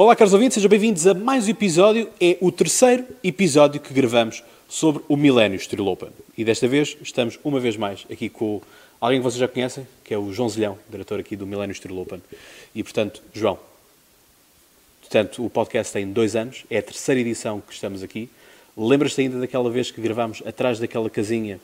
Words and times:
Olá, 0.00 0.14
caros 0.14 0.32
ouvintes, 0.32 0.54
sejam 0.54 0.70
bem-vindos 0.70 1.08
a 1.08 1.12
mais 1.12 1.48
um 1.48 1.50
episódio. 1.50 2.08
É 2.20 2.38
o 2.40 2.52
terceiro 2.52 3.04
episódio 3.24 3.80
que 3.80 3.92
gravamos 3.92 4.44
sobre 4.68 5.02
o 5.08 5.16
Millennium 5.16 5.56
Street 5.56 5.84
Open. 5.84 6.10
E 6.36 6.44
desta 6.44 6.68
vez 6.68 6.96
estamos 7.02 7.36
uma 7.42 7.58
vez 7.58 7.76
mais 7.76 8.06
aqui 8.08 8.28
com 8.28 8.62
alguém 9.00 9.18
que 9.18 9.24
vocês 9.24 9.40
já 9.40 9.48
conhecem, 9.48 9.84
que 10.04 10.14
é 10.14 10.16
o 10.16 10.32
João 10.32 10.48
Zilhão, 10.48 10.78
diretor 10.88 11.18
aqui 11.18 11.34
do 11.34 11.44
Millennium 11.44 11.72
Street 11.72 11.98
Open. 11.98 12.22
E 12.72 12.84
portanto, 12.84 13.20
João, 13.34 13.58
portanto, 15.00 15.44
o 15.44 15.50
podcast 15.50 15.92
tem 15.92 16.06
dois 16.12 16.36
anos, 16.36 16.64
é 16.70 16.78
a 16.78 16.82
terceira 16.82 17.20
edição 17.20 17.60
que 17.60 17.74
estamos 17.74 18.00
aqui. 18.00 18.30
Lembras-te 18.76 19.22
ainda 19.22 19.40
daquela 19.40 19.68
vez 19.68 19.90
que 19.90 20.00
gravámos 20.00 20.44
atrás 20.46 20.78
daquela 20.78 21.10
casinha, 21.10 21.58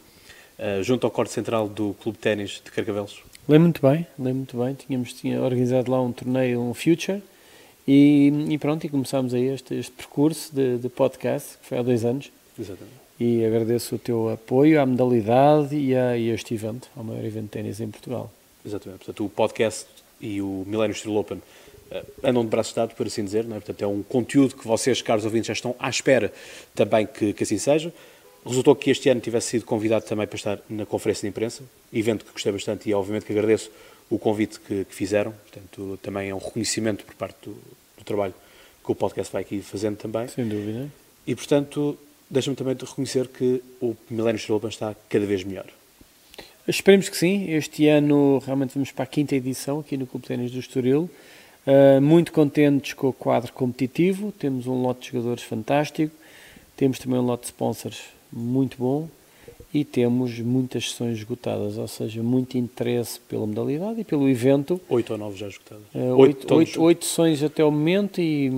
uh, 0.59 0.82
junto 0.82 1.07
ao 1.07 1.11
corte 1.12 1.32
central 1.32 1.69
do 1.69 1.95
Clube 2.03 2.19
de 2.19 2.23
Ténis 2.23 2.61
de 2.64 2.73
Carcavelos? 2.73 3.23
Lembro 3.48 3.66
muito 3.66 3.80
bem, 3.80 4.05
lembro 4.19 4.39
muito 4.39 4.59
bem. 4.59 4.75
Tínhamos 4.75 5.12
tinha 5.12 5.41
organizado 5.41 5.88
lá 5.88 6.02
um 6.02 6.10
torneio, 6.10 6.60
um 6.60 6.74
Future, 6.74 7.23
e, 7.87 8.33
e 8.48 8.59
pronto, 8.59 8.84
e 8.84 8.88
começámos 8.88 9.34
aí 9.34 9.48
este, 9.48 9.74
este 9.74 9.93
percurso 9.93 10.55
de, 10.55 10.79
de, 10.79 10.88
podcast, 10.88 11.59
que 11.59 11.66
foi 11.66 11.79
há 11.79 11.83
dois 11.83 12.05
anos. 12.05 12.30
Exatamente. 12.59 13.05
E 13.20 13.45
agradeço 13.45 13.95
o 13.97 13.98
teu 13.98 14.30
apoio 14.30 14.80
à 14.80 14.87
modalidade 14.87 15.77
e 15.77 15.95
a, 15.95 16.16
e 16.16 16.30
a 16.30 16.34
este 16.34 16.55
evento, 16.55 16.88
ao 16.97 17.05
maior 17.05 17.24
evento 17.24 17.45
de 17.45 17.51
ténis 17.51 17.80
em 17.80 17.88
Portugal. 17.88 18.33
Exatamente. 18.65 19.05
Portanto, 19.05 19.24
o 19.24 19.29
podcast 19.29 19.87
e 20.20 20.41
o 20.41 20.65
Millennium 20.66 20.95
Street 20.95 21.16
Open 21.16 21.37
uh, 21.38 22.07
andam 22.23 22.43
de 22.43 22.48
braços 22.48 22.73
dados, 22.73 22.95
por 22.97 23.07
assim 23.07 23.23
dizer. 23.23 23.45
Não 23.45 23.57
é? 23.57 23.60
Portanto, 23.60 23.83
é 23.83 23.87
um 23.87 24.02
conteúdo 24.02 24.57
que 24.57 24.66
vocês, 24.66 25.02
caros 25.02 25.24
ouvintes, 25.24 25.48
já 25.48 25.52
estão 25.52 25.77
à 25.79 25.88
espera 25.88 26.32
também 26.74 27.07
que, 27.07 27.32
que 27.35 27.43
assim 27.43 27.59
seja. 27.59 27.93
Resultou 28.46 28.74
que 28.74 28.91
este 28.91 29.09
ano 29.09 29.21
tivesse 29.21 29.48
sido 29.48 29.65
convidado 29.65 30.05
também 30.05 30.27
para 30.27 30.37
estar 30.37 30.59
na 30.69 30.85
conferência 30.85 31.23
de 31.23 31.29
imprensa, 31.29 31.62
evento 31.93 32.24
que 32.24 32.32
gostei 32.32 32.52
bastante 32.52 32.88
e 32.88 32.95
obviamente 32.95 33.24
que 33.24 33.32
agradeço 33.32 33.71
o 34.11 34.19
convite 34.19 34.61
que, 34.61 34.85
que 34.85 34.95
fizeram. 34.95 35.33
Portanto, 35.33 35.99
também 36.03 36.31
é 36.31 36.35
um 36.35 36.39
reconhecimento 36.39 37.05
por 37.05 37.15
parte 37.15 37.37
do, 37.45 37.53
do, 37.99 38.05
trabalho 38.05 38.35
que 38.85 38.93
o 38.93 38.95
podcast 38.95 39.33
vai 39.33 39.43
aqui 39.43 39.61
fazendo 39.63 39.96
também. 39.96 40.29
Sem 40.29 40.46
dúvida. 40.46 40.88
E, 41.27 41.35
portanto, 41.35 41.99
deixa-me 42.29 42.57
também 42.57 42.74
de 42.74 42.85
reconhecer 42.85 43.29
que 43.29 43.63
o 43.80 43.96
Milênio 44.11 44.37
Estrela 44.37 44.69
está 44.69 44.95
cada 45.09 45.27
vez 45.27 45.43
melhor. 45.45 45.66
Esperemos 46.66 47.09
que 47.09 47.16
sim. 47.16 47.51
Este 47.51 47.88
ano 47.88 48.38
realmente 48.45 48.74
vamos 48.74 48.91
para 48.91 49.05
a 49.05 49.07
quinta 49.07 49.35
edição 49.35 49.80
aqui 49.80 49.96
no 49.96 50.07
Clube 50.07 50.27
Ténis 50.27 50.51
do 50.51 50.59
Estoril. 50.59 51.11
Uh, 51.66 52.01
muito 52.01 52.33
contentes 52.33 52.93
com 52.93 53.09
o 53.09 53.13
quadro 53.13 53.52
competitivo. 53.52 54.33
Temos 54.33 54.66
um 54.66 54.83
lote 54.83 55.01
de 55.01 55.07
jogadores 55.13 55.43
fantástico. 55.43 56.15
Temos 56.77 56.99
também 56.99 57.18
um 57.18 57.23
lote 57.23 57.43
de 57.43 57.46
sponsors 57.49 58.02
muito 58.33 58.77
bom 58.79 59.09
e 59.75 59.85
temos 59.85 60.39
muitas 60.39 60.91
sessões 60.91 61.19
esgotadas, 61.19 61.77
ou 61.77 61.89
seja, 61.89 62.23
muito 62.23 62.57
interesse 62.57 63.19
pela 63.19 63.45
modalidade 63.45 64.00
e 64.00 64.05
pelo 64.05 64.28
evento. 64.28 64.81
Oito 64.89 65.12
ou 65.12 65.19
nove 65.19 65.37
já 65.37 65.49
esgotadas. 65.49 65.83
Uh, 65.93 66.17
oito, 66.17 66.55
oito, 66.55 66.81
oito, 66.81 67.05
sessões 67.05 67.43
até 67.43 67.65
o 67.65 67.72
momento 67.72 68.21
e 68.21 68.49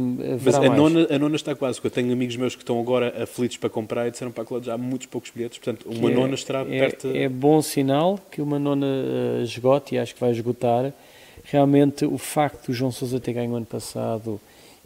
Mas 0.44 0.56
a 0.56 0.68
nona, 0.68 1.06
a 1.10 1.18
nona 1.18 1.36
está 1.36 1.54
quase, 1.54 1.80
eu 1.82 1.90
tenho 1.90 2.12
amigos 2.12 2.36
meus 2.36 2.54
que 2.54 2.60
estão 2.60 2.78
agora 2.78 3.22
aflitos 3.22 3.56
para 3.56 3.70
comprar 3.70 4.06
e 4.06 4.10
disseram 4.10 4.30
para 4.30 4.44
que 4.44 4.60
já 4.60 4.74
há 4.74 4.78
muitos 4.78 5.06
poucos 5.06 5.30
bilhetes, 5.30 5.58
portanto 5.58 5.88
uma 5.88 6.10
é, 6.10 6.14
nona 6.14 6.34
estará 6.34 6.60
é, 6.60 6.64
perto... 6.64 7.08
É 7.08 7.28
bom 7.30 7.62
sinal 7.62 8.20
que 8.30 8.42
uma 8.42 8.58
nona 8.58 8.86
uh, 8.86 9.42
esgote 9.42 9.94
e 9.94 9.98
acho 9.98 10.14
que 10.14 10.20
vai 10.20 10.32
esgotar. 10.32 10.92
Realmente 11.44 12.04
o 12.04 12.18
facto 12.18 12.66
do 12.66 12.74
João 12.74 12.92
Sousa 12.92 13.18
ter 13.18 13.32
ganho 13.32 13.54
ano 13.54 13.64
passado 13.64 14.38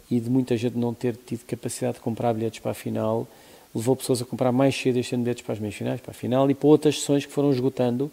e 0.09 0.17
de 0.17 0.29
muita 0.29 0.55
gente 0.55 0.77
não 0.77 0.93
ter 0.93 1.17
tido 1.17 1.43
capacidade 1.45 1.95
de 1.95 1.99
comprar 1.99 2.33
bilhetes 2.33 2.59
para 2.59 2.71
a 2.71 2.75
final 2.75 3.27
levou 3.73 3.95
pessoas 3.95 4.21
a 4.21 4.25
comprar 4.25 4.51
mais 4.51 4.75
cedo 4.75 4.97
este 4.97 5.15
ano 5.15 5.23
bilhetes 5.23 5.43
para 5.43 5.53
as 5.53 5.59
meias 5.59 5.75
finais, 5.75 6.01
para 6.01 6.11
a 6.11 6.13
final 6.13 6.49
e 6.49 6.53
para 6.53 6.67
outras 6.67 6.99
sessões 6.99 7.25
que 7.25 7.31
foram 7.31 7.51
esgotando. 7.51 8.11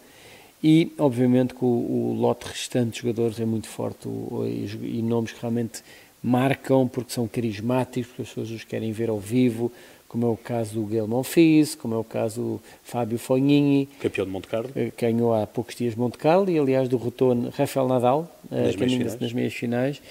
E, 0.62 0.92
obviamente, 0.98 1.55
que 1.55 1.65
o, 1.65 1.69
o 1.69 2.17
lote 2.19 2.47
restante 2.47 2.95
de 2.95 2.98
jogadores 3.06 3.39
é 3.39 3.45
muito 3.45 3.69
forte 3.69 4.09
o, 4.09 4.45
e, 4.45 4.98
e, 4.98 5.03
nomes 5.03 5.33
que 5.33 5.41
realmente 5.41 5.83
marcam 6.23 6.89
porque 6.89 7.12
são 7.12 7.28
carismáticos, 7.28 8.09
porque 8.09 8.23
as 8.23 8.28
pessoas 8.28 8.50
os 8.50 8.65
querem 8.65 8.91
ver 8.91 9.09
ao 9.09 9.20
vivo, 9.20 9.70
como 10.09 10.27
é 10.27 10.28
o 10.28 10.37
caso 10.37 10.75
do 10.75 10.87
Gael 10.87 11.06
Monfils, 11.06 11.75
como 11.77 11.94
é 11.94 11.99
o 11.99 12.03
caso 12.03 12.41
do 12.41 12.60
Fábio 12.83 13.19
Fognini. 13.19 13.87
Campeão 14.00 14.27
de 14.27 14.33
Monte 14.33 14.49
Carlo. 14.49 14.71
Que 14.72 14.93
ganhou 14.99 15.33
há 15.33 15.47
poucos 15.47 15.77
dias 15.77 15.94
Monte 15.94 16.19
Carlo 16.19 16.50
e, 16.50 16.59
aliás, 16.59 16.88
do 16.88 16.97
retorno 16.97 17.50
Rafael 17.50 17.87
Nadal, 17.87 18.41
eh, 18.50 18.62
nas, 18.65 18.77
meias, 18.77 18.93
finais. 18.93 19.21
nas 19.21 19.33
meias 19.33 19.54
finais. 19.54 20.03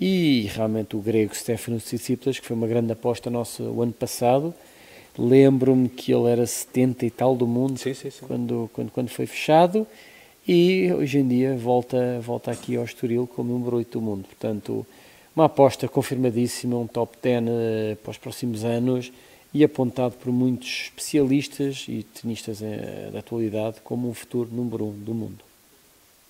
E, 0.00 0.50
realmente, 0.54 0.96
o 0.96 0.98
grego 0.98 1.34
Stefanos 1.36 1.84
Tsitsipas, 1.84 2.40
que 2.40 2.46
foi 2.46 2.56
uma 2.56 2.66
grande 2.66 2.90
aposta 2.90 3.30
nossa 3.30 3.62
o 3.62 3.80
ano 3.80 3.92
passado, 3.92 4.52
Lembro-me 5.16 5.88
que 5.88 6.12
ele 6.12 6.28
era 6.28 6.46
70 6.46 7.06
e 7.06 7.10
tal 7.10 7.36
do 7.36 7.46
mundo 7.46 7.78
sim, 7.78 7.94
sim, 7.94 8.10
sim. 8.10 8.26
Quando, 8.26 8.70
quando, 8.72 8.90
quando 8.90 9.08
foi 9.08 9.26
fechado 9.26 9.86
e 10.46 10.92
hoje 10.92 11.18
em 11.18 11.28
dia 11.28 11.56
volta, 11.56 12.20
volta 12.20 12.50
aqui 12.50 12.76
ao 12.76 12.84
Estoril 12.84 13.26
como 13.26 13.52
número 13.52 13.76
8 13.76 13.92
do 13.92 14.00
mundo. 14.00 14.24
Portanto, 14.24 14.84
uma 15.34 15.46
aposta 15.46 15.88
confirmadíssima, 15.88 16.76
um 16.76 16.86
top 16.86 17.16
10 17.22 17.42
uh, 17.42 17.46
eh, 17.48 17.96
para 18.02 18.10
os 18.10 18.18
próximos 18.18 18.64
anos 18.64 19.12
e 19.52 19.62
apontado 19.62 20.14
por 20.16 20.32
muitos 20.32 20.84
especialistas 20.84 21.86
e 21.88 22.02
tenistas 22.02 22.60
uh, 22.60 23.12
da 23.12 23.20
atualidade 23.20 23.76
como 23.82 24.08
um 24.08 24.14
futuro 24.14 24.50
número 24.52 24.84
1 24.86 24.92
do 24.98 25.14
mundo. 25.14 25.44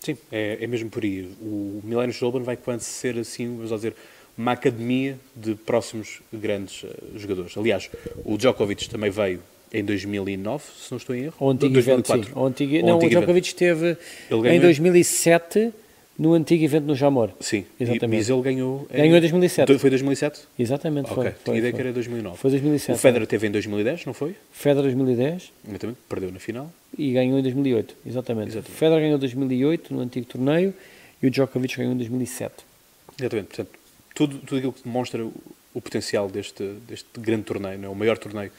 Sim, 0.00 0.18
é, 0.30 0.58
é 0.60 0.66
mesmo 0.66 0.90
por 0.90 1.02
aí. 1.02 1.22
O 1.40 1.80
Millennium 1.82 2.28
Open 2.28 2.42
vai 2.42 2.56
quando 2.58 2.80
ser 2.80 3.18
assim, 3.18 3.56
vamos 3.56 3.70
dizer, 3.70 3.96
uma 4.36 4.52
academia 4.52 5.18
de 5.34 5.54
próximos 5.54 6.20
grandes 6.32 6.82
uh, 6.82 6.88
jogadores. 7.16 7.56
Aliás, 7.56 7.90
o 8.24 8.36
Djokovic 8.36 8.88
também 8.88 9.10
veio 9.10 9.40
em 9.72 9.84
2009, 9.84 10.64
se 10.78 10.90
não 10.90 10.98
estou 10.98 11.14
em 11.16 11.24
erro. 11.24 11.34
O 11.40 11.50
antigo 11.50 11.72
2004. 11.72 12.14
evento, 12.14 12.26
sim. 12.26 12.40
O 12.40 12.46
antigo, 12.46 12.76
o 12.76 12.86
não, 12.86 12.96
antigo 12.96 13.06
o 13.06 13.20
Djokovic 13.20 13.46
esteve 13.46 13.96
em 14.30 14.60
2007 14.60 15.72
no 16.16 16.32
antigo 16.32 16.64
evento 16.64 16.84
no 16.84 16.94
Jamor. 16.94 17.30
Sim, 17.40 17.64
exatamente. 17.78 18.18
mas 18.18 18.30
ele 18.30 18.42
ganhou... 18.42 18.86
Em... 18.92 18.98
Ganhou 18.98 19.16
em 19.16 19.20
2007. 19.20 19.78
Foi 19.78 19.90
2007? 19.90 20.40
Exatamente, 20.58 21.10
okay. 21.10 21.14
foi. 21.14 21.24
Tinha 21.24 21.34
foi, 21.44 21.58
ideia 21.58 21.72
foi. 21.72 21.76
que 21.76 21.86
era 21.88 21.92
2009. 21.92 22.38
Foi 22.38 22.50
2007. 22.50 22.96
O 22.96 23.00
Federer 23.00 23.26
teve 23.26 23.46
em 23.48 23.50
2010, 23.50 24.06
não 24.06 24.14
foi? 24.14 24.36
Federer 24.52 24.82
2010. 24.82 25.52
Exatamente, 25.68 25.98
perdeu 26.08 26.30
na 26.30 26.38
final. 26.38 26.72
E 26.96 27.12
ganhou 27.12 27.38
em 27.38 27.42
2008, 27.42 27.96
exatamente. 28.06 28.48
exatamente. 28.48 28.70
O 28.70 28.78
Federer 28.78 29.00
ganhou 29.00 29.16
em 29.16 29.20
2008 29.20 29.94
no 29.94 30.00
antigo 30.00 30.26
torneio 30.26 30.72
e 31.20 31.26
o 31.26 31.30
Djokovic 31.30 31.76
ganhou 31.76 31.92
em 31.92 31.96
2007. 31.96 32.54
Exatamente, 33.18 33.46
portanto, 33.48 33.83
tudo, 34.14 34.38
tudo 34.38 34.56
aquilo 34.56 34.72
que 34.72 34.84
demonstra 34.84 35.24
o, 35.24 35.32
o 35.74 35.80
potencial 35.80 36.28
deste, 36.28 36.62
deste 36.88 37.08
grande 37.18 37.42
torneio, 37.42 37.78
não 37.78 37.88
é? 37.88 37.92
o 37.92 37.94
maior 37.94 38.16
torneio, 38.16 38.52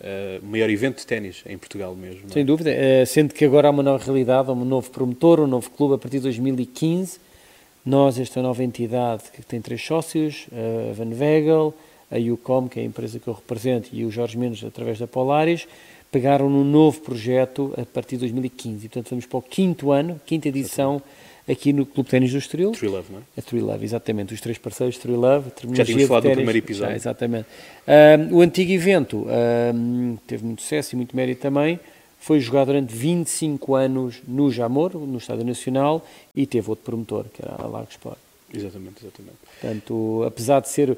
uh, 0.00 0.42
o 0.42 0.46
maior 0.46 0.70
evento 0.70 0.98
de 0.98 1.06
ténis 1.06 1.44
em 1.46 1.58
Portugal 1.58 1.94
mesmo. 1.94 2.30
Sem 2.30 2.42
é? 2.42 2.44
dúvida, 2.44 2.70
uh, 2.70 3.06
sendo 3.06 3.34
que 3.34 3.44
agora 3.44 3.68
há 3.68 3.70
uma 3.70 3.82
nova 3.82 4.02
realidade, 4.02 4.48
há 4.48 4.52
um 4.52 4.64
novo 4.64 4.90
promotor, 4.90 5.40
um 5.40 5.46
novo 5.46 5.70
clube 5.70 5.94
a 5.94 5.98
partir 5.98 6.16
de 6.16 6.24
2015. 6.24 7.20
Nós, 7.84 8.18
esta 8.18 8.40
nova 8.40 8.64
entidade 8.64 9.24
que 9.34 9.42
tem 9.42 9.60
três 9.60 9.84
sócios, 9.84 10.46
a 10.52 10.92
Van 10.92 11.10
Wegel, 11.10 11.74
a 12.12 12.16
UCOM, 12.16 12.68
que 12.68 12.78
é 12.78 12.82
a 12.84 12.86
empresa 12.86 13.18
que 13.18 13.26
eu 13.26 13.34
represento, 13.34 13.88
e 13.92 14.04
o 14.04 14.10
Jorge 14.10 14.38
Menos, 14.38 14.62
através 14.62 15.00
da 15.00 15.08
Polaris, 15.08 15.66
pegaram 16.12 16.48
num 16.48 16.62
novo 16.62 17.00
projeto 17.00 17.74
a 17.76 17.84
partir 17.84 18.14
de 18.14 18.20
2015. 18.20 18.86
E, 18.86 18.88
portanto, 18.88 19.10
vamos 19.10 19.26
para 19.26 19.38
o 19.38 19.42
quinto 19.42 19.90
ano, 19.90 20.20
quinta 20.24 20.46
edição. 20.46 20.92
Exatamente 20.92 21.31
aqui 21.48 21.72
no 21.72 21.84
Clube 21.84 22.08
Ténis 22.08 22.32
do 22.32 22.38
Estoril. 22.38 22.72
True 22.72 22.90
Love, 22.90 23.12
não 23.12 23.18
é? 23.18 23.22
A 23.36 23.42
True 23.42 23.60
Love, 23.60 23.84
exatamente. 23.84 24.32
Os 24.34 24.40
três 24.40 24.58
parceiros 24.58 24.98
True 24.98 25.16
Love. 25.16 25.50
Já 25.72 25.84
tínhamos 25.84 26.06
falado 26.06 26.24
no 26.24 26.34
primeiro 26.34 26.58
episódio. 26.58 26.90
Já, 26.90 26.96
exatamente. 26.96 27.46
o 28.30 28.40
antigo 28.40 28.72
evento 28.72 29.26
teve 30.26 30.44
muito 30.44 30.62
sucesso 30.62 30.94
e 30.94 30.96
muito 30.96 31.16
mérito 31.16 31.42
também. 31.42 31.80
Foi 32.18 32.38
jogado 32.38 32.66
durante 32.66 32.94
25 32.94 33.74
anos 33.74 34.22
no 34.28 34.48
Jamor, 34.48 34.94
no 34.94 35.18
Estádio 35.18 35.44
Nacional, 35.44 36.06
e 36.36 36.46
teve 36.46 36.70
outro 36.70 36.84
promotor, 36.84 37.24
que 37.34 37.42
era 37.42 37.56
a 37.60 37.66
Lago 37.66 37.88
Sport. 37.90 38.18
Exatamente, 38.54 39.02
exatamente. 39.02 39.36
Portanto, 39.60 40.24
apesar 40.26 40.60
de 40.60 40.68
ser. 40.68 40.96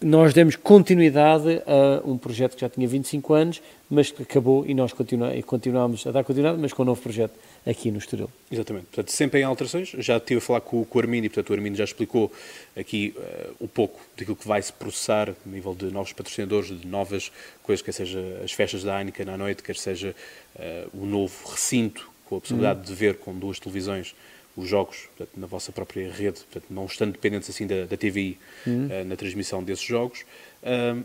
Nós 0.00 0.32
demos 0.32 0.54
continuidade 0.54 1.62
a 1.66 2.08
um 2.08 2.16
projeto 2.16 2.54
que 2.54 2.60
já 2.60 2.68
tinha 2.68 2.86
25 2.86 3.34
anos, 3.34 3.62
mas 3.90 4.10
que 4.10 4.22
acabou 4.22 4.64
e 4.66 4.72
nós 4.72 4.92
continua, 4.92 5.30
continuamos 5.42 6.06
a 6.06 6.12
dar 6.12 6.22
continuidade, 6.22 6.60
mas 6.60 6.72
com 6.72 6.82
um 6.82 6.86
novo 6.86 7.02
projeto 7.02 7.34
aqui 7.66 7.90
no 7.90 7.98
Estoril. 7.98 8.30
Exatamente. 8.50 8.86
Portanto, 8.86 9.10
sempre 9.10 9.40
em 9.40 9.42
alterações. 9.42 9.90
Já 9.98 10.16
estive 10.16 10.38
a 10.38 10.40
falar 10.40 10.60
com, 10.60 10.84
com 10.84 10.98
o 10.98 11.14
e, 11.14 11.28
portanto, 11.28 11.50
o 11.50 11.52
Armindo 11.52 11.76
já 11.76 11.84
explicou 11.84 12.32
aqui 12.76 13.14
uh, 13.16 13.64
um 13.64 13.68
pouco 13.68 14.00
daquilo 14.16 14.36
que 14.36 14.46
vai 14.46 14.62
se 14.62 14.72
processar 14.72 15.30
a 15.30 15.34
nível 15.48 15.74
de 15.74 15.86
novos 15.86 16.12
patrocinadores, 16.12 16.68
de 16.80 16.86
novas 16.86 17.32
coisas, 17.62 17.84
quer 17.84 17.92
seja 17.92 18.40
as 18.44 18.52
festas 18.52 18.84
da 18.84 18.98
Heineken 18.98 19.28
à 19.28 19.36
noite, 19.36 19.62
quer 19.62 19.76
seja 19.76 20.14
uh, 20.56 21.02
o 21.02 21.04
novo 21.04 21.34
recinto 21.50 22.10
com 22.26 22.36
a 22.36 22.40
possibilidade 22.40 22.80
hum. 22.80 22.82
de 22.84 22.94
ver 22.94 23.16
com 23.16 23.34
duas 23.34 23.58
televisões 23.58 24.14
os 24.56 24.68
jogos 24.68 25.08
portanto, 25.16 25.38
na 25.38 25.46
vossa 25.46 25.72
própria 25.72 26.10
rede, 26.10 26.40
portanto, 26.40 26.66
não 26.70 26.86
estando 26.86 27.12
dependentes 27.12 27.48
assim 27.48 27.66
da, 27.66 27.86
da 27.86 27.96
TVI 27.96 28.38
uhum. 28.66 28.86
uh, 28.86 29.04
na 29.04 29.16
transmissão 29.16 29.62
desses 29.62 29.84
jogos. 29.84 30.24
Uh, 30.62 31.04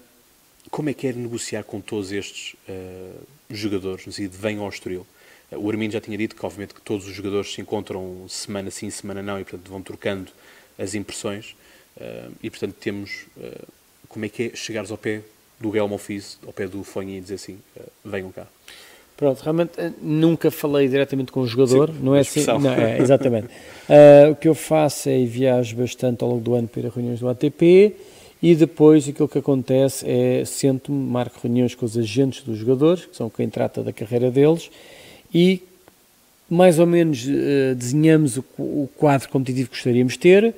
como 0.70 0.90
é 0.90 0.94
que 0.94 1.08
é 1.08 1.14
negociar 1.14 1.64
com 1.64 1.80
todos 1.80 2.12
estes 2.12 2.56
uh, 2.68 3.28
jogadores, 3.50 4.06
no 4.06 4.12
sentido 4.12 4.32
de 4.32 4.38
venham 4.38 4.64
ao 4.64 4.70
Estoril? 4.70 5.06
o 5.50 5.70
Armindo 5.70 5.94
já 5.94 6.02
tinha 6.02 6.18
dito 6.18 6.36
que, 6.36 6.46
obviamente, 6.46 6.74
que 6.74 6.82
todos 6.82 7.08
os 7.08 7.14
jogadores 7.14 7.54
se 7.54 7.62
encontram 7.62 8.26
semana 8.28 8.70
sim, 8.70 8.90
semana 8.90 9.24
não, 9.24 9.40
e, 9.40 9.46
portanto, 9.46 9.70
vão 9.70 9.82
trocando 9.82 10.30
as 10.78 10.94
impressões. 10.94 11.56
e, 12.44 12.50
portanto, 12.50 12.74
temos... 12.74 13.28
como 14.10 14.26
é 14.26 14.28
que 14.28 14.44
é 14.44 14.56
chegares 14.58 14.92
ao 14.92 14.98
pé 14.98 15.22
do 15.58 15.72
Gael 15.72 15.88
Monfils, 15.88 16.38
ao 16.46 16.52
pé 16.52 16.68
do 16.68 16.84
Fonha 16.84 17.18
e 17.18 17.22
dizer 17.22 17.36
assim, 17.36 17.62
venham 18.04 18.30
cá? 18.30 18.46
Pronto, 19.18 19.42
realmente 19.42 19.72
eh, 19.78 19.92
nunca 20.00 20.52
falei 20.52 20.88
diretamente 20.88 21.32
com 21.32 21.40
o 21.40 21.48
jogador, 21.48 21.90
Sim, 21.90 21.96
não 22.04 22.16
é 22.16 22.20
assim? 22.20 22.46
Não, 22.46 22.72
é, 22.72 23.00
exatamente. 23.02 23.48
uh, 23.48 24.32
o 24.32 24.36
que 24.36 24.48
eu 24.48 24.54
faço 24.54 25.10
é 25.10 25.26
viajo 25.26 25.76
bastante 25.76 26.24
ao 26.24 26.30
longo 26.30 26.42
do 26.42 26.54
ano 26.54 26.68
para 26.68 26.88
reuniões 26.88 27.20
do 27.20 27.28
ATP 27.28 27.96
e 28.44 28.54
depois 28.54 29.10
aquilo 29.10 29.28
que 29.28 29.40
acontece 29.40 30.06
é 30.08 30.46
sento-me, 30.46 31.04
marco 31.04 31.40
reuniões 31.42 31.74
com 31.74 31.84
os 31.84 31.98
agentes 31.98 32.44
dos 32.44 32.60
jogadores, 32.60 33.06
que 33.06 33.18
são 33.18 33.28
quem 33.28 33.50
trata 33.50 33.82
da 33.82 33.92
carreira 33.92 34.30
deles, 34.30 34.70
e 35.34 35.64
mais 36.48 36.78
ou 36.78 36.86
menos 36.86 37.26
uh, 37.26 37.74
desenhamos 37.76 38.38
o, 38.38 38.46
o, 38.60 38.90
quadro 38.96 39.28
competitivo 39.30 39.70
que 39.70 39.76
gostaríamos 39.76 40.14
de 40.14 40.20
ter, 40.20 40.54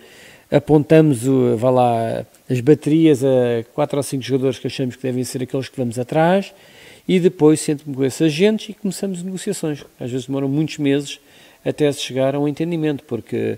apontamos 0.51 1.25
o, 1.25 1.55
vá 1.55 1.69
lá, 1.69 2.25
as 2.49 2.59
baterias 2.59 3.23
a 3.23 3.63
quatro 3.73 3.95
ou 3.95 4.03
cinco 4.03 4.21
jogadores 4.21 4.59
que 4.59 4.67
achamos 4.67 4.97
que 4.97 5.01
devem 5.01 5.23
ser 5.23 5.43
aqueles 5.43 5.69
que 5.69 5.77
vamos 5.77 5.97
atrás, 5.97 6.53
e 7.09 7.19
depois 7.19 7.59
sento-me 7.59 7.95
com 7.95 8.05
esses 8.05 8.21
agentes 8.21 8.69
e 8.69 8.73
começamos 8.75 9.23
negociações. 9.23 9.83
Às 9.99 10.11
vezes 10.11 10.27
demoram 10.27 10.47
muitos 10.47 10.77
meses 10.77 11.19
até 11.65 11.91
se 11.91 12.01
chegar 12.01 12.35
a 12.35 12.39
um 12.39 12.47
entendimento, 12.47 13.03
porque 13.03 13.57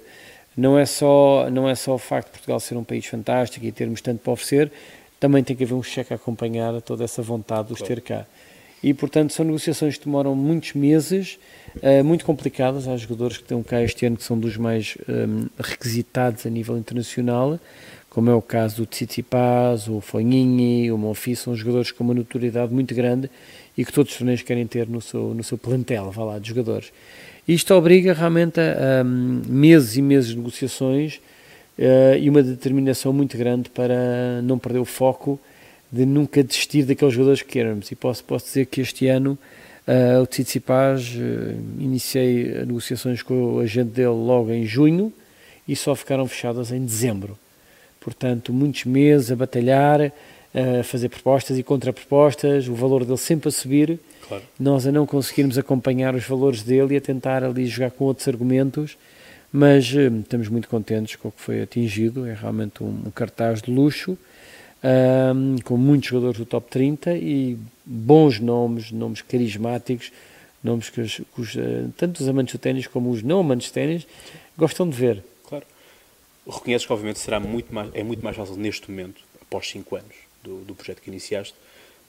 não 0.56 0.80
é 0.80 0.86
só 0.86 1.50
não 1.52 1.68
é 1.68 1.76
só 1.76 1.96
o 1.96 1.98
facto 1.98 2.28
de 2.28 2.32
Portugal 2.32 2.62
ser 2.62 2.78
um 2.78 2.84
país 2.86 3.06
fantástico 3.06 3.66
e 3.66 3.72
termos 3.74 4.00
tanto 4.00 4.22
para 4.22 4.32
oferecer, 4.32 4.72
também 5.20 5.44
tem 5.44 5.54
que 5.54 5.66
haver 5.66 5.74
um 5.74 5.84
cheque 5.84 6.14
a 6.14 6.16
acompanhar 6.16 6.82
toda 6.82 7.04
essa 7.04 7.22
vontade 7.22 7.68
de 7.68 7.74
os 7.74 7.80
claro. 7.80 7.96
ter 7.96 8.02
cá. 8.02 8.26
E, 8.82 8.94
portanto, 8.94 9.34
são 9.34 9.46
negociações 9.46 9.98
que 9.98 10.06
demoram 10.06 10.34
muitos 10.34 10.74
meses, 10.74 11.38
uh, 11.76 12.04
muito 12.06 12.26
complicadas. 12.26 12.88
Há 12.88 12.96
jogadores 12.98 13.38
que 13.38 13.44
estão 13.44 13.62
cá 13.62 13.84
este 13.84 14.06
ano 14.06 14.16
que 14.16 14.24
são 14.24 14.40
dos 14.40 14.58
mais 14.58 14.98
um, 15.08 15.14
ehm, 15.14 15.48
requisitados 15.60 16.48
a 16.48 16.50
nível 16.50 16.78
internacional, 16.78 17.60
como 18.12 18.30
é 18.30 18.36
o 18.36 18.42
caso 18.42 18.76
do 18.76 18.86
Tsitsipas, 18.86 19.88
o 19.88 20.02
Fonhini, 20.02 20.92
o 20.92 20.98
Monfils, 20.98 21.40
são 21.40 21.56
jogadores 21.56 21.92
com 21.92 22.04
uma 22.04 22.14
notoriedade 22.14 22.74
muito 22.74 22.94
grande 22.94 23.32
e 23.78 23.86
que 23.86 23.94
todos 23.94 24.12
os 24.12 24.18
torneios 24.18 24.42
querem 24.42 24.68
ter 24.68 24.86
no 24.86 25.00
seu, 25.00 25.34
no 25.34 25.42
seu 25.42 25.58
plantel, 25.58 26.12
vá 26.12 26.26
lá, 26.26 26.38
de 26.38 26.50
jogadores. 26.50 26.92
Isto 27.48 27.74
obriga 27.74 28.12
realmente 28.12 28.60
a, 28.60 29.02
meses 29.02 29.96
e 29.96 30.02
meses 30.02 30.32
de 30.32 30.36
negociações 30.36 31.22
uh, 31.80 32.18
e 32.20 32.30
uma 32.30 32.44
determinação 32.44 33.14
muito 33.14 33.38
grande 33.38 33.70
para 33.70 34.42
não 34.44 34.60
perder 34.60 34.80
o 34.80 34.86
foco 34.86 35.40
de 35.90 36.06
nunca 36.06 36.44
desistir 36.44 36.84
daqueles 36.84 37.14
jogadores 37.14 37.42
que 37.42 37.50
queremos. 37.50 37.90
E 37.92 37.96
posso, 37.96 38.26
posso 38.26 38.46
dizer 38.46 38.66
que 38.66 38.82
este 38.82 39.08
ano 39.08 39.38
uh, 39.88 40.22
o 40.22 40.28
Tsitsipas, 40.28 41.16
uh, 41.16 41.58
iniciei 41.80 42.66
negociações 42.66 43.22
com 43.22 43.54
o 43.54 43.60
agente 43.60 43.92
dele 43.92 44.08
logo 44.10 44.52
em 44.52 44.66
junho 44.66 45.14
e 45.66 45.78
só 45.78 45.96
ficaram 45.96 46.28
fechadas 46.28 46.74
em 46.74 46.84
dezembro 46.84 47.40
portanto, 48.02 48.52
muitos 48.52 48.84
meses 48.84 49.32
a 49.32 49.36
batalhar, 49.36 50.12
a 50.54 50.84
fazer 50.84 51.08
propostas 51.08 51.58
e 51.58 51.64
contrapropostas, 51.64 52.68
o 52.68 52.74
valor 52.74 53.06
dele 53.06 53.18
sempre 53.18 53.48
a 53.48 53.52
subir, 53.52 54.00
claro. 54.28 54.44
nós 54.60 54.86
a 54.86 54.92
não 54.92 55.06
conseguirmos 55.06 55.58
acompanhar 55.58 56.14
os 56.14 56.26
valores 56.26 56.62
dele 56.62 56.96
e 56.96 56.98
a 56.98 57.02
tentar 57.02 57.44
ali 57.44 57.66
jogar 57.68 57.92
com 57.92 58.06
outros 58.06 58.28
argumentos, 58.28 58.98
mas 59.54 59.94
uh, 59.94 60.20
estamos 60.20 60.50
muito 60.50 60.68
contentes 60.68 61.16
com 61.16 61.30
o 61.30 61.32
que 61.32 61.40
foi 61.40 61.62
atingido, 61.62 62.28
é 62.28 62.34
realmente 62.34 62.84
um, 62.84 63.04
um 63.06 63.12
cartaz 63.12 63.62
de 63.62 63.72
luxo, 63.72 64.18
com 65.64 65.78
muitos 65.78 66.10
jogadores 66.10 66.40
do 66.40 66.46
top 66.46 66.68
30 66.72 67.14
e 67.14 67.56
bons 67.86 68.40
nomes, 68.40 68.92
nomes 68.92 69.22
carismáticos, 69.22 70.12
nomes 70.64 70.90
que, 70.90 71.02
os, 71.02 71.18
que 71.18 71.42
os, 71.42 71.54
uh, 71.56 71.94
tanto 71.96 72.20
os 72.20 72.28
amantes 72.28 72.56
do 72.56 72.60
ténis 72.60 72.88
como 72.88 73.12
os 73.12 73.22
não 73.22 73.40
amantes 73.40 73.68
de 73.68 73.74
ténis 73.74 74.08
gostam 74.58 74.90
de 74.90 74.98
ver 74.98 75.24
reconheces 76.52 76.86
que 76.86 76.94
obviamente 76.94 77.20
será 77.20 77.40
muito 77.40 77.74
mais, 77.74 77.90
é 77.94 78.04
muito 78.04 78.24
mais 78.24 78.36
fácil 78.36 78.56
neste 78.56 78.90
momento, 78.90 79.22
após 79.42 79.70
5 79.70 79.96
anos 79.96 80.16
do, 80.44 80.60
do, 80.60 80.76
projeto 80.76 81.02
que 81.02 81.10
iniciaste, 81.10 81.56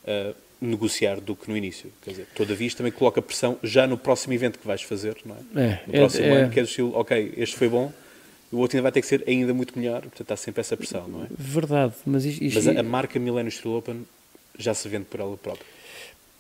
uh, 0.05 0.35
negociar 0.61 1.21
do 1.21 1.35
que 1.35 1.49
no 1.51 1.57
início. 1.57 1.93
Quer 2.03 2.11
dizer, 2.11 2.27
todavia 2.35 2.67
isto 2.67 2.79
também 2.79 2.93
coloca 2.93 3.21
pressão 3.21 3.59
já 3.63 3.87
no 3.87 3.99
próximo 3.99 4.33
evento 4.35 4.59
que 4.59 4.67
vais 4.67 4.83
fazer, 4.83 5.17
não 5.25 5.37
é? 5.55 5.63
é 5.65 5.83
no 5.87 5.93
próximo 5.93 6.27
é, 6.27 6.33
ano, 6.33 6.53
que 6.53 6.61
é 6.61 6.63
do 6.63 6.69
estilo, 6.69 6.97
ok, 6.97 7.35
este 7.37 7.57
foi 7.57 7.69
bom, 7.69 7.93
o 8.51 8.59
outro 8.59 8.77
ainda 8.77 8.83
vai 8.83 8.93
ter 8.93 9.01
que 9.01 9.07
ser 9.07 9.25
ainda 9.27 9.53
muito 9.55 9.79
melhor, 9.79 10.03
portanto 10.03 10.31
há 10.31 10.37
sempre 10.37 10.61
essa 10.61 10.77
pressão, 10.77 11.09
não 11.09 11.25
é? 11.25 11.27
Verdade, 11.31 11.95
mas 12.05 12.25
isto... 12.25 12.45
Mas 12.45 12.69
a, 12.69 12.81
a 12.81 12.83
marca 12.83 13.19
Millennium 13.19 13.51
Steel 13.51 13.75
Open 13.75 14.07
já 14.59 14.75
se 14.75 14.89
vende 14.89 15.07
por 15.07 15.21
ela 15.21 15.37
própria. 15.37 15.67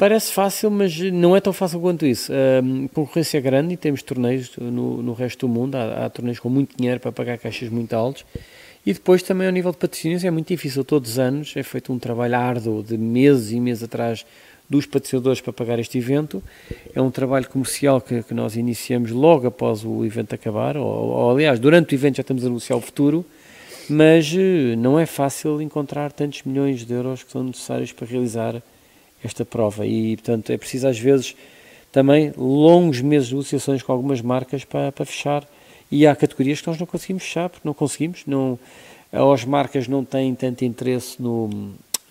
Parece 0.02 0.32
fácil, 0.32 0.68
mas 0.68 0.98
não 0.98 1.36
é 1.36 1.40
tão 1.40 1.52
fácil 1.52 1.78
quanto 1.78 2.04
isso. 2.04 2.32
A 2.32 2.88
concorrência 2.92 3.38
é 3.38 3.40
grande 3.40 3.74
e 3.74 3.76
temos 3.76 4.02
torneios 4.02 4.50
no, 4.56 5.00
no 5.00 5.12
resto 5.12 5.46
do 5.46 5.48
mundo. 5.48 5.76
Há, 5.76 6.06
há, 6.06 6.10
torneios 6.10 6.40
com 6.40 6.48
muito 6.48 6.76
dinheiro 6.76 6.98
para 6.98 7.12
pagar 7.12 7.38
caixas 7.38 7.68
muito 7.68 7.92
altos. 7.92 8.26
E 8.84 8.92
depois 8.92 9.22
também 9.22 9.46
ao 9.46 9.52
nível 9.52 9.70
de 9.70 9.76
patrocínios 9.76 10.24
é 10.24 10.30
muito 10.32 10.48
difícil. 10.48 10.84
Todos 10.84 11.12
os 11.12 11.18
anos 11.20 11.52
é 11.56 11.62
feito 11.62 11.92
um 11.92 12.00
trabalho 12.00 12.34
árduo 12.34 12.82
de 12.82 12.98
meses 12.98 13.52
e 13.52 13.60
meses 13.60 13.84
atrás 13.84 14.26
dos 14.68 14.86
patrocinadores 14.86 15.40
para 15.40 15.52
pagar 15.52 15.78
este 15.78 15.98
evento. 15.98 16.42
É 16.92 17.00
um 17.00 17.08
trabalho 17.12 17.48
comercial 17.48 18.00
que, 18.00 18.24
que 18.24 18.34
nós 18.34 18.56
iniciamos 18.56 19.12
logo 19.12 19.46
após 19.46 19.84
o 19.84 20.04
evento 20.04 20.34
acabar, 20.34 20.76
ou, 20.76 20.84
ou, 20.84 21.30
aliás, 21.30 21.60
durante 21.60 21.94
o 21.94 21.96
evento 21.96 22.16
já 22.16 22.22
estamos 22.22 22.44
a 22.44 22.48
anunciar 22.48 22.76
o 22.76 22.82
futuro, 22.82 23.24
mas 23.88 24.34
eh, 24.36 24.74
não 24.74 24.98
é 24.98 25.06
fácil 25.06 25.62
encontrar 25.62 26.10
tantos 26.10 26.42
milhões 26.42 26.84
de 26.84 26.92
euros 26.92 27.22
que 27.22 27.30
são 27.30 27.44
necessários 27.44 27.92
para 27.92 28.04
realizar 28.04 28.60
esta 29.24 29.44
prova. 29.44 29.86
E, 29.86 30.16
portanto, 30.16 30.50
é 30.50 30.56
preciso 30.56 30.88
às 30.88 30.98
vezes 30.98 31.34
também 31.90 32.32
longos 32.36 33.00
meses 33.00 33.28
de 33.28 33.34
negociações 33.34 33.82
com 33.82 33.92
algumas 33.92 34.20
marcas 34.20 34.64
para, 34.64 34.90
para 34.90 35.04
fechar. 35.04 35.46
E 35.90 36.06
há 36.06 36.16
categorias 36.16 36.60
que 36.60 36.68
nós 36.68 36.78
não 36.78 36.86
conseguimos 36.86 37.22
fechar, 37.22 37.50
porque 37.50 37.68
não 37.68 37.74
conseguimos, 37.74 38.22
não, 38.26 38.58
ou 39.12 39.32
as 39.32 39.44
marcas 39.44 39.86
não 39.86 40.02
têm 40.02 40.34
tanto 40.34 40.64
interesse 40.64 41.20
no, 41.20 41.50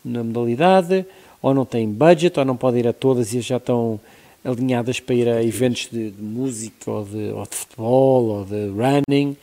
na 0.05 0.23
modalidade, 0.23 1.03
ou 1.41 1.53
não 1.53 1.65
têm 1.65 1.89
budget, 1.89 2.37
ou 2.37 2.45
não 2.45 2.55
podem 2.55 2.81
ir 2.81 2.87
a 2.87 2.93
todas 2.93 3.33
e 3.33 3.41
já 3.41 3.57
estão 3.57 3.99
alinhadas 4.45 4.99
para 4.99 5.15
ir 5.15 5.27
a 5.27 5.43
eventos 5.43 5.89
de, 5.91 6.11
de 6.11 6.21
música, 6.21 6.91
ou 6.91 7.03
de, 7.03 7.31
ou 7.31 7.43
de, 7.43 7.55
futebol, 7.55 8.25
ou 8.25 8.45
de 8.45 8.69
running. 8.69 9.35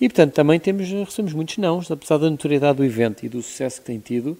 E, 0.00 0.08
portanto, 0.08 0.32
também 0.32 0.58
temos, 0.58 0.88
recebemos 0.88 1.34
muitos 1.34 1.58
não, 1.58 1.80
apesar 1.90 2.16
da 2.16 2.30
notoriedade 2.30 2.78
do 2.78 2.84
evento 2.84 3.24
e 3.24 3.28
do 3.28 3.42
sucesso 3.42 3.80
que 3.80 3.86
tem 3.86 3.98
tido. 3.98 4.38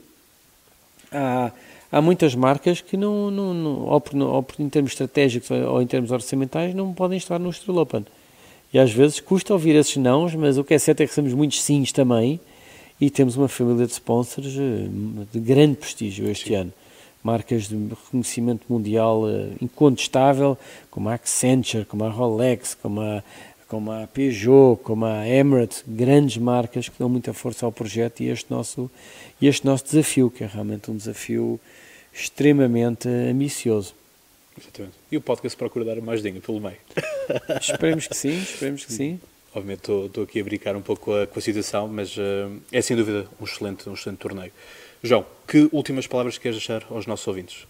Há, 1.11 1.53
há 1.93 2.01
muitas 2.01 2.35
marcas 2.35 2.81
que 2.81 2.97
não, 2.97 3.31
não, 3.31 3.53
não 3.53 3.81
ou, 3.83 4.03
ou, 4.13 4.47
em 4.59 4.69
termos 4.71 4.93
estratégicos 4.93 5.51
ou 5.51 5.83
em 5.83 5.87
termos 5.87 6.11
orçamentais 6.11 6.75
não 6.75 6.95
podem 6.95 7.19
estar 7.19 7.39
no 7.39 7.51
Estrela 7.51 7.83
Open. 7.83 8.07
E 8.73 8.79
às 8.79 8.91
vezes 8.91 9.21
custa 9.21 9.53
ouvir 9.53 9.77
esses 9.77 9.99
nãos, 9.99 10.35
mas 10.35 10.57
o 10.57 10.65
que 10.65 10.73
é 10.73 10.79
certo 10.79 11.03
é 11.03 11.05
que 11.05 11.11
recebemos 11.11 11.37
muitos 11.37 11.63
sims 11.63 11.93
também 11.93 12.41
e 12.99 13.11
temos 13.11 13.37
uma 13.37 13.49
família 13.49 13.87
de 13.87 13.93
sponsors 13.93 14.57
eh, 14.57 14.89
de 15.31 15.39
grande 15.39 15.77
prestígio 15.77 16.31
este 16.31 16.49
Sim. 16.49 16.55
ano. 16.55 16.73
Marcas 17.23 17.69
de 17.69 17.77
reconhecimento 17.77 18.65
mundial 18.69 19.29
eh, 19.29 19.51
incontestável, 19.61 20.57
como 20.91 21.11
a 21.11 21.15
Accenture, 21.15 21.85
como 21.85 22.05
a 22.05 22.09
Rolex, 22.09 22.75
como 22.81 23.03
a, 23.03 23.23
como 23.69 23.93
a 23.93 24.07
Peugeot, 24.07 24.81
como 24.83 25.05
a 25.05 25.29
Emirates, 25.29 25.85
grandes 25.87 26.39
marcas 26.39 26.89
que 26.89 26.99
dão 26.99 27.11
muita 27.11 27.35
força 27.35 27.67
ao 27.67 27.73
projeto 27.73 28.23
e 28.23 28.29
este 28.29 28.51
nosso, 28.51 28.91
este 29.41 29.67
nosso 29.67 29.85
desafio, 29.85 30.31
que 30.31 30.45
é 30.45 30.47
realmente 30.47 30.91
um 30.91 30.97
desafio 30.97 31.61
extremamente 32.13 33.09
ambicioso. 33.09 33.95
Exatamente. 34.59 34.95
E 35.11 35.17
o 35.17 35.21
podcast 35.21 35.57
procura 35.57 35.85
dar 35.85 36.01
mais 36.01 36.23
dinheiro 36.23 36.45
pelo 36.45 36.61
meio. 36.61 36.77
esperemos 37.61 38.07
que 38.07 38.17
sim, 38.17 38.37
esperemos 38.43 38.85
que 38.85 38.93
sim. 38.93 39.21
Obviamente 39.55 39.91
estou, 39.91 40.25
aqui 40.25 40.41
a 40.41 40.45
brincar 40.45 40.77
um 40.77 40.83
pouco 40.83 41.07
com 41.07 41.15
a, 41.15 41.27
com 41.27 41.39
a 41.39 41.43
situação, 41.43 41.87
mas 41.89 42.17
uh, 42.17 42.21
é 42.71 42.81
sem 42.81 42.97
dúvida 42.97 43.27
um 43.41 43.45
excelente, 43.45 43.89
um 43.89 43.95
excelente 43.95 44.19
torneio. 44.19 44.53
João, 45.03 45.27
que 45.47 45.69
últimas 45.73 46.07
palavras 46.07 46.39
queres 46.39 46.57
deixar 46.57 46.87
aos 46.91 47.07
nossos 47.07 47.27
ouvintes? 47.27 47.67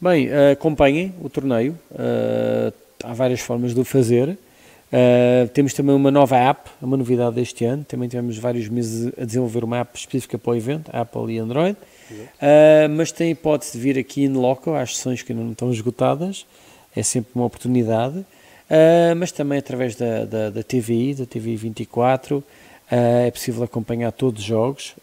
Bem, 0.00 0.28
uh, 0.28 0.52
acompanhem 0.52 1.14
o 1.20 1.28
torneio. 1.28 1.78
Uh, 1.90 2.72
há 3.02 3.12
várias 3.12 3.40
formas 3.40 3.74
de 3.74 3.80
o 3.80 3.84
fazer. 3.84 4.30
Uh, 4.30 5.48
temos 5.54 5.72
também 5.72 5.94
uma 5.94 6.10
nova 6.10 6.36
app, 6.36 6.70
uma 6.80 6.96
novidade 6.96 7.34
deste 7.34 7.64
ano. 7.64 7.84
Também 7.84 8.08
tivemos 8.08 8.36
vários 8.36 8.68
meses 8.68 9.12
a 9.18 9.24
desenvolver 9.24 9.64
uma 9.64 9.78
app 9.78 9.98
específica 9.98 10.38
para 10.38 10.52
o 10.52 10.54
evento, 10.54 10.90
Apple 10.92 11.34
e 11.34 11.38
Android. 11.38 11.76
Uh, 12.14 12.88
mas 12.90 13.12
tem 13.12 13.30
hipótese 13.30 13.72
de 13.72 13.78
vir 13.78 13.98
aqui 13.98 14.24
em 14.24 14.32
loco 14.32 14.74
às 14.74 14.96
sessões 14.96 15.22
que 15.22 15.32
ainda 15.32 15.44
não 15.44 15.52
estão 15.52 15.72
esgotadas. 15.72 16.46
É 16.94 17.02
sempre 17.02 17.32
uma 17.34 17.44
oportunidade. 17.44 18.18
Uh, 18.18 19.14
mas 19.16 19.32
também 19.32 19.58
através 19.58 19.96
da, 19.96 20.24
da, 20.24 20.50
da 20.50 20.62
TVI, 20.62 21.14
da 21.14 21.26
TVI 21.26 21.56
24, 21.56 22.42
é 22.90 23.30
possível 23.30 23.62
acompanhar 23.62 24.12
todos 24.12 24.42
os 24.42 24.46
jogos. 24.46 24.94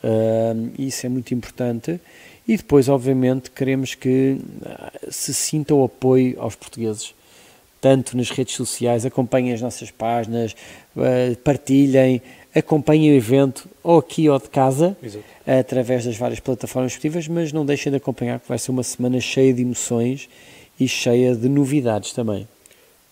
isso 0.77 1.07
é 1.07 1.09
muito 1.09 1.33
importante. 1.33 1.99
E 2.47 2.55
depois, 2.55 2.87
obviamente, 2.87 3.49
queremos 3.49 3.95
que 3.95 4.37
se 5.09 5.33
sinta 5.33 5.73
o 5.73 5.83
apoio 5.83 6.39
aos 6.39 6.55
portugueses 6.55 7.15
tanto 7.81 8.17
nas 8.17 8.29
redes 8.29 8.55
sociais, 8.55 9.05
acompanhem 9.05 9.53
as 9.53 9.61
nossas 9.61 9.89
páginas, 9.91 10.55
uh, 10.95 11.35
partilhem, 11.37 12.21
acompanhem 12.53 13.11
o 13.11 13.15
evento 13.15 13.69
ou 13.83 13.99
aqui 13.99 14.27
ou 14.29 14.39
de 14.39 14.49
casa, 14.49 14.97
Exato. 15.01 15.23
através 15.45 16.05
das 16.05 16.17
várias 16.17 16.39
plataformas 16.39 16.93
esportivas, 16.93 17.27
mas 17.27 17.51
não 17.51 17.65
deixem 17.65 17.91
de 17.91 17.97
acompanhar 17.97 18.39
que 18.39 18.47
vai 18.47 18.57
ser 18.57 18.71
uma 18.71 18.83
semana 18.83 19.19
cheia 19.19 19.53
de 19.53 19.61
emoções 19.61 20.29
e 20.79 20.87
cheia 20.87 21.35
de 21.35 21.47
novidades 21.47 22.13
também. 22.13 22.47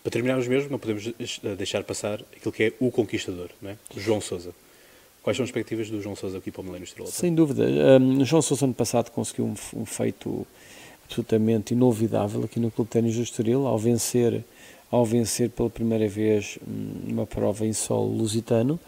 Para 0.02 0.12
terminarmos 0.12 0.48
mesmo, 0.48 0.70
não 0.70 0.78
podemos 0.78 1.12
deixar 1.56 1.84
passar 1.84 2.20
aquilo 2.36 2.52
que 2.52 2.62
é 2.64 2.72
o 2.80 2.90
conquistador, 2.90 3.50
não 3.60 3.70
é? 3.70 3.76
João 3.96 4.20
Sousa. 4.20 4.50
Quais 5.22 5.36
são 5.36 5.44
as 5.44 5.50
perspectivas 5.50 5.90
do 5.90 6.00
João 6.00 6.16
Sousa 6.16 6.38
aqui 6.38 6.50
para 6.50 6.62
o 6.62 6.64
Milênio 6.64 6.84
Estrela? 6.84 7.10
Sem 7.10 7.34
dúvida. 7.34 7.64
Um, 8.00 8.24
João 8.24 8.40
Sousa 8.40 8.64
ano 8.64 8.74
passado 8.74 9.10
conseguiu 9.10 9.44
um, 9.44 9.80
um 9.80 9.84
feito 9.84 10.46
absolutamente 11.04 11.74
inolvidável 11.74 12.44
aqui 12.44 12.58
no 12.58 12.70
Clube 12.70 12.88
de 12.88 12.92
Ténis 12.92 13.16
do 13.16 13.22
Estoril, 13.22 13.66
ao 13.66 13.78
vencer 13.78 14.42
ao 14.90 15.04
vencer 15.04 15.50
pela 15.50 15.68
primeira 15.68 16.08
vez 16.08 16.58
hum, 16.66 17.12
uma 17.12 17.26
prova 17.26 17.66
em 17.66 17.72
solo 17.72 18.10
lusitano, 18.10 18.80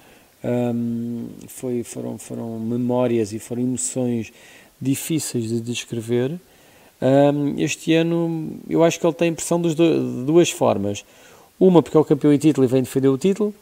Um, 0.42 1.28
foi, 1.48 1.82
foram, 1.82 2.16
foram 2.16 2.58
memórias 2.58 3.32
e 3.32 3.38
foram 3.38 3.62
emoções 3.62 4.32
difíceis 4.80 5.48
de 5.48 5.60
descrever. 5.60 6.38
Um, 7.00 7.58
este 7.58 7.94
ano 7.94 8.58
eu 8.68 8.82
acho 8.82 8.98
que 8.98 9.06
ele 9.06 9.14
tem 9.14 9.34
pressão 9.34 9.60
de 9.60 9.74
duas 9.74 10.50
formas. 10.50 11.04
Uma 11.58 11.82
porque 11.82 11.96
é 11.96 12.00
o 12.00 12.04
campeão 12.04 12.32
em 12.32 12.38
título 12.38 12.64
e 12.64 12.68
vem 12.68 12.82
defender 12.82 13.08
o 13.08 13.18
título, 13.18 13.54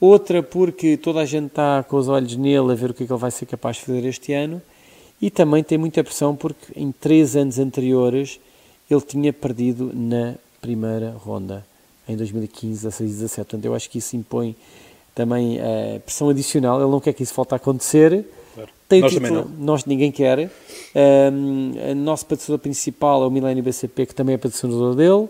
outra 0.00 0.42
porque 0.42 0.96
toda 0.96 1.20
a 1.20 1.26
gente 1.26 1.48
está 1.48 1.82
com 1.82 1.96
os 1.98 2.08
olhos 2.08 2.34
nele 2.36 2.72
a 2.72 2.74
ver 2.74 2.90
o 2.90 2.94
que 2.94 3.04
é 3.04 3.06
que 3.06 3.12
ele 3.12 3.20
vai 3.20 3.30
ser 3.30 3.44
capaz 3.44 3.76
de 3.76 3.82
fazer 3.82 4.04
este 4.06 4.32
ano, 4.32 4.62
e 5.20 5.30
também 5.30 5.62
tem 5.62 5.76
muita 5.76 6.02
pressão 6.02 6.34
porque 6.34 6.72
em 6.74 6.90
três 6.90 7.36
anos 7.36 7.58
anteriores 7.58 8.40
ele 8.90 9.00
tinha 9.02 9.32
perdido 9.32 9.90
na 9.94 10.36
primeira 10.60 11.10
ronda, 11.10 11.66
em 12.08 12.16
2015, 12.16 12.84
16 12.84 13.10
e 13.10 13.14
17. 13.14 13.36
Portanto, 13.36 13.64
eu 13.66 13.74
acho 13.74 13.90
que 13.90 13.98
isso 13.98 14.16
impõe 14.16 14.56
também 15.14 15.58
a 15.60 16.00
pressão 16.00 16.28
adicional. 16.28 16.80
Ele 16.80 16.90
não 16.90 17.00
quer 17.00 17.12
que 17.12 17.22
isso 17.22 17.34
volte 17.34 17.52
a 17.54 17.56
acontecer. 17.56 18.24
Claro. 18.54 18.70
Tem 18.88 19.00
nós 19.00 19.12
título, 19.12 19.28
também 19.28 19.44
não. 19.44 19.64
Nós 19.64 19.84
ninguém 19.84 20.10
quer. 20.10 20.50
Um, 21.32 21.72
o 21.92 21.94
nosso 21.94 22.26
patrocinador 22.26 22.62
principal 22.62 23.22
é 23.22 23.26
o 23.26 23.30
Milênio 23.30 23.62
BCP, 23.62 24.06
que 24.06 24.14
também 24.14 24.34
é 24.34 24.38
patrocinador 24.38 24.94
dele. 24.94 25.28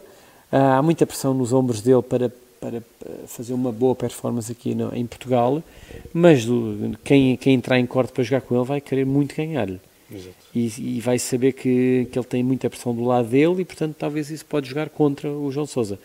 Uh, 0.53 0.79
há 0.79 0.83
muita 0.83 1.07
pressão 1.07 1.35
nos 1.35 1.53
ombros 1.53 1.81
dele 1.81 2.03
para, 2.03 2.33
para 2.61 2.83
fazer 3.26 3.53
uma 3.53 3.73
boa 3.73 3.95
performance 3.95 4.50
aqui 4.50 4.75
no, 4.75 4.95
em 4.95 5.05
Portugal, 5.07 5.62
mas 6.12 6.45
do, 6.45 6.97
quem, 7.03 7.37
quem 7.37 7.55
entrar 7.55 7.79
em 7.79 7.87
corte 7.87 8.12
para 8.12 8.23
jogar 8.23 8.41
com 8.41 8.55
ele 8.55 8.64
vai 8.64 8.81
querer 8.81 9.05
muito 9.05 9.35
ganhar-lhe. 9.35 9.81
E, 10.55 10.97
e, 10.97 11.00
vai 11.00 11.19
saber 11.19 11.53
que, 11.53 12.07
que 12.12 12.19
ele 12.19 12.26
tem 12.26 12.43
muita 12.43 12.71
pressão 12.71 12.95
do 12.95 13.05
lado 13.05 13.29
dele 13.29 13.62
e, 13.62 13.64
portanto, 13.64 13.97
talvez 13.99 14.31
isso 14.31 14.47
pode 14.47 14.69
jogar 14.69 14.88
contra 14.88 15.29
o 15.29 15.50
João 15.50 15.67
Sousa. 15.67 15.99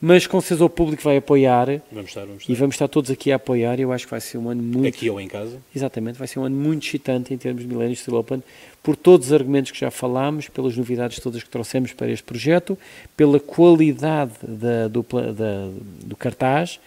Mas 0.00 0.26
com 0.26 0.40
certeza 0.40 0.64
o 0.64 0.68
público 0.68 1.02
vai 1.02 1.16
apoiar. 1.16 1.80
Vamos 1.90 2.10
estar, 2.10 2.20
vamos 2.24 2.42
estar. 2.42 2.52
E 2.52 2.56
vamos 2.56 2.74
estar 2.74 2.88
todos 2.88 3.10
aqui 3.10 3.32
a 3.32 3.36
apoiar. 3.36 3.80
Eu 3.80 3.92
acho 3.92 4.04
que 4.04 4.10
vai 4.10 4.20
ser 4.20 4.38
um 4.38 4.48
ano 4.48 4.62
muito. 4.62 4.88
Aqui 4.88 5.08
ou 5.08 5.20
em 5.20 5.28
casa? 5.28 5.58
Exatamente, 5.74 6.18
vai 6.18 6.28
ser 6.28 6.38
um 6.38 6.44
ano 6.44 6.56
muito 6.56 6.86
excitante 6.86 7.32
em 7.32 7.38
termos 7.38 7.62
de 7.62 7.68
Millennium 7.68 7.96
Steel 7.96 8.16
Open, 8.16 8.42
por 8.82 8.96
todos 8.96 9.28
os 9.28 9.32
argumentos 9.32 9.70
que 9.70 9.80
já 9.80 9.90
falámos, 9.90 10.48
pelas 10.48 10.76
novidades 10.76 11.18
todas 11.20 11.42
que 11.42 11.48
trouxemos 11.48 11.92
para 11.92 12.10
este 12.10 12.22
projeto, 12.24 12.78
pela 13.16 13.40
qualidade 13.40 14.32
da, 14.42 14.88
do, 14.88 15.02
da, 15.02 15.70
do 16.04 16.16
cartaz 16.16 16.78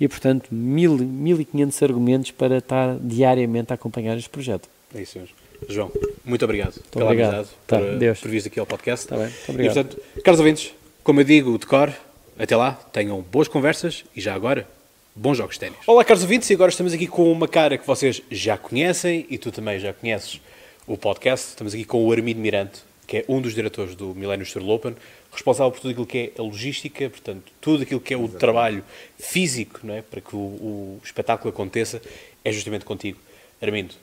e, 0.00 0.08
portanto, 0.08 0.48
mil, 0.50 0.98
1500 0.98 1.82
argumentos 1.82 2.30
para 2.30 2.58
estar 2.58 2.96
diariamente 3.00 3.72
a 3.72 3.74
acompanhar 3.74 4.16
este 4.16 4.28
projeto. 4.28 4.68
É 4.94 5.02
isso 5.02 5.18
mesmo. 5.18 5.34
João, 5.68 5.90
muito 6.24 6.44
obrigado 6.44 6.74
muito 6.74 6.90
pela 6.90 7.04
obrigado. 7.06 7.34
amizade, 7.34 7.56
tá, 7.66 7.78
por, 7.78 7.96
Deus. 7.96 8.20
por 8.20 8.30
vir 8.30 8.46
aqui 8.46 8.60
ao 8.60 8.66
podcast. 8.66 9.04
Está 9.06 9.16
bem, 9.16 9.26
muito 9.26 9.50
obrigado. 9.50 9.76
E, 9.76 9.82
portanto, 9.84 10.22
caros 10.22 10.40
ouvintes, 10.40 10.74
como 11.02 11.20
eu 11.20 11.24
digo, 11.24 11.58
de 11.58 11.66
cor, 11.66 11.92
até 12.38 12.56
lá, 12.56 12.72
tenham 12.92 13.20
boas 13.20 13.48
conversas 13.48 14.04
e 14.14 14.20
já 14.20 14.34
agora, 14.34 14.66
bons 15.14 15.36
jogos 15.36 15.54
de 15.54 15.60
ténis. 15.60 15.78
Olá, 15.86 16.04
caros 16.04 16.22
ouvintes, 16.22 16.50
e 16.50 16.54
agora 16.54 16.70
estamos 16.70 16.92
aqui 16.92 17.06
com 17.06 17.30
uma 17.30 17.46
cara 17.46 17.78
que 17.78 17.86
vocês 17.86 18.22
já 18.30 18.58
conhecem 18.58 19.26
e 19.30 19.38
tu 19.38 19.52
também 19.52 19.78
já 19.78 19.92
conheces 19.92 20.40
o 20.86 20.98
podcast. 20.98 21.50
Estamos 21.50 21.74
aqui 21.74 21.84
com 21.84 22.04
o 22.04 22.12
Armindo 22.12 22.40
Mirante, 22.40 22.82
que 23.06 23.18
é 23.18 23.24
um 23.28 23.40
dos 23.40 23.54
diretores 23.54 23.94
do 23.94 24.14
Millennium 24.14 24.46
Tour 24.46 24.68
Open, 24.68 24.96
responsável 25.32 25.70
por 25.70 25.80
tudo 25.80 25.90
aquilo 25.90 26.06
que 26.06 26.18
é 26.18 26.40
a 26.40 26.42
logística, 26.42 27.08
portanto, 27.08 27.52
tudo 27.60 27.84
aquilo 27.84 28.00
que 28.00 28.12
é 28.12 28.16
o 28.16 28.20
Exatamente. 28.20 28.40
trabalho 28.40 28.84
físico 29.18 29.80
não 29.84 29.94
é, 29.94 30.02
para 30.02 30.20
que 30.20 30.34
o, 30.34 30.38
o 30.38 31.00
espetáculo 31.04 31.50
aconteça, 31.50 32.02
é 32.44 32.50
justamente 32.50 32.84
contigo. 32.84 33.18
Armindo, 33.62 33.94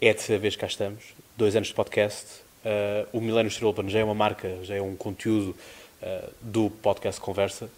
é 0.00 0.10
a 0.10 0.14
terceira 0.14 0.40
vez 0.40 0.54
que 0.54 0.60
cá 0.60 0.66
estamos, 0.66 1.04
dois 1.36 1.54
anos 1.54 1.68
de 1.68 1.74
podcast. 1.74 2.26
Uh, 2.64 3.16
o 3.16 3.20
Millennium 3.20 3.50
Tour 3.50 3.70
Open 3.70 3.88
já 3.88 4.00
é 4.00 4.04
uma 4.04 4.14
marca, 4.14 4.58
já 4.64 4.74
é 4.74 4.82
um 4.82 4.94
conteúdo 4.94 5.56
uh, 6.02 6.32
do 6.40 6.70
podcast 6.70 7.20
Conversa. 7.20 7.70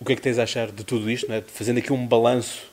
O 0.00 0.04
que 0.04 0.12
é 0.12 0.16
que 0.16 0.22
tens 0.22 0.38
a 0.38 0.42
achar 0.42 0.70
de 0.70 0.84
tudo 0.84 1.10
isto? 1.10 1.30
É? 1.32 1.40
Fazendo 1.42 1.78
aqui 1.78 1.92
um 1.92 2.06
balanço 2.06 2.64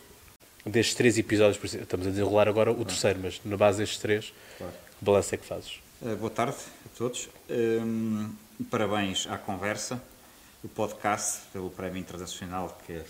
destes 0.65 0.95
três 0.95 1.17
episódios, 1.17 1.73
estamos 1.73 2.07
a 2.07 2.09
desenrolar 2.09 2.47
agora 2.47 2.71
o 2.71 2.83
terceiro, 2.83 3.19
mas 3.21 3.39
na 3.45 3.55
base 3.55 3.79
destes 3.79 3.99
três, 3.99 4.33
claro. 4.57 4.73
que 4.73 5.05
balanço 5.05 5.35
é 5.35 5.37
que 5.37 5.45
fazes? 5.45 5.79
Uh, 6.01 6.15
boa 6.15 6.31
tarde 6.31 6.57
a 6.85 6.97
todos. 6.97 7.29
Um, 7.49 8.33
parabéns 8.69 9.27
à 9.27 9.37
Conversa, 9.37 10.01
o 10.63 10.67
podcast, 10.67 11.41
pelo 11.53 11.69
Prémio 11.69 11.99
Internacional 11.99 12.77
que 12.85 13.01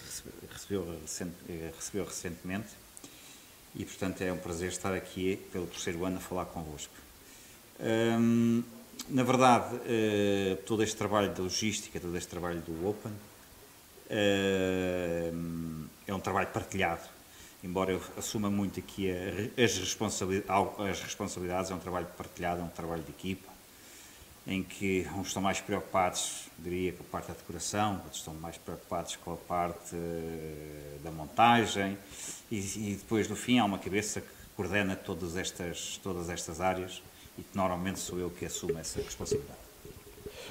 recebeu, 0.52 1.00
recente, 1.02 1.36
recebeu 1.76 2.06
recentemente 2.06 2.68
e, 3.76 3.86
portanto, 3.86 4.22
é 4.22 4.32
um 4.32 4.38
prazer 4.38 4.70
estar 4.70 4.94
aqui 4.94 5.38
pelo 5.52 5.68
terceiro 5.68 6.04
ano 6.06 6.18
a 6.18 6.20
falar 6.20 6.46
convosco. 6.46 6.94
Um, 7.80 8.64
na 9.08 9.24
verdade, 9.24 9.76
uh, 9.76 10.56
todo 10.66 10.84
este 10.84 10.96
trabalho 10.96 11.34
da 11.34 11.42
logística, 11.42 12.00
todo 12.00 12.16
este 12.18 12.30
trabalho 12.30 12.60
do 12.62 12.88
Open, 12.88 13.12
uh, 14.12 15.90
é 16.08 16.14
um 16.14 16.20
trabalho 16.20 16.48
partilhado. 16.48 17.02
Embora 17.64 17.92
eu 17.92 18.02
assuma 18.18 18.50
muito 18.50 18.80
aqui 18.80 19.12
a, 19.12 19.62
as, 19.64 19.78
responsabilidades, 19.78 20.80
as 20.80 21.02
responsabilidades, 21.02 21.72
é 21.72 21.76
um 21.76 21.80
trabalho 21.80 22.08
partilhado, 22.18 22.62
é 22.62 22.64
um 22.64 22.70
trabalho 22.70 23.04
de 23.04 23.10
equipa, 23.10 23.50
em 24.48 24.64
que 24.64 25.08
uns 25.16 25.28
estão 25.28 25.42
mais 25.42 25.60
preocupados, 25.60 26.48
diria, 26.58 26.94
com 26.94 27.04
a 27.04 27.08
parte 27.08 27.28
da 27.28 27.34
decoração, 27.34 27.96
outros 27.96 28.18
estão 28.18 28.34
mais 28.36 28.58
preocupados 28.58 29.16
com 29.18 29.34
a 29.34 29.38
parte 29.38 29.96
uh, 29.96 31.00
da 31.04 31.12
montagem, 31.12 31.98
e, 32.50 32.58
e, 32.58 32.96
depois, 32.96 33.28
no 33.28 33.36
fim, 33.36 33.60
há 33.60 33.66
uma 33.66 33.78
cabeça 33.78 34.22
que 34.22 34.28
coordena 34.56 34.96
todas 34.96 35.36
estas, 35.36 36.00
todas 36.02 36.30
estas 36.30 36.62
áreas 36.62 37.02
e 37.40 37.44
que 37.44 37.58
normalmente 37.58 38.00
sou 38.00 38.20
eu 38.20 38.30
que 38.30 38.46
assumo 38.46 38.78
essa 38.78 39.02
responsabilidade. 39.02 39.60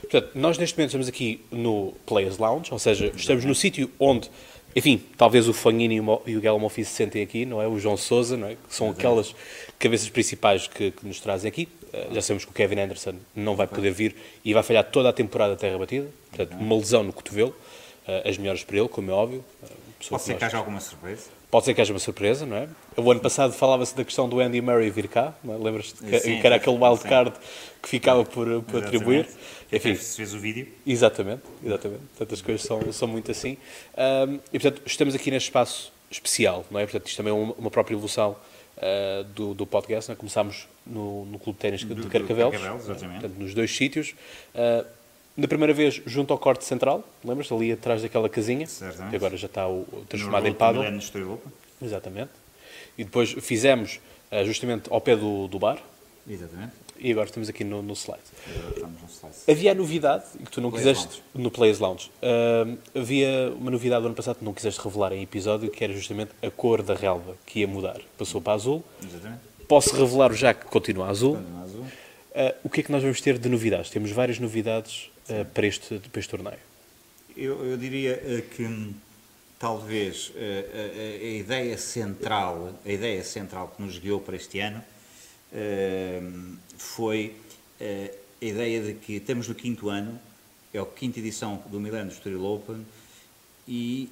Portanto, 0.01 0.31
nós 0.35 0.57
neste 0.57 0.77
momento 0.77 0.91
estamos 0.91 1.09
aqui 1.09 1.45
no 1.51 1.93
Players 2.07 2.39
Lounge, 2.39 2.73
ou 2.73 2.79
seja, 2.79 3.13
estamos 3.15 3.45
no 3.45 3.55
sítio 3.55 3.91
onde, 3.99 4.31
enfim, 4.75 5.03
talvez 5.17 5.49
o 5.49 5.53
Fanhini 5.53 5.97
e 5.97 6.01
o 6.01 6.41
Guilherme 6.41 6.71
se 6.71 6.85
sentem 6.85 7.23
aqui, 7.23 7.45
não 7.45 7.61
é? 7.61 7.67
O 7.67 7.79
João 7.79 7.97
Souza, 7.97 8.37
não 8.37 8.49
é? 8.49 8.55
Que 8.55 8.75
são 8.75 8.91
aquelas 8.91 9.35
cabeças 9.79 10.09
principais 10.09 10.67
que, 10.67 10.93
que, 10.93 11.07
nos 11.07 11.21
trazem 11.21 11.49
aqui. 11.49 11.69
Uh, 11.93 12.15
já 12.15 12.23
sabemos 12.23 12.45
que 12.45 12.51
o 12.51 12.55
Kevin 12.55 12.81
Anderson 12.81 13.15
não 13.35 13.57
vai 13.57 13.67
poder 13.67 13.91
vir 13.91 14.15
e 14.45 14.55
vai 14.55 14.63
falhar 14.63 14.85
toda 14.85 15.09
a 15.09 15.13
temporada 15.13 15.57
terra 15.57 15.79
batida, 15.79 16.09
portanto, 16.31 16.59
uma 16.59 16.77
lesão 16.77 17.03
no 17.03 17.13
cotovelo, 17.13 17.51
uh, 18.07 18.29
as 18.29 18.39
melhores 18.39 18.63
para 18.63 18.79
ele, 18.79 18.89
como 18.89 19.11
é 19.11 19.15
óbvio. 19.15 19.45
Uh, 19.63 20.09
Pode 20.11 20.23
ser 20.23 20.37
que 20.37 20.45
haja 20.45 20.59
alguma 20.59 20.81
surpresa? 20.81 21.38
Pode 21.51 21.65
ser 21.65 21.73
que 21.73 21.81
haja 21.81 21.95
uma 21.95 21.99
surpresa, 21.99 22.45
não 22.45 22.57
é? 22.59 22.69
O 22.95 23.11
ano 23.11 23.21
passado 23.21 23.55
falava-se 23.55 23.97
da 23.97 24.05
questão 24.05 24.29
do 24.29 24.39
Andy 24.39 24.61
Murray 24.61 24.91
vir 24.91 25.09
cá, 25.09 25.33
é? 25.43 25.51
lembras-te 25.53 25.95
que, 25.95 26.21
que, 26.21 26.47
era 26.47 26.57
aquele 26.57 26.77
wild 26.77 27.03
card 27.03 27.33
que 27.83 27.89
ficava 27.89 28.23
por, 28.23 28.63
por 28.65 28.85
atribuir. 28.85 29.27
Enfim, 29.73 29.95
se 29.95 30.17
fez 30.17 30.35
o 30.35 30.39
vídeo. 30.39 30.69
Exatamente, 30.87 31.43
exatamente. 31.65 32.03
Portanto, 32.09 32.35
as 32.35 32.43
coisas 32.43 32.63
são, 32.63 32.93
são 32.93 33.09
muito 33.09 33.31
assim. 33.31 33.57
Um, 33.97 34.35
e, 34.53 34.59
portanto, 34.59 34.83
estamos 34.85 35.15
aqui 35.15 35.31
neste 35.31 35.49
espaço 35.49 35.91
especial, 36.11 36.67
não 36.71 36.81
é? 36.81 36.85
Portanto, 36.85 37.07
isto 37.07 37.17
também 37.17 37.33
é 37.33 37.37
uma, 37.37 37.55
uma 37.55 37.71
própria 37.71 37.95
evolução 37.95 38.37
uh, 38.77 39.25
do, 39.25 39.55
do 39.55 39.67
podcast. 39.67 40.13
É? 40.13 40.15
Começámos 40.15 40.69
no, 40.87 41.25
no 41.25 41.39
Clube 41.39 41.57
de 41.57 41.63
Ténis 41.63 41.81
de 41.81 42.09
Carcavelos, 42.09 42.57
portanto, 42.85 43.35
nos 43.39 43.55
dois 43.55 43.75
sítios. 43.75 44.15
Uh, 44.55 44.98
na 45.39 45.47
primeira 45.47 45.73
vez, 45.73 46.03
junto 46.05 46.33
ao 46.33 46.39
corte 46.39 46.65
central, 46.65 47.05
lembras? 47.25 47.51
Ali 47.53 47.71
atrás 47.71 48.03
daquela 48.03 48.29
casinha. 48.29 48.67
Certamente. 48.67 49.11
Que 49.11 49.17
agora 49.17 49.37
já 49.37 49.47
está 49.47 49.69
o, 49.69 49.87
transformado 50.09 50.49
em 50.49 50.53
paddle. 50.53 50.85
Exatamente. 51.81 52.31
E 52.99 53.05
depois 53.05 53.31
fizemos 53.41 54.01
uh, 54.33 54.45
justamente 54.45 54.93
ao 54.93 55.01
pé 55.01 55.15
do, 55.15 55.47
do 55.47 55.57
bar. 55.57 55.79
Exatamente. 56.29 56.73
E 56.99 57.13
agora 57.13 57.27
estamos 57.27 57.49
aqui 57.49 57.63
no, 57.63 57.81
no 57.81 57.95
slide. 57.95 58.21
Agora 58.53 58.75
estamos 58.75 59.01
no 59.01 59.09
slide. 59.09 59.37
Havia 59.49 59.71
a 59.71 59.75
novidade, 59.77 60.25
que 60.45 60.51
tu 60.51 60.61
não 60.61 60.73
Players 60.73 60.99
quiseste, 60.99 61.23
Lounge. 61.23 61.45
no 61.45 61.51
Players 61.53 61.79
Lounge, 61.79 62.11
uh, 62.21 62.79
havia 62.99 63.53
uma 63.53 63.71
novidade 63.71 64.03
do 64.03 64.07
ano 64.07 64.17
passado 64.17 64.39
que 64.39 64.45
não 64.45 64.53
quiseste 64.53 64.81
revelar 64.81 65.13
em 65.13 65.23
episódio, 65.23 65.71
que 65.71 65.85
era 65.85 65.93
justamente 65.93 66.33
a 66.43 66.51
cor 66.51 66.83
da 66.83 66.95
relva, 66.95 67.37
que 67.47 67.61
ia 67.61 67.69
mudar. 67.69 68.01
Passou 68.19 68.41
para 68.41 68.55
azul. 68.55 68.83
Exatamente. 69.01 69.43
Posso 69.69 69.95
revelar 69.95 70.33
já 70.33 70.53
que 70.53 70.67
continua 70.67 71.07
azul. 71.07 71.37
Continua 71.37 71.63
azul. 71.63 71.83
Uh, 71.83 72.55
o 72.65 72.69
que 72.69 72.81
é 72.81 72.83
que 72.83 72.91
nós 72.91 73.03
vamos 73.03 73.21
ter 73.21 73.39
de 73.39 73.49
novidades? 73.49 73.89
Temos 73.89 74.11
várias 74.11 74.41
novidades 74.41 75.13
uh, 75.31 75.45
para, 75.47 75.67
este, 75.67 75.99
para 75.99 76.21
este 76.21 76.31
torneio. 76.31 76.59
Eu, 77.37 77.65
eu 77.65 77.77
diria 77.77 78.15
uh, 78.15 78.43
que 78.55 78.65
hum, 78.65 78.95
talvez 79.59 80.33
a, 80.35 81.25
a, 81.25 81.29
ideia 81.29 81.79
central, 81.79 82.75
a 82.85 82.89
ideia 82.91 83.23
central 83.25 83.73
que 83.77 83.83
nos 83.83 83.99
guiou 83.99 84.21
para 84.21 84.37
este 84.37 84.61
ano 84.61 84.83
foi 86.77 87.35
a 87.81 88.45
ideia 88.45 88.83
de 88.83 88.95
que 88.95 89.15
estamos 89.15 89.49
no 89.49 89.55
quinto 89.55 89.89
ano, 89.89 90.21
é 90.75 90.79
a 90.79 90.85
quinta 90.85 91.19
edição 91.19 91.63
do 91.71 91.81
Milano 91.81 92.11
Estoril 92.11 92.45
Open 92.45 92.85
e 93.67 94.11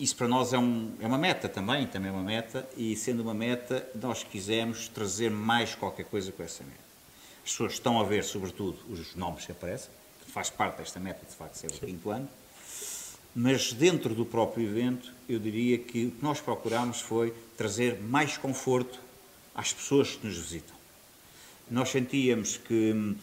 isso 0.00 0.16
para 0.16 0.26
nós 0.26 0.54
é, 0.54 0.58
um, 0.58 0.94
é, 0.98 1.06
uma 1.06 1.18
meta 1.18 1.46
também, 1.46 1.86
também 1.86 2.08
é 2.08 2.12
uma 2.12 2.22
meta, 2.22 2.66
e 2.74 2.96
sendo 2.96 3.20
uma 3.20 3.34
meta, 3.34 3.86
nós 3.94 4.24
quisemos 4.24 4.88
trazer 4.88 5.30
mais 5.30 5.74
qualquer 5.74 6.06
coisa 6.06 6.32
com 6.32 6.42
essa 6.42 6.64
meta. 6.64 6.89
As 7.50 7.54
pessoas 7.54 7.72
estão 7.72 7.98
a 7.98 8.04
ver, 8.04 8.22
sobretudo, 8.22 8.78
os 8.88 9.16
nomes 9.16 9.44
que 9.44 9.50
aparecem, 9.50 9.90
que 10.24 10.30
faz 10.30 10.48
parte 10.48 10.76
desta 10.76 11.00
meta, 11.00 11.26
de 11.28 11.34
facto, 11.34 11.56
ser 11.56 11.66
o 11.66 11.80
quinto 11.80 12.08
ano, 12.08 12.28
mas 13.34 13.72
dentro 13.72 14.14
do 14.14 14.24
próprio 14.24 14.68
evento, 14.68 15.12
eu 15.28 15.40
diria 15.40 15.76
que 15.76 16.06
o 16.06 16.10
que 16.12 16.22
nós 16.22 16.40
procuramos 16.40 17.00
foi 17.00 17.34
trazer 17.56 18.00
mais 18.02 18.38
conforto 18.38 19.00
às 19.52 19.72
pessoas 19.72 20.14
que 20.14 20.24
nos 20.24 20.36
visitam. 20.38 20.76
Nós 21.68 21.88
sentíamos 21.88 22.56
que, 22.56 23.16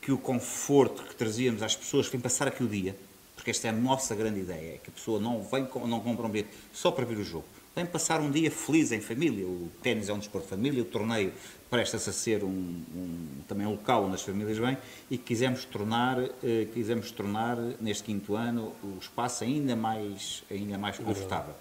que 0.00 0.10
o 0.10 0.16
conforto 0.16 1.02
que 1.02 1.14
trazíamos 1.14 1.62
às 1.62 1.76
pessoas 1.76 2.08
vêm 2.08 2.18
passar 2.18 2.48
aqui 2.48 2.64
o 2.64 2.66
dia, 2.66 2.96
que 3.44 3.50
esta 3.50 3.66
é 3.66 3.70
a 3.70 3.74
nossa 3.74 4.14
grande 4.14 4.40
ideia, 4.40 4.76
é 4.76 4.78
que 4.78 4.88
a 4.88 4.92
pessoa 4.92 5.20
não 5.20 5.42
vem, 5.42 5.68
não 5.86 6.00
compra 6.00 6.26
um 6.26 6.30
bilhete 6.30 6.48
só 6.72 6.90
para 6.90 7.04
ver 7.04 7.18
o 7.18 7.24
jogo, 7.24 7.44
vem 7.76 7.84
passar 7.84 8.22
um 8.22 8.30
dia 8.30 8.50
feliz 8.50 8.90
em 8.90 9.02
família. 9.02 9.46
O 9.46 9.70
ténis 9.82 10.08
é 10.08 10.12
um 10.12 10.18
desporto 10.18 10.46
de 10.46 10.50
família, 10.50 10.80
o 10.80 10.86
torneio 10.86 11.30
presta-se 11.68 12.08
a 12.08 12.12
ser 12.12 12.42
um, 12.42 12.48
um, 12.48 13.28
também 13.46 13.66
um 13.66 13.72
local 13.72 14.04
onde 14.04 14.14
as 14.14 14.22
famílias 14.22 14.56
vêm 14.56 14.78
e 15.10 15.18
quisemos 15.18 15.66
tornar, 15.66 16.18
eh, 16.42 16.66
quisemos 16.72 17.10
tornar 17.10 17.58
neste 17.78 18.04
quinto 18.04 18.34
ano 18.34 18.72
o 18.82 18.96
espaço 18.98 19.44
ainda 19.44 19.76
mais, 19.76 20.42
ainda 20.50 20.78
mais 20.78 20.96
confortável. 20.98 21.54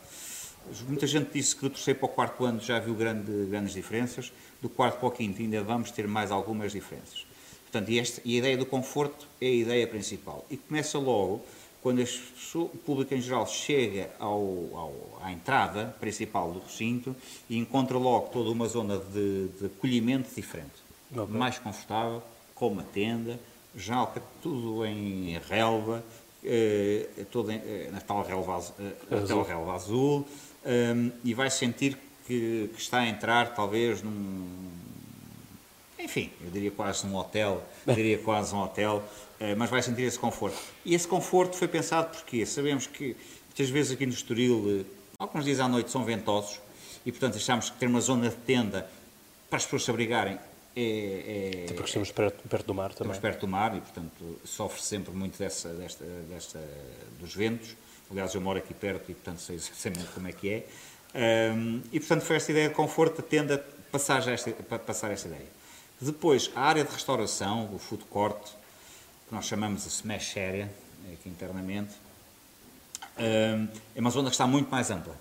Muita 0.87 1.05
gente 1.05 1.31
disse 1.33 1.53
que 1.53 1.63
do 1.63 1.69
terceiro 1.69 1.99
para 1.99 2.05
o 2.05 2.09
quarto 2.09 2.45
ano 2.45 2.61
já 2.61 2.79
viu 2.79 2.95
grande, 2.95 3.45
grandes 3.49 3.73
diferenças, 3.73 4.31
do 4.61 4.69
quarto 4.69 4.99
para 4.99 5.07
o 5.09 5.11
quinto 5.11 5.41
ainda 5.41 5.61
vamos 5.61 5.91
ter 5.91 6.07
mais 6.07 6.31
algumas 6.31 6.71
diferenças. 6.71 7.27
Portanto, 7.63 7.89
e, 7.89 7.99
este, 7.99 8.21
e 8.23 8.35
a 8.35 8.37
ideia 8.37 8.57
do 8.57 8.65
conforto 8.65 9.27
é 9.41 9.47
a 9.47 9.51
ideia 9.51 9.85
principal. 9.85 10.45
E 10.49 10.55
começa 10.55 10.97
logo 10.97 11.43
quando 11.85 11.97
pessoas, 11.97 12.71
o 12.73 12.77
público 12.79 13.13
em 13.13 13.21
geral 13.21 13.45
chega 13.45 14.09
ao, 14.17 14.41
ao, 14.73 15.19
à 15.21 15.31
entrada 15.31 15.95
principal 15.99 16.51
do 16.51 16.57
recinto 16.57 17.15
e 17.47 17.59
encontra 17.59 17.95
logo 17.95 18.29
toda 18.29 18.49
uma 18.49 18.67
zona 18.67 18.97
de, 18.97 19.49
de 19.49 19.67
acolhimento 19.67 20.33
diferente. 20.33 20.73
Okay. 21.11 21.27
Mais 21.27 21.59
confortável, 21.59 22.23
com 22.55 22.69
uma 22.69 22.81
tenda, 22.81 23.39
já 23.75 24.03
tudo 24.41 24.83
em 24.83 25.37
relva, 25.47 26.03
eh, 26.43 27.07
todo 27.29 27.51
em, 27.51 27.57
eh, 27.57 27.89
na 27.91 28.01
tal 28.01 28.23
relva, 28.23 28.65
eh, 28.79 29.15
azul, 29.15 29.43
relva 29.43 29.75
azul 29.75 30.27
um, 30.65 31.11
e 31.23 31.35
vai 31.35 31.51
sentir 31.51 31.95
que, 32.25 32.67
que, 32.73 32.81
está 32.81 33.01
a 33.01 33.07
entrar 33.07 33.53
talvez 33.53 34.01
num 34.01 34.71
enfim, 35.99 36.31
eu 36.43 36.49
diria 36.49 36.71
quase 36.71 37.05
um 37.05 37.15
hotel, 37.15 37.63
diria 37.85 38.17
quase 38.17 38.55
um 38.55 38.63
hotel, 38.63 39.03
mas 39.57 39.69
vai 39.69 39.81
sentir 39.81 40.03
esse 40.03 40.19
conforto. 40.19 40.57
E 40.83 40.95
esse 40.95 41.07
conforto 41.07 41.55
foi 41.55 41.67
pensado 41.67 42.09
porque 42.15 42.45
sabemos 42.45 42.87
que 42.87 43.15
muitas 43.47 43.69
vezes 43.69 43.91
aqui 43.91 44.05
no 44.05 44.13
Estoril, 44.13 44.81
eh, 44.81 44.85
alguns 45.19 45.45
dias 45.45 45.59
à 45.59 45.67
noite 45.67 45.91
são 45.91 46.03
ventosos 46.03 46.59
e, 47.05 47.11
portanto, 47.11 47.37
achamos 47.37 47.69
que 47.69 47.77
ter 47.77 47.87
uma 47.87 48.01
zona 48.01 48.29
de 48.29 48.35
tenda 48.37 48.89
para 49.49 49.57
as 49.57 49.63
pessoas 49.63 49.83
se 49.83 49.91
abrigarem 49.91 50.37
é, 50.77 51.65
é, 51.69 51.73
porque 51.73 51.83
estamos 51.83 52.11
perto, 52.11 52.49
perto, 52.49 52.67
do 52.67 52.73
mar 52.73 52.93
também. 52.93 53.13
Estamos 53.13 53.17
perto 53.19 53.41
do 53.41 53.47
mar 53.47 53.75
e, 53.77 53.79
portanto, 53.79 54.39
sofre 54.43 54.81
sempre 54.81 55.13
muito 55.13 55.39
dessa, 55.39 55.69
desta, 55.69 56.03
desta, 56.29 56.59
dos 57.17 57.33
ventos. 57.33 57.77
Aliás, 58.11 58.35
eu 58.35 58.41
moro 58.41 58.59
aqui 58.59 58.73
perto 58.73 59.09
e, 59.09 59.13
portanto, 59.13 59.39
sei, 59.39 59.57
muito 59.95 60.11
como 60.13 60.27
é 60.27 60.33
que 60.33 60.49
é. 60.49 61.53
Um, 61.55 61.81
e, 61.93 61.99
portanto, 61.99 62.23
foi 62.23 62.35
esta 62.35 62.51
ideia 62.51 62.67
de 62.67 62.75
conforto, 62.75 63.21
a 63.21 63.23
tenda, 63.23 63.65
passar, 63.89 64.27
esta, 64.27 64.51
passar 64.79 65.11
esta 65.11 65.29
ideia. 65.29 65.47
Depois, 66.01 66.51
a 66.53 66.61
área 66.61 66.83
de 66.83 66.91
restauração, 66.91 67.73
o 67.73 67.79
food 67.79 68.03
court, 68.09 68.45
que 69.27 69.33
nós 69.33 69.45
chamamos 69.45 69.83
de 69.83 69.89
smash 69.89 70.37
area, 70.37 70.71
aqui 71.13 71.29
internamente, 71.29 71.93
hum, 73.17 73.67
é 73.95 73.99
uma 73.99 74.09
zona 74.09 74.29
que 74.29 74.35
está 74.35 74.47
muito 74.47 74.69
mais 74.69 74.91
ampla. 74.91 75.15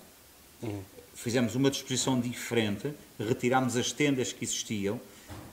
Uhum. 0.61 0.83
Fizemos 1.13 1.55
uma 1.55 1.71
disposição 1.71 2.19
diferente, 2.19 2.93
retirámos 3.19 3.77
as 3.77 3.91
tendas 3.91 4.33
que 4.33 4.43
existiam 4.43 4.99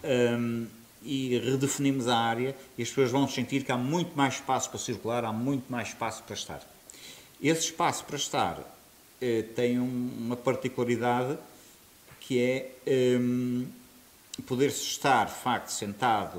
um, 0.05 0.67
e 1.03 1.39
redefinimos 1.39 2.09
a 2.09 2.17
área 2.17 2.57
e 2.77 2.83
as 2.83 2.89
pessoas 2.89 3.11
vão 3.11 3.29
sentir 3.29 3.65
que 3.65 3.73
há 3.73 3.77
muito 3.77 4.17
mais 4.17 4.35
espaço 4.35 4.71
para 4.71 4.79
circular, 4.79 5.25
há 5.25 5.33
muito 5.33 5.71
mais 5.71 5.89
espaço 5.89 6.23
para 6.23 6.35
estar. 6.35 6.63
Esse 7.41 7.67
espaço 7.67 8.05
para 8.05 8.17
estar 8.17 8.61
eh, 9.21 9.43
tem 9.55 9.79
um, 9.79 10.11
uma 10.19 10.37
particularidade 10.37 11.39
que 12.21 12.41
é 12.41 13.19
um, 13.21 13.67
poder-se 14.47 14.83
estar, 14.83 15.27
de 15.27 15.35
facto, 15.35 15.69
sentado 15.69 16.39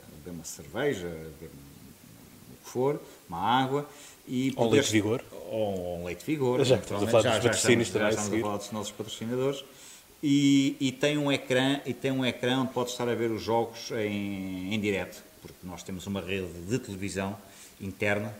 beber 0.23 0.35
uma 0.35 0.43
cerveja, 0.43 1.07
a 1.07 1.11
beber 1.11 1.49
o 1.49 2.63
que 2.63 2.69
for, 2.69 3.01
uma 3.27 3.39
água, 3.39 3.89
e 4.27 4.53
ou 4.55 4.69
leite 4.69 4.87
de 4.87 4.93
vigor. 4.93 5.23
Ou 5.49 5.99
um 5.99 6.05
leite 6.05 6.19
de 6.19 6.25
vigor. 6.25 6.63
Já 6.63 6.77
estamos 6.77 7.03
a 7.03 7.07
falar 7.07 7.23
dos 7.23 7.43
patrocínios 7.43 7.87
já, 7.89 7.99
já 7.99 8.09
estamos 8.09 8.33
a 8.33 8.39
falar 8.39 8.57
dos 8.57 8.71
nossos 8.71 8.91
patrocinadores. 8.91 9.63
E, 10.23 10.77
e, 10.79 10.91
tem 10.91 11.17
um 11.17 11.31
ecrã 11.31 11.81
e 11.83 11.95
tem 11.95 12.11
um 12.11 12.23
ecrã 12.23 12.59
onde 12.59 12.71
pode 12.71 12.91
estar 12.91 13.09
a 13.09 13.15
ver 13.15 13.31
os 13.31 13.41
jogos 13.41 13.89
em, 13.91 14.71
em 14.71 14.79
direto, 14.79 15.23
porque 15.41 15.57
nós 15.63 15.81
temos 15.81 16.05
uma 16.05 16.21
rede 16.21 16.47
de 16.67 16.77
televisão 16.77 17.35
interna 17.81 18.31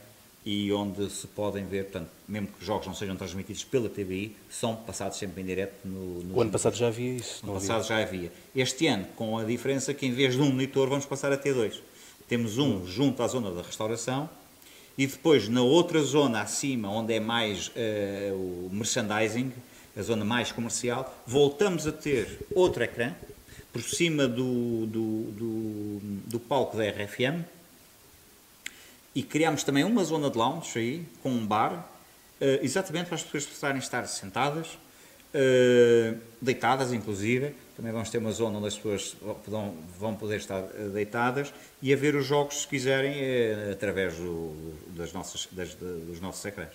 e 0.44 0.72
onde 0.74 1.08
se 1.10 1.28
podem 1.28 1.66
ver, 1.66 1.86
portanto, 1.86 2.10
mesmo 2.28 2.48
que 2.48 2.60
os 2.60 2.66
jogos 2.66 2.88
não 2.88 2.96
sejam 2.96 3.16
transmitidos 3.16 3.64
pela 3.64 3.88
TVI, 3.88 4.36
são 4.50 4.76
passados 4.76 5.18
sempre 5.18 5.42
em 5.42 5.46
direto 5.46 5.86
no, 5.86 6.24
no 6.24 6.36
O 6.36 6.42
ano 6.42 6.52
passado 6.52 6.76
já 6.76 6.88
havia 6.88 7.14
isso. 7.14 7.46
No 7.46 7.54
passado 7.54 7.84
havia. 7.84 7.88
já 7.88 7.98
havia. 8.02 8.32
Este 8.56 8.88
ano, 8.88 9.06
com 9.16 9.38
a 9.38 9.44
diferença 9.44 9.94
que 9.94 10.06
em 10.06 10.12
vez 10.12 10.34
de 10.34 10.42
um 10.42 10.50
monitor 10.52 10.90
vamos 10.90 11.06
passar 11.06 11.32
a 11.32 11.38
ter 11.38 11.54
dois. 11.54 11.82
Temos 12.28 12.58
um 12.58 12.78
hum. 12.78 12.88
junto 12.88 13.22
à 13.22 13.28
zona 13.28 13.52
da 13.52 13.62
restauração 13.62 14.30
e 14.98 15.06
depois 15.06 15.48
na 15.48 15.62
outra 15.62 16.02
zona 16.02 16.42
acima, 16.42 16.90
onde 16.90 17.14
é 17.14 17.20
mais 17.20 17.68
uh, 17.68 18.34
o 18.34 18.70
merchandising, 18.72 19.52
a 19.96 20.02
zona 20.02 20.26
mais 20.26 20.52
comercial, 20.52 21.14
voltamos 21.28 21.86
a 21.86 21.92
ter 21.92 22.40
outro 22.56 22.84
ecrã 22.84 23.14
por 23.72 23.82
cima 23.82 24.28
do, 24.28 24.86
do, 24.86 25.24
do, 25.32 26.00
do 26.28 26.40
palco 26.40 26.78
da 26.78 26.84
RFM, 26.90 27.44
e 29.14 29.24
criámos 29.24 29.64
também 29.64 29.84
uma 29.84 30.04
zona 30.04 30.30
de 30.30 30.38
lounge 30.38 30.78
aí, 30.78 31.06
com 31.22 31.30
um 31.30 31.46
bar, 31.46 31.90
eh, 32.40 32.60
exatamente 32.64 33.08
para 33.08 33.16
as 33.16 33.24
pessoas 33.24 33.46
precisarem 33.46 33.80
estar 33.80 34.06
sentadas, 34.08 34.78
eh, 35.34 36.16
deitadas 36.42 36.94
inclusive. 36.94 37.54
Também 37.76 37.92
vamos 37.92 38.10
ter 38.10 38.20
uma 38.20 38.32
zona 38.32 38.58
onde 38.58 38.68
as 38.68 38.76
pessoas 38.76 39.16
vão 40.00 40.16
poder 40.16 40.38
estar 40.38 40.60
eh, 40.60 40.90
deitadas 40.94 41.54
e 41.82 41.94
a 41.94 41.96
ver 41.98 42.16
os 42.16 42.26
jogos, 42.26 42.62
se 42.62 42.68
quiserem, 42.68 43.14
através 43.72 44.16
do, 44.16 44.56
das 44.88 45.12
nossas, 45.12 45.48
das, 45.52 45.74
dos 45.76 46.20
nossos 46.22 46.44
ecrãs. 46.46 46.74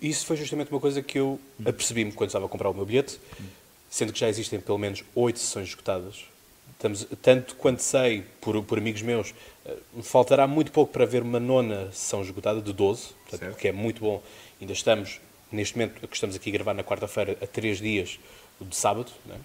Isso 0.00 0.26
foi 0.26 0.36
justamente 0.36 0.70
uma 0.70 0.80
coisa 0.80 1.02
que 1.02 1.18
eu 1.18 1.40
apercebi-me 1.64 2.12
quando 2.12 2.28
estava 2.28 2.46
a 2.46 2.48
comprar 2.48 2.70
o 2.70 2.74
meu 2.74 2.84
bilhete, 2.84 3.18
sendo 3.90 4.12
que 4.12 4.20
já 4.20 4.28
existem 4.28 4.60
pelo 4.60 4.78
menos 4.78 5.04
oito 5.14 5.38
sessões 5.38 5.68
esgotadas 5.68 6.24
Estamos, 6.72 7.06
tanto 7.22 7.56
quanto 7.56 7.82
sei, 7.82 8.24
por, 8.40 8.62
por 8.62 8.78
amigos 8.78 9.02
meus, 9.02 9.30
uh, 9.64 10.02
faltará 10.02 10.46
muito 10.46 10.70
pouco 10.70 10.92
para 10.92 11.06
ver 11.06 11.22
uma 11.22 11.40
nona 11.40 11.90
sessão 11.92 12.20
esgotada, 12.20 12.60
de 12.60 12.72
12, 12.72 13.08
portanto, 13.28 13.56
que 13.56 13.68
é 13.68 13.72
muito 13.72 14.00
bom. 14.00 14.22
Ainda 14.60 14.72
estamos, 14.72 15.20
neste 15.50 15.76
momento, 15.76 16.06
que 16.06 16.14
estamos 16.14 16.36
aqui 16.36 16.50
a 16.50 16.52
gravar 16.52 16.74
na 16.74 16.84
quarta-feira, 16.84 17.36
a 17.40 17.46
três 17.46 17.78
dias 17.78 18.18
de 18.60 18.76
sábado, 18.76 19.10
né? 19.24 19.36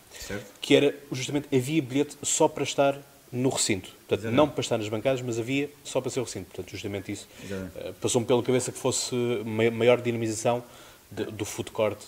que 0.62 0.76
era 0.76 0.96
justamente, 1.12 1.48
havia 1.56 1.82
bilhete 1.82 2.18
só 2.22 2.48
para 2.48 2.64
estar 2.64 3.00
no 3.32 3.50
recinto. 3.50 3.90
Portanto, 4.08 4.30
não 4.32 4.48
para 4.50 4.62
estar 4.62 4.78
nas 4.78 4.90
bancadas, 4.90 5.22
mas 5.22 5.40
havia 5.40 5.70
só 5.84 6.02
para 6.02 6.12
ser 6.12 6.20
o 6.20 6.24
recinto. 6.24 6.48
Portanto, 6.48 6.70
justamente 6.70 7.12
isso 7.12 7.28
uh, 7.46 7.94
passou-me 7.96 8.28
pela 8.28 8.44
cabeça 8.44 8.72
que 8.72 8.78
fosse 8.78 9.16
maior 9.72 10.02
dinamização 10.02 10.64
de, 11.12 11.26
do 11.26 11.44
food 11.44 11.72
court 11.72 12.00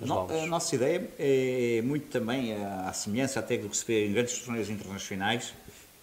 no, 0.00 0.28
A 0.30 0.46
nossa 0.46 0.74
ideia 0.74 1.08
é 1.18 1.80
muito 1.82 2.08
também 2.08 2.54
a, 2.54 2.92
semelhança 2.92 3.38
até 3.38 3.56
do 3.56 3.68
que 3.68 3.76
se 3.76 3.84
vê 3.84 4.06
em 4.06 4.12
grandes 4.12 4.38
torneios 4.38 4.68
internacionais, 4.68 5.54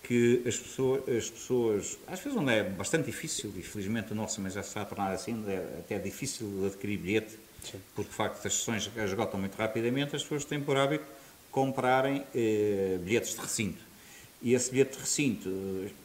que 0.04 0.41
as 0.48 0.56
pessoas, 0.56 1.10
as 1.10 1.30
pessoas, 1.30 1.98
às 2.08 2.20
vezes 2.20 2.38
onde 2.38 2.54
é 2.54 2.63
bastante 2.63 3.06
difícil, 3.08 3.52
e 3.58 3.62
felizmente 3.62 4.13
o 4.13 4.15
nosso 4.15 4.39
mas 4.39 4.54
já 4.54 4.63
se 4.63 4.70
está 4.70 4.84
a 4.84 4.86
tornar 4.86 5.12
assim, 5.12 5.43
é 5.48 5.80
até 5.80 6.00
difícil 6.00 6.65
adquirir 6.65 6.98
bilhete, 6.98 7.38
Sim. 7.63 7.80
porque 7.93 8.10
de 8.10 8.15
facto 8.15 8.46
as 8.46 8.54
sessões 8.54 8.89
esgotam 8.96 9.39
muito 9.39 9.56
rapidamente, 9.56 10.15
as 10.15 10.22
pessoas 10.22 10.46
têm 10.46 10.62
por 10.62 10.78
hábito 10.78 11.06
comprarem 11.52 12.24
eh, 12.34 13.00
bilhetes 13.02 13.34
de 13.34 13.41
recinto. 13.41 13.84
E 14.41 14.54
esse 14.54 14.70
bilhete 14.72 14.93
de 14.93 15.00
recinto 15.00 15.50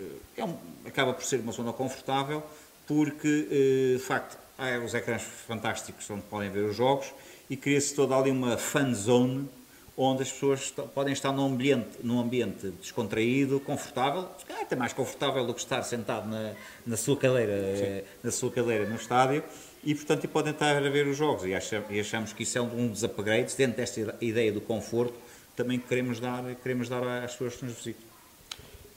eh, 0.01 0.39
é 0.39 0.45
um, 0.45 0.57
acaba 0.85 1.13
por 1.13 1.25
ser 1.25 1.41
uma 1.41 1.53
zona 1.53 1.73
confortável, 1.73 2.43
porque 2.87 3.49
eh, 3.51 3.97
de 3.99 4.03
facto 4.03 4.42
há 4.63 4.79
os 4.79 4.95
ecrãs 4.95 5.23
fantásticos 5.23 6.09
onde 6.09 6.23
podem 6.23 6.51
ver 6.51 6.65
os 6.65 6.77
jogos 6.77 7.13
e 7.51 7.57
cria-se 7.57 7.95
toda 7.95 8.17
ali 8.17 8.31
uma 8.31 8.57
fan 8.57 8.95
zone 8.95 9.49
onde 9.97 10.23
as 10.23 10.33
pessoas 10.33 10.73
podem 10.95 11.13
estar 11.13 11.33
num 11.33 11.45
ambiente, 11.45 11.99
num 12.03 12.19
ambiente 12.19 12.69
descontraído, 12.81 13.61
confortável, 13.61 14.27
até 14.61 14.75
mais 14.75 14.93
confortável 14.93 15.47
do 15.47 15.53
que 15.53 15.61
estar 15.61 15.83
sentado 15.83 16.29
na, 16.29 16.55
na, 16.87 16.97
sua 16.97 17.17
cadeira, 17.17 17.53
eh, 17.53 18.05
na 18.23 18.31
sua 18.31 18.51
cadeira 18.51 18.87
no 18.87 18.97
estádio, 18.97 19.45
e 19.85 19.95
portanto 19.95 20.27
podem 20.29 20.53
estar 20.53 20.77
a 20.77 20.89
ver 20.89 21.07
os 21.07 21.17
jogos. 21.17 21.45
E 21.45 21.55
achamos, 21.55 21.91
e 21.91 22.01
achamos 22.01 22.33
que 22.33 22.43
isso 22.45 22.57
é 22.57 22.63
um 22.63 22.89
dos 22.89 23.05
upgrades, 23.05 23.55
dentro 23.55 23.77
desta 23.77 24.17
ideia 24.23 24.51
do 24.51 24.63
conforto, 24.63 25.15
também 25.55 25.79
que 25.79 25.87
queremos 25.87 26.19
dar, 26.19 26.43
queremos 26.63 26.89
dar 26.89 27.07
às 27.23 27.33
pessoas 27.33 27.57
que 27.57 27.65
nos 27.67 27.75
visitam. 27.75 28.07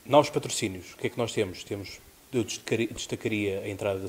Novos 0.06 0.30
patrocínios, 0.30 0.94
o 0.94 0.98
que 0.98 1.08
é 1.08 1.10
que 1.10 1.18
nós 1.18 1.34
temos? 1.34 1.62
Temos, 1.66 2.00
eu 2.32 2.44
destacaria 2.44 3.60
a 3.60 3.68
entrada 3.68 4.00
da 4.00 4.08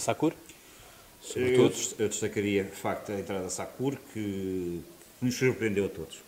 Sakur, 1.26 1.40
eu, 1.40 1.72
eu 1.98 2.08
destacaria, 2.08 2.64
de 2.64 2.76
facto, 2.76 3.10
a 3.10 3.18
entrada 3.18 3.44
da 3.44 3.50
Sakur, 3.50 3.96
que 4.12 4.80
nos 5.20 5.34
surpreendeu 5.34 5.86
a 5.86 5.88
todos. 5.88 6.18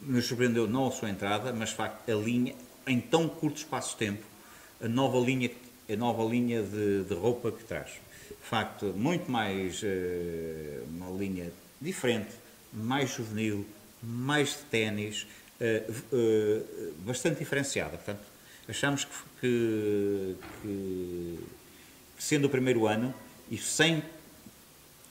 Nos 0.00 0.26
surpreendeu 0.26 0.66
não 0.66 0.90
só 0.90 1.06
a 1.06 1.10
entrada, 1.10 1.52
mas, 1.52 1.70
de 1.70 1.74
facto, 1.74 2.10
a 2.10 2.14
linha, 2.14 2.54
em 2.86 2.98
tão 2.98 3.28
curto 3.28 3.58
espaço 3.58 3.92
de 3.92 3.98
tempo, 3.98 4.24
a 4.80 4.88
nova 4.88 5.18
linha, 5.18 5.50
a 5.88 5.96
nova 5.96 6.24
linha 6.24 6.62
de, 6.62 7.04
de 7.04 7.14
roupa 7.14 7.52
que 7.52 7.62
traz. 7.64 7.90
De 7.90 8.48
facto, 8.48 8.86
muito 8.96 9.30
mais, 9.30 9.82
uh, 9.82 9.86
uma 10.88 11.10
linha 11.10 11.52
diferente, 11.80 12.34
mais 12.72 13.10
juvenil, 13.10 13.66
mais 14.02 14.50
de 14.50 14.62
ténis, 14.70 15.26
uh, 15.60 15.92
uh, 16.16 16.94
bastante 17.00 17.38
diferenciada. 17.38 17.98
Portanto, 17.98 18.22
achamos 18.66 19.04
que, 19.04 19.10
que, 19.40 20.36
que 20.62 21.38
sendo 22.18 22.46
o 22.46 22.48
primeiro 22.48 22.86
ano 22.86 23.14
e 23.50 23.58
sem, 23.58 24.02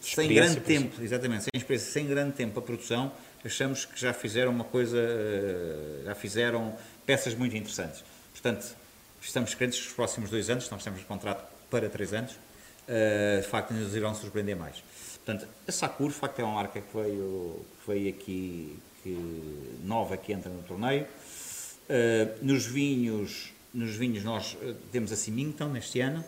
sem 0.01 0.33
grande 0.33 0.59
tempo, 0.61 1.01
exatamente, 1.01 1.43
sem 1.43 1.51
experiência, 1.55 1.91
sem 1.91 2.07
grande 2.07 2.33
tempo 2.33 2.59
a 2.59 2.61
produção, 2.61 3.11
achamos 3.43 3.85
que 3.85 3.99
já 3.99 4.13
fizeram 4.13 4.51
uma 4.51 4.63
coisa, 4.63 4.97
eh, 4.97 6.01
já 6.05 6.15
fizeram 6.15 6.75
peças 7.05 7.35
muito 7.35 7.55
interessantes. 7.55 8.03
Portanto, 8.31 8.75
estamos 9.21 9.53
crentes 9.53 9.79
que 9.79 9.87
os 9.87 9.93
próximos 9.93 10.29
dois 10.29 10.49
anos, 10.49 10.69
nós 10.69 10.83
temos 10.83 11.01
um 11.01 11.05
contrato 11.05 11.45
para 11.69 11.89
três 11.89 12.13
anos, 12.13 12.31
uh, 12.31 13.41
de 13.41 13.47
facto 13.47 13.73
nos 13.73 13.95
irão 13.95 14.13
surpreender 14.13 14.55
mais. 14.55 14.83
Portanto, 15.23 15.47
a 15.67 15.71
Sakura, 15.71 16.09
de 16.09 16.19
facto, 16.19 16.39
é 16.39 16.43
uma 16.43 16.53
marca 16.53 16.79
que 16.79 16.97
veio, 16.97 17.65
que 17.81 17.91
veio 17.91 18.09
aqui, 18.09 18.79
que, 19.01 19.17
nova, 19.83 20.17
que 20.17 20.31
entra 20.31 20.51
no 20.51 20.61
torneio. 20.63 21.03
Uh, 21.03 22.45
nos 22.45 22.65
vinhos, 22.65 23.51
nos 23.73 23.95
vinhos 23.95 24.23
nós 24.23 24.57
temos 24.91 25.11
a 25.11 25.15
Symington 25.15 25.69
neste 25.69 25.99
ano. 26.01 26.23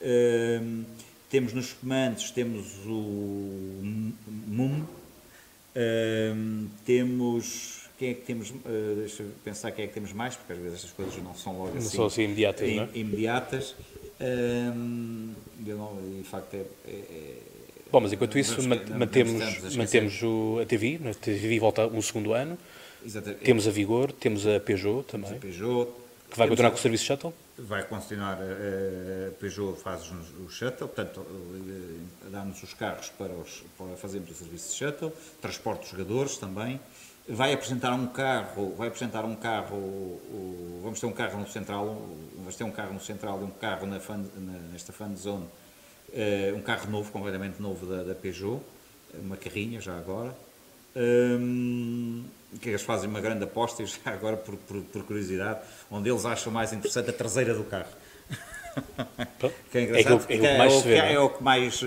Uh, 0.00 0.84
temos 1.28 1.52
nos 1.52 1.66
espumantes, 1.66 2.30
temos 2.30 2.66
o 2.86 3.82
Mum. 4.48 4.84
temos 6.84 7.80
quem 8.00 8.08
é 8.08 8.14
que 8.14 8.22
temos, 8.22 8.48
uh, 8.48 8.54
deixa 8.96 9.22
eu 9.22 9.30
pensar 9.44 9.70
quem 9.72 9.84
é 9.84 9.88
que 9.88 9.92
temos 9.92 10.14
mais, 10.14 10.34
porque 10.34 10.54
às 10.54 10.58
vezes 10.58 10.78
estas 10.78 10.90
coisas 10.92 11.14
não 11.22 11.34
são 11.34 11.52
logo 11.58 11.72
não 11.72 11.76
assim, 11.76 11.96
são 11.96 12.06
assim 12.06 12.22
imediatas, 12.22 12.66
im, 12.66 12.76
não 12.76 12.84
é? 12.84 12.88
imediatas. 12.94 13.74
Um, 14.18 15.34
não, 15.66 15.98
de 16.18 16.26
facto, 16.26 16.54
é, 16.54 16.64
é, 16.88 16.92
é, 16.92 17.36
Bom, 17.92 18.00
mas 18.00 18.10
enquanto 18.10 18.38
isso, 18.38 18.56
mantemos, 18.96 19.76
mantemos 19.76 20.22
o, 20.22 20.60
a 20.62 20.64
TV, 20.64 20.98
a 21.10 21.14
TV 21.14 21.58
volta 21.58 21.86
um 21.88 22.00
segundo 22.00 22.32
ano, 22.32 22.56
Exatamente. 23.04 23.42
temos 23.42 23.68
a 23.68 23.70
Vigor, 23.70 24.12
temos 24.12 24.46
a 24.46 24.58
Peugeot 24.60 25.02
também, 25.02 25.32
a 25.32 25.34
Peugeot, 25.34 25.90
que 26.30 26.38
vai 26.38 26.48
continuar 26.48 26.68
a, 26.68 26.70
com 26.70 26.78
o 26.78 26.80
serviço 26.80 27.04
shuttle? 27.04 27.34
Vai 27.66 27.84
continuar, 27.84 28.38
a 28.38 29.32
Peugeot 29.38 29.76
faz 29.76 30.10
o 30.10 30.48
shuttle, 30.48 30.88
portanto, 30.88 31.26
eh, 31.26 32.30
dá-nos 32.30 32.62
os 32.62 32.72
carros 32.72 33.10
para, 33.10 33.32
os, 33.32 33.62
para 33.76 33.96
fazermos 33.96 34.30
o 34.30 34.34
serviço 34.34 34.70
de 34.70 34.76
shuttle, 34.76 35.12
transporte 35.42 35.84
os 35.84 35.90
jogadores 35.90 36.38
também, 36.38 36.80
vai 37.28 37.52
apresentar 37.52 37.92
um 37.92 38.06
carro, 38.06 38.74
vai 38.76 38.88
apresentar 38.88 39.24
um 39.24 39.36
carro, 39.36 40.20
vamos 40.82 40.98
ter 41.00 41.06
um 41.06 41.12
carro 41.12 41.38
no 41.38 41.48
central, 41.48 42.08
vamos 42.36 42.56
ter 42.56 42.64
um 42.64 42.70
carro 42.70 42.94
no 42.94 43.00
central 43.00 43.40
e 43.40 43.44
um 43.44 43.50
carro 43.50 43.86
na 43.86 44.00
fan, 44.00 44.24
nesta 44.72 44.92
fan 44.92 45.14
zone, 45.14 45.44
uh, 45.44 46.56
um 46.56 46.62
carro 46.62 46.90
novo, 46.90 47.12
completamente 47.12 47.60
novo 47.60 47.84
da, 47.86 48.02
da, 48.04 48.14
Peugeot, 48.14 48.62
uma 49.14 49.36
carrinha 49.36 49.80
já 49.80 49.96
agora, 49.98 50.34
um, 50.96 52.24
que 52.60 52.68
eles 52.68 52.82
fazem 52.82 53.08
uma 53.08 53.20
grande 53.20 53.44
aposta, 53.44 53.84
já 53.86 53.98
agora 54.06 54.36
por, 54.36 54.56
por, 54.56 54.82
por, 54.82 55.04
curiosidade, 55.04 55.60
onde 55.90 56.10
eles 56.10 56.24
acham 56.24 56.52
mais 56.52 56.72
interessante 56.72 57.10
a 57.10 57.12
traseira 57.12 57.54
do 57.54 57.64
carro. 57.64 57.90
que 59.70 59.78
é 59.78 59.82
engraçado, 59.82 60.22
é, 60.22 60.26
que, 60.26 60.46
é, 60.46 60.56
é, 60.56 60.68
o, 60.68 60.82
que, 60.82 60.88
é, 60.92 61.12
é 61.12 61.20
o 61.20 61.28
que 61.30 61.42
mais 61.42 61.82
uh, 61.82 61.86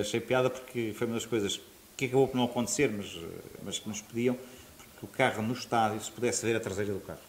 achei 0.00 0.20
piada, 0.20 0.50
porque 0.50 0.92
foi 0.96 1.06
uma 1.06 1.14
das 1.14 1.26
coisas 1.26 1.60
que 1.96 2.06
acabou 2.06 2.28
por 2.28 2.36
não 2.36 2.44
acontecer, 2.44 2.90
mas, 2.90 3.16
mas 3.62 3.78
que 3.78 3.88
nos 3.88 4.00
pediam, 4.00 4.36
porque 4.76 5.06
o 5.06 5.08
carro 5.08 5.42
no 5.42 5.52
estádio 5.52 6.02
se 6.02 6.10
pudesse 6.10 6.44
ver 6.44 6.56
a 6.56 6.60
traseira 6.60 6.92
do 6.92 7.00
carro. 7.00 7.20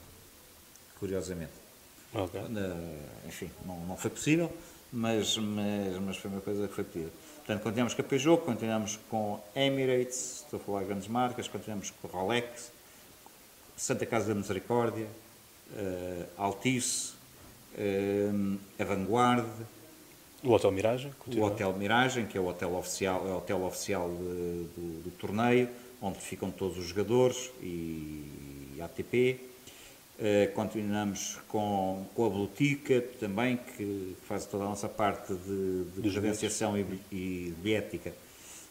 Curiosamente. 0.99 1.51
Okay. 2.13 2.41
enfim, 3.27 3.51
não, 3.65 3.77
não 3.81 3.97
foi 3.97 4.09
possível, 4.09 4.51
mas, 4.91 5.37
mas, 5.37 5.97
mas 6.01 6.17
foi 6.17 6.31
uma 6.31 6.39
coisa 6.39 6.65
que 6.67 6.73
foi 6.73 6.83
pedida. 6.85 7.11
Portanto, 7.45 7.61
continuamos 7.61 7.93
com 7.93 8.01
a 8.01 8.05
Peugeot, 8.05 8.41
continuamos 8.41 8.99
com 9.07 9.39
Emirates, 9.55 10.41
estou 10.43 10.59
a 10.59 10.63
falar 10.63 10.79
de 10.79 10.85
grandes 10.87 11.07
marcas, 11.07 11.47
continuamos 11.47 11.91
com 11.91 12.07
Rolex, 12.07 12.71
Santa 13.77 14.03
Casa 14.03 14.29
da 14.29 14.33
Misericórdia, 14.33 15.05
uh, 15.05 16.25
Altice, 16.37 17.13
uh, 17.77 18.59
a 18.79 18.83
Vanguard, 18.83 19.45
o 20.43 20.53
Hotel 20.53 20.71
Miragem? 20.71 21.11
Continua. 21.19 21.45
O 21.45 21.51
Hotel 21.51 21.73
Miragem, 21.73 22.25
que 22.25 22.35
é 22.35 22.41
o 22.41 22.47
hotel 22.47 22.75
oficial, 22.75 23.27
é 23.27 23.31
o 23.31 23.37
hotel 23.37 23.63
oficial 23.63 24.09
de, 24.09 24.15
do, 24.15 25.03
do, 25.03 25.11
torneio, 25.11 25.69
onde 26.01 26.17
ficam 26.17 26.49
todos 26.49 26.79
os 26.79 26.85
jogadores 26.85 27.51
e, 27.61 28.75
ATP. 28.81 29.39
Uh, 30.17 30.21
eh, 30.21 30.47
continuamos 30.47 31.37
com, 31.47 32.05
com 32.15 32.25
a 32.25 32.29
Blutica 32.29 33.01
também, 33.19 33.57
que 33.57 34.15
faz 34.27 34.45
toda 34.45 34.63
a 34.63 34.67
nossa 34.67 34.87
parte 34.87 35.33
de, 35.33 36.01
de 36.01 36.09
credenciação 36.09 36.77
e, 36.77 36.85
e 37.11 37.53
de 37.61 37.73
ética 37.73 38.13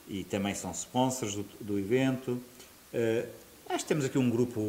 e 0.09 0.25
também 0.25 0.55
são 0.55 0.71
sponsors 0.73 1.35
do, 1.35 1.45
do 1.61 1.79
evento. 1.79 2.33
Uh, 2.93 3.27
acho 3.69 3.85
que 3.85 3.89
temos 3.89 4.05
aqui 4.05 4.19
um 4.19 4.31
grupo. 4.31 4.61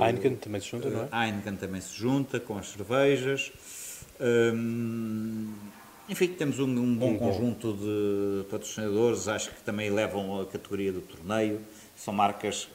A 0.00 0.08
Heineken 0.08 0.36
também 0.36 0.60
se 0.60 0.68
junta, 0.68 0.90
não 0.90 1.02
é? 1.02 1.08
A 1.10 1.26
Heineken 1.26 1.56
também 1.56 1.80
se 1.80 1.94
junta 1.94 2.38
com 2.38 2.58
as 2.58 2.68
cervejas. 2.68 3.52
Um, 4.20 5.52
enfim, 6.08 6.28
temos 6.28 6.58
um, 6.60 6.64
um 6.64 6.94
bom 6.94 7.18
conjunto 7.18 7.72
de 7.72 8.44
patrocinadores, 8.48 9.26
acho 9.26 9.50
que 9.50 9.62
também 9.62 9.90
levam 9.90 10.40
a 10.40 10.46
categoria 10.46 10.92
do 10.92 11.00
torneio, 11.00 11.60
são 11.96 12.14
marcas, 12.14 12.68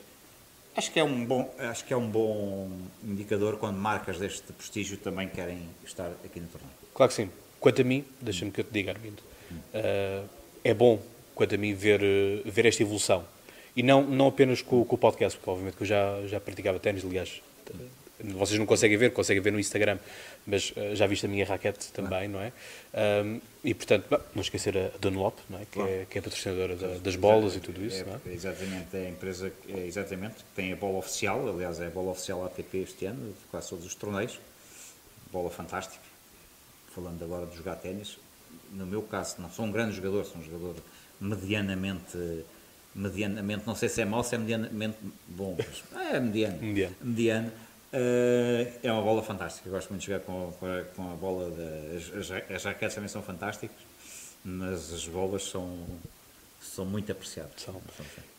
acho 0.75 0.91
que 0.91 0.99
é 0.99 1.03
um 1.03 1.25
bom, 1.25 1.53
acho 1.57 1.86
que 1.86 1.93
é 1.93 1.97
um 1.97 2.07
bom 2.07 2.69
indicador 3.03 3.57
quando 3.57 3.77
marcas 3.77 4.17
deste 4.17 4.51
prestígio 4.53 4.97
também 4.97 5.27
querem 5.27 5.60
estar 5.86 6.12
aqui 6.23 6.39
no 6.39 6.47
torneio. 6.47 6.73
Claro 6.93 7.10
que 7.10 7.15
sim. 7.15 7.29
Quanto 7.60 7.81
a 7.81 7.84
mim, 7.84 8.03
deixa-me 8.19 8.51
que 8.51 8.62
eu 8.62 8.65
te 8.65 8.71
diga, 8.71 8.91
Armindo, 8.91 9.21
uh, 9.51 10.27
é 10.63 10.73
bom, 10.73 10.99
quanto 11.36 11.55
a 11.55 11.57
mim, 11.57 11.73
ver, 11.73 12.01
ver 12.45 12.65
esta 12.65 12.81
evolução. 12.81 13.23
E 13.75 13.84
não, 13.84 14.03
não 14.03 14.27
apenas 14.27 14.62
com, 14.62 14.84
com 14.84 14.95
o 14.95 14.97
podcast, 14.97 15.38
porque 15.38 15.49
obviamente 15.49 15.77
que 15.77 15.84
eu 15.84 15.88
já, 15.88 16.27
já 16.27 16.39
praticava 16.39 16.79
ténis, 16.79 17.05
aliás, 17.05 17.41
vocês 18.23 18.60
não 18.60 18.65
conseguem 18.65 18.97
ver, 18.97 19.12
conseguem 19.12 19.41
ver 19.41 19.51
no 19.51 19.60
Instagram, 19.60 19.97
mas 20.45 20.71
uh, 20.71 20.95
já 20.95 21.07
viste 21.07 21.25
a 21.25 21.29
minha 21.29 21.45
raquete 21.45 21.91
também, 21.91 22.27
não, 22.27 22.39
não 22.39 22.45
é? 22.45 22.53
Um, 23.23 23.41
e 23.63 23.73
portanto, 23.73 24.05
bom, 24.10 24.19
não 24.36 24.41
esquecer 24.41 24.77
a 24.77 24.91
Dunlop, 24.99 25.38
não 25.49 25.60
é? 25.60 25.65
Que, 25.71 25.79
é, 25.79 26.07
que 26.10 26.17
é 26.17 26.21
patrocinadora 26.21 26.75
da, 26.75 26.97
das 26.97 27.15
bolas 27.15 27.55
e 27.55 27.60
tudo 27.60 27.84
isso, 27.84 28.01
é, 28.01 28.05
não 28.05 28.13
é? 28.13 28.34
Exatamente, 28.34 28.97
é 28.97 29.05
a 29.05 29.10
empresa 29.10 29.51
é, 29.69 29.86
exatamente, 29.86 30.36
que 30.36 30.55
tem 30.55 30.73
a 30.73 30.75
bola 30.75 30.97
oficial, 30.97 31.47
aliás, 31.47 31.79
é 31.79 31.88
a 31.88 31.89
bola 31.89 32.12
oficial 32.12 32.45
ATP 32.45 32.77
este 32.77 33.05
ano, 33.05 33.29
de 33.29 33.47
quase 33.49 33.69
todos 33.69 33.86
os 33.86 33.95
torneios, 33.95 34.39
bola 35.31 35.49
fantástica. 35.49 36.03
Falando 36.93 37.23
agora 37.23 37.45
de 37.45 37.55
jogar 37.55 37.75
ténis, 37.75 38.17
no 38.71 38.86
meu 38.86 39.01
caso, 39.01 39.36
não 39.39 39.49
sou 39.49 39.65
um 39.65 39.71
grande 39.71 39.95
jogador, 39.95 40.25
sou 40.25 40.41
um 40.41 40.43
jogador 40.43 40.75
medianamente 41.19 42.43
medianamente, 42.93 43.65
não 43.65 43.75
sei 43.75 43.89
se 43.89 44.01
é 44.01 44.05
mau, 44.05 44.23
se 44.23 44.36
é 44.36 44.38
medianamente 44.38 44.97
bom, 45.27 45.57
mas 45.57 46.12
é 46.13 46.19
mediano. 46.19 46.62
mediano. 46.62 46.95
mediano. 47.01 47.51
Uh, 47.93 48.71
é 48.82 48.91
uma 48.91 49.01
bola 49.01 49.21
fantástica. 49.21 49.67
Eu 49.67 49.73
gosto 49.73 49.89
muito 49.89 50.01
de 50.01 50.08
jogar 50.08 50.21
com, 50.21 50.54
a, 50.62 50.84
com 50.95 51.12
a 51.12 51.15
bola. 51.15 51.51
De, 51.51 52.17
as, 52.17 52.32
as, 52.49 52.63
raquetes 52.63 52.95
também 52.95 53.10
são 53.10 53.21
fantásticas, 53.21 53.75
mas 54.45 54.93
as 54.93 55.06
bolas 55.08 55.43
são, 55.43 55.77
são 56.62 56.86
muito 56.86 57.12
apreciadas. 57.12 57.51
São. 57.58 57.82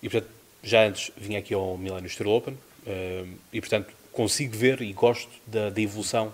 E 0.02 0.08
portanto, 0.08 0.32
já 0.62 0.84
antes 0.84 1.10
vinha 1.16 1.38
aqui 1.38 1.52
ao 1.52 1.76
Millennium 1.76 2.10
Tour 2.16 2.28
Open 2.28 2.54
uh, 2.54 3.38
e 3.52 3.60
portanto 3.60 3.92
consigo 4.10 4.56
ver 4.56 4.80
e 4.80 4.92
gosto 4.92 5.30
da, 5.46 5.70
da 5.70 5.80
evolução 5.80 6.32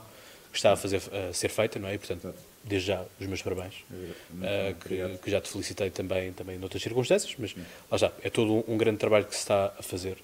que 0.51 0.57
está 0.57 0.73
a, 0.73 0.77
fazer, 0.77 1.01
a 1.13 1.33
ser 1.33 1.49
feita, 1.49 1.79
não 1.79 1.89
é? 1.89 1.95
E 1.95 1.99
portanto, 1.99 2.35
desde 2.65 2.89
já, 2.89 3.05
os 3.21 3.27
meus 3.27 3.43
parabéns, 3.43 3.75
uh, 3.91 4.75
que, 4.81 5.19
que, 5.23 5.31
já 5.31 5.41
te 5.41 5.51
felicitei 5.51 5.91
também, 5.91 6.33
também 6.33 6.59
noutras 6.59 6.83
circunstâncias, 6.83 7.35
mas 7.39 7.55
lá 7.91 7.97
está, 7.97 8.13
é 8.23 8.31
todo 8.31 8.53
um, 8.53 8.75
um 8.75 8.77
grande 8.77 8.99
trabalho 8.99 9.25
que 9.25 9.35
se 9.35 9.41
está 9.41 9.73
a 9.79 9.83
fazer, 9.83 10.19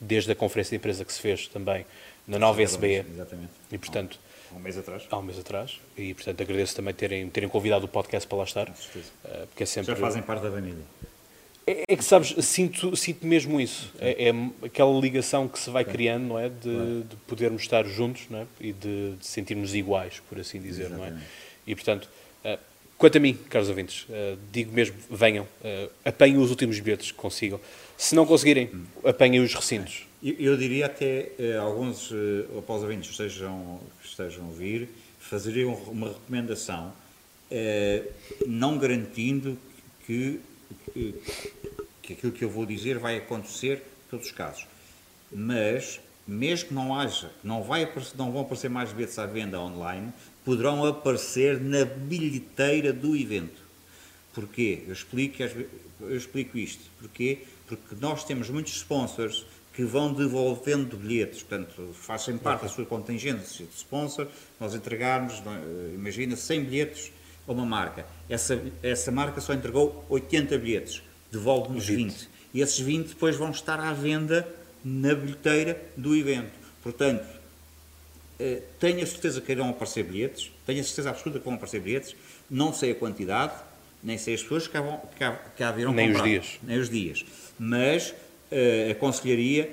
desde 0.00 0.30
a 0.30 0.34
conferência 0.34 0.70
de 0.70 0.76
empresa 0.76 1.04
que 1.04 1.12
se 1.12 1.20
fez 1.20 1.48
também 1.48 1.86
na 2.26 2.38
nova 2.38 2.62
SBE. 2.62 3.04
Exatamente. 3.12 3.52
E, 3.70 3.78
portanto, 3.78 4.18
há 4.52 4.56
um 4.56 4.60
mês 4.60 4.76
atrás. 4.76 5.06
Há 5.10 5.18
um 5.18 5.22
mês 5.22 5.38
atrás. 5.38 5.80
E, 5.96 6.14
portanto, 6.14 6.40
agradeço 6.40 6.74
também 6.74 6.94
terem, 6.94 7.28
terem 7.30 7.48
convidado 7.48 7.84
o 7.84 7.88
podcast 7.88 8.28
para 8.28 8.38
lá 8.38 8.44
estar. 8.44 8.68
Uh, 8.68 9.46
porque 9.48 9.62
é 9.62 9.66
sempre... 9.66 9.94
Já 9.94 9.96
fazem 9.96 10.22
parte 10.22 10.42
da 10.42 10.50
família. 10.50 10.82
É, 11.66 11.84
é 11.88 11.96
que, 11.96 12.04
sabes, 12.04 12.34
sinto, 12.44 12.96
sinto 12.96 13.26
mesmo 13.26 13.60
isso. 13.60 13.92
É, 13.98 14.28
é, 14.28 14.66
aquela 14.66 14.98
ligação 15.00 15.48
que 15.48 15.58
se 15.58 15.68
vai 15.70 15.84
criando, 15.84 16.24
não 16.24 16.38
é? 16.38 16.48
De, 16.48 16.60
claro. 16.60 17.04
de 17.08 17.16
podermos 17.28 17.62
estar 17.62 17.84
juntos, 17.86 18.26
não 18.30 18.40
é? 18.40 18.46
E 18.60 18.72
de, 18.72 19.16
de 19.16 19.26
sentirmos 19.26 19.74
iguais, 19.74 20.20
por 20.28 20.38
assim 20.38 20.60
dizer, 20.60 20.86
Exatamente. 20.86 21.12
não 21.12 21.18
é? 21.18 21.24
E, 21.66 21.74
portanto, 21.74 22.08
uh, 22.44 22.58
quanto 22.96 23.18
a 23.18 23.20
mim, 23.20 23.34
caros 23.34 23.68
ouvintes, 23.68 24.06
uh, 24.08 24.38
digo 24.52 24.72
mesmo, 24.72 24.96
venham, 25.10 25.46
apanhem 26.04 26.38
os 26.38 26.50
últimos 26.50 26.78
bilhetes 26.78 27.10
que 27.10 27.16
consigam. 27.16 27.60
Se 27.96 28.14
não 28.14 28.24
conseguirem, 28.26 28.70
hum. 28.72 28.84
apanhem 29.04 29.40
os 29.40 29.52
recintos. 29.52 30.05
Eu, 30.26 30.34
eu 30.40 30.56
diria 30.56 30.86
até 30.86 31.30
uh, 31.38 31.60
alguns 31.60 32.10
uh, 32.10 32.58
após 32.58 32.82
ouvintes 32.82 33.10
estejam, 33.10 33.80
estejam 34.02 34.44
a 34.44 34.48
ouvir, 34.48 34.88
fazeriam 35.20 35.72
uma 35.72 36.08
recomendação, 36.08 36.92
uh, 37.48 38.12
não 38.44 38.76
garantindo 38.76 39.56
que, 40.04 40.40
que, 40.92 41.14
que, 42.02 42.12
aquilo 42.14 42.32
que 42.32 42.44
eu 42.44 42.50
vou 42.50 42.66
dizer 42.66 42.98
vai 42.98 43.18
acontecer 43.18 43.76
em 43.76 44.10
todos 44.10 44.26
os 44.26 44.32
casos. 44.32 44.66
Mas, 45.30 46.00
mesmo 46.26 46.70
que 46.70 46.74
não 46.74 46.98
haja, 46.98 47.30
não, 47.44 47.62
vai 47.62 47.84
aparecer, 47.84 48.16
não 48.16 48.32
vão 48.32 48.42
aparecer 48.42 48.68
mais 48.68 48.92
bilhetes 48.92 49.20
à 49.20 49.26
venda 49.26 49.60
online, 49.60 50.12
poderão 50.44 50.84
aparecer 50.84 51.60
na 51.60 51.84
bilheteira 51.84 52.92
do 52.92 53.16
evento. 53.16 53.62
Porquê? 54.34 54.82
Eu 54.88 54.92
explico, 54.92 55.40
eu 56.00 56.16
explico 56.16 56.58
isto. 56.58 56.82
Porquê? 56.98 57.44
Porque 57.68 57.94
nós 58.00 58.24
temos 58.24 58.50
muitos 58.50 58.74
sponsors 58.74 59.46
que 59.76 59.84
vão 59.84 60.10
devolvendo 60.10 60.96
bilhetes, 60.96 61.42
portanto, 61.42 61.90
fazem 61.92 62.38
parte 62.38 62.62
da 62.62 62.68
sua 62.68 62.86
contingência 62.86 63.66
de 63.66 63.74
sponsor, 63.74 64.26
nós 64.58 64.74
entregarmos, 64.74 65.34
é? 65.34 65.94
imagina, 65.94 66.34
100 66.34 66.64
bilhetes 66.64 67.12
a 67.46 67.52
uma 67.52 67.66
marca. 67.66 68.06
Essa, 68.26 68.58
essa 68.82 69.12
marca 69.12 69.38
só 69.38 69.52
entregou 69.52 70.02
80 70.08 70.56
bilhetes, 70.56 71.02
devolve-nos 71.30 71.86
20. 71.86 72.10
20. 72.10 72.28
E 72.54 72.62
esses 72.62 72.80
20 72.80 73.08
depois 73.08 73.36
vão 73.36 73.50
estar 73.50 73.78
à 73.78 73.92
venda 73.92 74.48
na 74.82 75.14
bilheteira 75.14 75.78
do 75.94 76.16
evento. 76.16 76.52
Portanto, 76.82 77.26
eh, 78.40 78.62
tenho 78.80 79.02
a 79.02 79.06
certeza 79.06 79.42
que 79.42 79.52
irão 79.52 79.68
aparecer 79.68 80.04
bilhetes, 80.04 80.50
tenho 80.64 80.80
a 80.80 80.84
certeza 80.84 81.10
absoluta 81.10 81.38
que 81.38 81.44
vão 81.44 81.52
aparecer 81.52 81.82
bilhetes, 81.82 82.16
não 82.48 82.72
sei 82.72 82.92
a 82.92 82.94
quantidade, 82.94 83.52
nem 84.02 84.16
sei 84.16 84.36
as 84.36 84.42
pessoas 84.42 84.66
que, 84.66 84.76
há, 84.78 85.38
que 85.54 85.62
há 85.62 85.70
virão 85.70 85.92
nem 85.92 86.08
comprar. 86.08 86.22
os 86.22 86.30
dias. 86.30 86.58
Nem 86.62 86.78
os 86.78 86.88
dias. 86.88 87.26
Mas 87.58 88.14
uh, 88.50 88.90
aconselharia 88.90 89.70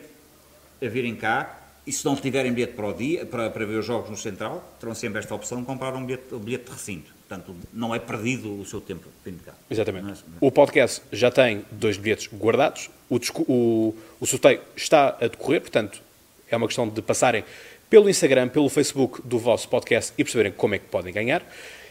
a 0.81 0.88
virem 0.88 1.15
cá 1.15 1.59
e 1.86 1.91
se 1.91 2.05
não 2.05 2.15
tiverem 2.15 2.53
bilhete 2.53 2.73
para 2.73 2.88
o 2.88 2.93
dia, 2.93 3.25
para, 3.25 3.49
para 3.49 3.65
ver 3.65 3.79
os 3.79 3.86
jogos 3.86 4.09
no 4.09 4.15
Central, 4.15 4.63
terão 4.79 4.95
sempre 4.95 5.19
esta 5.19 5.36
opção 5.36 5.59
de 5.59 5.65
comprar 5.65 5.93
um 5.93 6.05
bilhete, 6.05 6.33
um 6.33 6.39
bilhete 6.39 6.65
de 6.65 6.71
recinto. 6.71 7.12
Portanto, 7.27 7.55
não 7.73 7.93
é 7.93 7.99
perdido 7.99 8.59
o 8.59 8.65
seu 8.65 8.79
tempo 8.79 9.07
vindo 9.25 9.43
cá. 9.43 9.53
Exatamente. 9.69 10.21
É? 10.21 10.23
O 10.39 10.51
podcast 10.51 11.01
já 11.12 11.29
tem 11.29 11.65
dois 11.71 11.97
bilhetes 11.97 12.29
guardados, 12.33 12.89
o, 13.09 13.19
o, 13.47 13.95
o 14.19 14.25
sorteio 14.25 14.62
está 14.75 15.17
a 15.19 15.27
decorrer, 15.27 15.62
portanto, 15.62 16.01
é 16.49 16.55
uma 16.55 16.67
questão 16.67 16.88
de 16.88 17.01
passarem 17.01 17.43
pelo 17.89 18.09
Instagram, 18.09 18.47
pelo 18.47 18.69
Facebook 18.69 19.21
do 19.23 19.38
vosso 19.38 19.67
podcast 19.67 20.13
e 20.17 20.23
perceberem 20.23 20.51
como 20.51 20.75
é 20.75 20.79
que 20.79 20.86
podem 20.86 21.13
ganhar. 21.13 21.43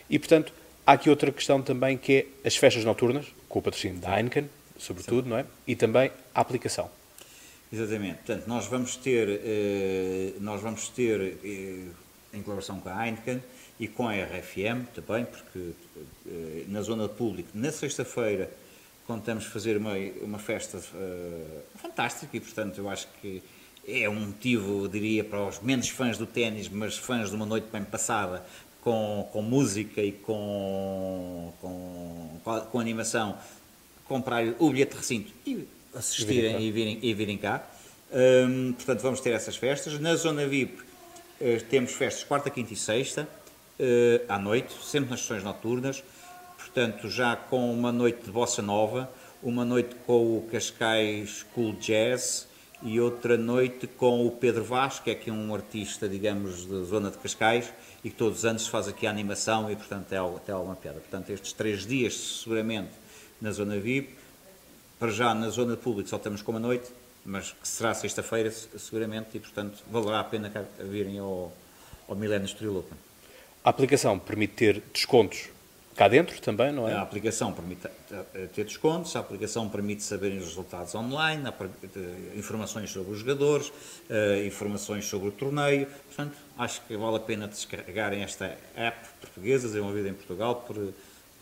E, 0.09 0.19
portanto, 0.19 0.53
há 0.87 0.93
aqui 0.93 1.11
outra 1.11 1.31
questão 1.31 1.61
também 1.61 1.99
que 1.99 2.13
é 2.45 2.47
as 2.47 2.57
festas 2.57 2.85
noturnas, 2.85 3.27
com 3.49 3.59
o 3.59 3.63
patrocínio 3.63 3.99
da 3.99 4.17
Heineken, 4.17 4.49
sobretudo, 4.83 5.25
Sim. 5.25 5.31
não 5.31 5.39
é? 5.39 5.47
E 5.67 5.77
também 5.77 6.11
a 6.35 6.41
aplicação. 6.41 6.91
Exatamente. 7.73 8.17
Portanto, 8.17 8.47
nós 8.47 8.67
vamos 8.67 8.97
ter, 8.97 9.41
eh, 9.43 10.33
nós 10.41 10.61
vamos 10.61 10.89
ter 10.89 11.39
eh, 11.43 11.87
em 12.35 12.43
colaboração 12.43 12.79
com 12.81 12.89
a 12.91 13.07
Heineken 13.07 13.43
e 13.81 13.89
com 13.89 14.09
a 14.09 14.13
RFM 14.15 14.85
também, 14.95 15.25
porque 15.25 15.71
eh, 16.27 16.65
na 16.69 16.83
zona 16.83 17.09
pública, 17.09 17.49
na 17.55 17.73
sexta-feira, 17.73 18.51
contamos 19.07 19.47
fazer 19.47 19.77
uma, 19.79 19.95
uma 20.21 20.39
festa 20.39 20.81
fantástica 21.77 22.37
e, 22.37 22.41
portanto, 22.41 22.79
eu 22.79 22.89
acho 22.89 23.09
que 23.21 23.43
é 23.87 24.09
um 24.09 24.27
motivo, 24.27 24.89
diria, 24.89 25.25
para 25.25 25.45
os 25.45 25.61
menos 25.61 25.89
fãs 25.89 26.17
do 26.17 26.27
ténis, 26.27 26.69
mas 26.69 26.97
fãs 26.97 27.31
de 27.31 27.35
uma 27.35 27.45
noite 27.45 27.67
bem 27.73 27.83
passada, 27.83 28.45
com, 28.81 29.29
com 29.33 29.43
música 29.43 30.01
e 30.01 30.13
com, 30.13 31.53
com, 31.61 32.41
com 32.71 32.79
animação, 32.79 33.37
comprar 34.07 34.45
o 34.59 34.71
bilhete 34.71 34.93
de 34.93 34.99
recinto 34.99 35.33
e 35.47 35.67
assistirem 35.95 36.61
e 36.63 36.71
virem, 36.71 36.99
e 37.03 37.15
virem 37.15 37.39
cá. 37.39 37.67
Um, 38.13 38.73
portanto, 38.75 39.01
vamos 39.01 39.21
ter 39.21 39.31
essas 39.31 39.57
festas. 39.57 39.99
Na 39.99 40.15
zona 40.15 40.47
VIP 40.47 40.81
uh, 40.81 41.65
temos 41.71 41.93
festas 41.93 42.25
quarta, 42.25 42.51
quinta 42.51 42.73
e 42.73 42.77
sexta, 42.77 43.29
uh, 43.79 44.25
à 44.29 44.39
noite, 44.39 44.75
sempre 44.85 45.11
nas 45.11 45.21
sessões 45.21 45.43
noturnas. 45.43 46.03
Portanto, 46.59 47.09
já 47.09 47.37
com 47.37 47.73
uma 47.73 47.91
noite 47.91 48.25
de 48.25 48.31
bossa 48.31 48.63
nova, 48.63 49.11
uma 49.43 49.65
noite 49.65 49.95
com 50.07 50.39
o 50.39 50.49
Cascais 50.51 51.45
Cool 51.55 51.73
Jazz 51.75 52.47
e 52.83 53.01
outra 53.01 53.37
noite 53.37 53.87
com 53.87 54.27
o 54.27 54.31
Pedro 54.31 54.65
Vaz, 54.65 54.99
que 54.99 55.11
é 55.11 55.13
aqui 55.13 55.31
um 55.31 55.55
artista, 55.55 56.09
digamos, 56.09 56.67
da 56.67 56.83
zona 56.83 57.11
de 57.11 57.19
Cascais 57.19 57.73
e 58.05 58.11
que 58.11 58.17
todos 58.17 58.39
os 58.39 58.45
anos 58.45 58.67
faz 58.67 58.89
aqui 58.89 59.07
a 59.07 59.11
animação 59.11 59.71
e, 59.71 59.77
portanto, 59.77 60.13
é 60.13 60.19
até 60.19 60.53
alguma 60.53 60.77
piada. 60.77 61.01
Portanto, 61.01 61.31
estes 61.31 61.53
três 61.53 61.87
dias, 61.87 62.15
seguramente, 62.43 62.91
na 63.43 63.51
zona 63.51 63.79
VIP, 63.79 64.15
para 64.99 65.11
já 65.11 65.35
na 65.35 65.51
zona 65.51 65.77
pública 65.77 66.09
só 66.09 66.19
temos 66.19 66.41
como 66.41 66.59
a 66.59 66.61
noite, 66.61 66.89
mas 67.27 67.51
que 67.51 67.67
será 67.67 67.93
sexta-feira, 67.93 68.51
seguramente, 68.51 69.37
e 69.37 69.41
portanto 69.41 69.83
valerá 69.91 70.21
a 70.21 70.25
pena 70.25 70.51
virem 70.79 71.19
ao, 71.19 71.53
ao 72.09 72.15
Milênio 72.15 72.47
Estoril 72.47 72.79
Open. 72.79 72.97
A 73.65 73.71
aplicação 73.71 74.19
permite 74.19 74.55
ter 74.55 74.83
descontos 74.93 75.49
cá 75.97 76.09
dentro 76.09 76.41
também, 76.41 76.73
não 76.73 76.89
é? 76.89 76.95
A 76.95 77.03
aplicação 77.03 77.53
permite 77.53 77.87
eh, 78.11 78.49
ter 78.55 78.65
descontos, 78.65 79.15
a 79.15 79.21
aplicação 79.21 79.69
permite 79.69 80.03
saberem 80.03 80.39
os 80.39 80.47
resultados 80.47 80.95
online, 80.95 81.43
informações 82.37 82.91
sobre 82.91 83.13
os 83.13 83.19
jogadores, 83.19 83.73
eh, 84.09 84.45
informações 84.47 85.05
sobre 85.05 85.29
o 85.29 85.33
torneio. 85.33 85.87
Portanto, 86.07 86.37
acho 86.57 86.81
que 86.83 86.97
vale 86.97 87.17
a 87.17 87.21
pena 87.21 87.47
descarregarem 87.47 88.23
esta 88.23 88.57
app 88.75 89.09
portuguesa, 89.21 89.69
desenvolvida 89.69 90.09
em 90.09 90.15
Portugal 90.15 90.65
por, 90.67 90.77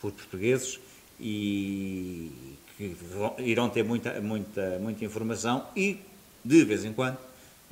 por 0.01 0.13
portugueses 0.13 0.81
e 1.21 2.57
que 2.77 2.97
vão, 3.13 3.35
irão 3.39 3.69
ter 3.69 3.85
muita, 3.85 4.21
muita, 4.21 4.79
muita 4.79 5.05
informação 5.05 5.67
e, 5.77 6.01
de 6.43 6.65
vez 6.65 6.85
em 6.85 6.93
quando, 6.93 7.19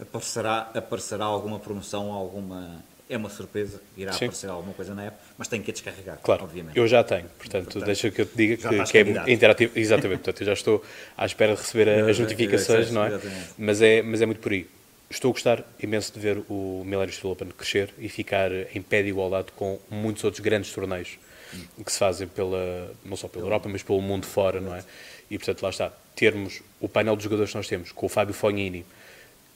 aparecerá, 0.00 0.70
aparecerá 0.74 1.24
alguma 1.24 1.58
promoção, 1.58 2.12
alguma. 2.12 2.84
É 3.10 3.16
uma 3.16 3.30
surpresa 3.30 3.80
irá 3.96 4.12
Sim. 4.12 4.26
aparecer 4.26 4.50
alguma 4.50 4.74
coisa 4.74 4.94
na 4.94 5.06
app, 5.06 5.16
mas 5.38 5.48
tenho 5.48 5.62
que 5.62 5.70
a 5.70 5.72
descarregar, 5.72 6.18
claro, 6.22 6.44
obviamente. 6.44 6.76
Eu 6.76 6.86
já 6.86 7.02
tenho, 7.02 7.26
portanto, 7.38 7.64
portanto 7.64 7.86
deixa 7.86 8.10
que 8.10 8.20
eu 8.20 8.26
te 8.26 8.36
diga 8.36 8.56
que, 8.56 8.84
que 8.84 8.98
é 8.98 9.32
interativo. 9.32 9.72
Exatamente, 9.74 10.18
portanto, 10.18 10.42
eu 10.42 10.46
já 10.46 10.52
estou 10.52 10.84
à 11.16 11.24
espera 11.24 11.54
de 11.54 11.62
receber 11.62 11.88
as 11.88 12.18
notificações, 12.18 12.90
não 12.90 13.04
é? 13.04 13.18
Mas, 13.56 13.80
é? 13.80 14.02
mas 14.02 14.20
é 14.20 14.26
muito 14.26 14.42
por 14.42 14.52
aí. 14.52 14.68
Estou 15.08 15.30
a 15.30 15.32
gostar 15.32 15.64
imenso 15.82 16.12
de 16.12 16.20
ver 16.20 16.42
o 16.50 16.82
Millennium 16.84 17.14
Steel 17.14 17.32
Open 17.32 17.48
crescer 17.48 17.94
e 17.98 18.10
ficar 18.10 18.52
em 18.52 18.82
pé 18.82 19.02
de 19.02 19.08
igualdade 19.08 19.52
com 19.56 19.78
muitos 19.88 20.22
outros 20.22 20.40
grandes 20.40 20.70
torneios 20.70 21.18
que 21.84 21.92
se 21.92 21.98
fazem 21.98 22.26
pela, 22.26 22.92
não 23.04 23.16
só 23.16 23.28
pela 23.28 23.44
Europa, 23.44 23.68
mas 23.68 23.82
pelo 23.82 24.00
mundo 24.00 24.26
fora, 24.26 24.60
não 24.60 24.74
é? 24.74 24.84
E 25.30 25.38
portanto, 25.38 25.62
lá 25.62 25.70
está, 25.70 25.92
termos 26.14 26.62
o 26.80 26.88
painel 26.88 27.16
de 27.16 27.24
jogadores 27.24 27.50
que 27.50 27.56
nós 27.56 27.68
temos, 27.68 27.92
com 27.92 28.06
o 28.06 28.08
Fábio 28.08 28.34
Fognini, 28.34 28.84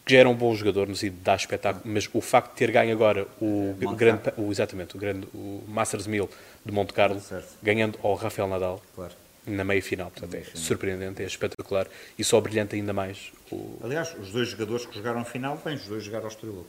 que 0.04 0.12
já 0.12 0.20
era 0.20 0.28
um 0.28 0.34
bom 0.34 0.54
jogador 0.54 0.88
no 0.88 0.96
sentido 0.96 1.18
de 1.18 1.24
dar 1.24 1.36
espetáculo, 1.36 1.82
mas 1.86 2.08
o 2.12 2.20
facto 2.20 2.50
de 2.52 2.56
ter 2.56 2.70
ganho 2.70 2.92
agora 2.92 3.26
o, 3.40 3.74
grande, 3.96 4.32
o, 4.36 4.50
exatamente, 4.50 4.96
o 4.96 4.98
grande 4.98 5.28
o 5.32 5.62
Masters 5.68 6.06
1000 6.06 6.28
de 6.64 6.72
Monte 6.72 6.92
Carlo, 6.92 7.20
certo. 7.20 7.48
ganhando 7.62 7.98
ao 8.02 8.14
Rafael 8.14 8.48
Nadal 8.48 8.82
claro. 8.94 9.12
na 9.46 9.64
meia 9.64 9.82
final, 9.82 10.10
portanto, 10.10 10.34
é 10.34 10.44
surpreendente, 10.54 11.22
é 11.22 11.26
espetacular 11.26 11.86
e 12.18 12.24
só 12.24 12.40
brilhante 12.40 12.74
ainda 12.74 12.92
mais. 12.92 13.32
O... 13.50 13.78
Aliás, 13.82 14.14
os 14.18 14.32
dois 14.32 14.48
jogadores 14.48 14.86
que 14.86 14.94
jogaram 14.94 15.20
a 15.20 15.24
final, 15.24 15.56
vêm 15.64 15.76
os 15.76 15.86
dois 15.86 16.02
jogar 16.02 16.22
ao 16.22 16.28
Estoril 16.28 16.66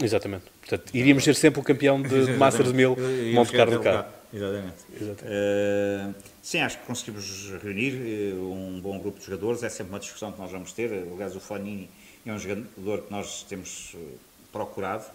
Exatamente. 0.00 0.44
Portanto, 0.60 0.94
iríamos 0.94 1.24
ser 1.24 1.34
sempre 1.34 1.60
o 1.60 1.62
campeão 1.62 2.00
de 2.00 2.32
Masters 2.38 2.72
1000 2.72 2.96
Monte 3.34 3.52
Carlo 3.52 3.80
cá. 3.80 4.08
Exatamente. 4.32 4.76
Exatamente. 4.94 5.24
Uh, 5.24 6.14
sim, 6.42 6.60
acho 6.60 6.78
que 6.78 6.86
conseguimos 6.86 7.50
reunir 7.62 7.94
eh, 7.94 8.34
um 8.34 8.78
bom 8.80 8.98
grupo 8.98 9.18
de 9.18 9.24
jogadores. 9.24 9.62
É 9.62 9.68
sempre 9.68 9.92
uma 9.92 9.98
discussão 9.98 10.30
que 10.30 10.38
nós 10.38 10.50
vamos 10.50 10.72
ter. 10.72 10.92
Aliás, 10.92 11.34
o 11.34 11.40
Fanini 11.40 11.88
é 12.26 12.32
um 12.32 12.38
jogador 12.38 13.02
que 13.02 13.10
nós 13.10 13.42
temos 13.44 13.92
eh, 13.94 13.98
procurado, 14.52 15.06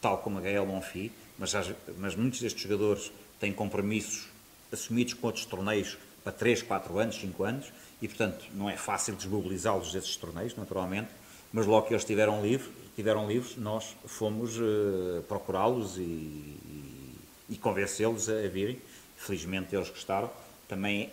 tal 0.00 0.18
como 0.18 0.38
a 0.38 0.40
Gael 0.40 0.64
Monfi, 0.64 1.10
mas, 1.36 1.52
mas 1.98 2.14
muitos 2.14 2.40
destes 2.40 2.62
jogadores 2.62 3.10
têm 3.40 3.52
compromissos 3.52 4.28
assumidos 4.72 5.14
com 5.14 5.26
outros 5.26 5.44
torneios 5.44 5.98
para 6.22 6.32
3, 6.32 6.62
4 6.62 6.98
anos, 6.98 7.16
5 7.16 7.44
anos, 7.44 7.66
e 8.00 8.08
portanto 8.08 8.44
não 8.54 8.70
é 8.70 8.76
fácil 8.76 9.14
desmobilizá-los 9.14 9.92
desses 9.92 10.16
torneios, 10.16 10.56
naturalmente, 10.56 11.08
mas 11.52 11.66
logo 11.66 11.86
que 11.86 11.92
eles 11.92 12.02
estiveram 12.02 12.42
livres, 12.42 12.70
tiveram 12.94 13.28
livres, 13.28 13.56
nós 13.56 13.96
fomos 14.06 14.56
uh, 14.58 15.22
procurá-los 15.28 15.96
e, 15.98 16.56
e 17.48 17.56
convencê-los 17.60 18.28
a 18.28 18.48
virem. 18.48 18.80
Felizmente 19.16 19.74
eles 19.74 19.90
gostaram. 19.90 20.30
Também, 20.68 21.10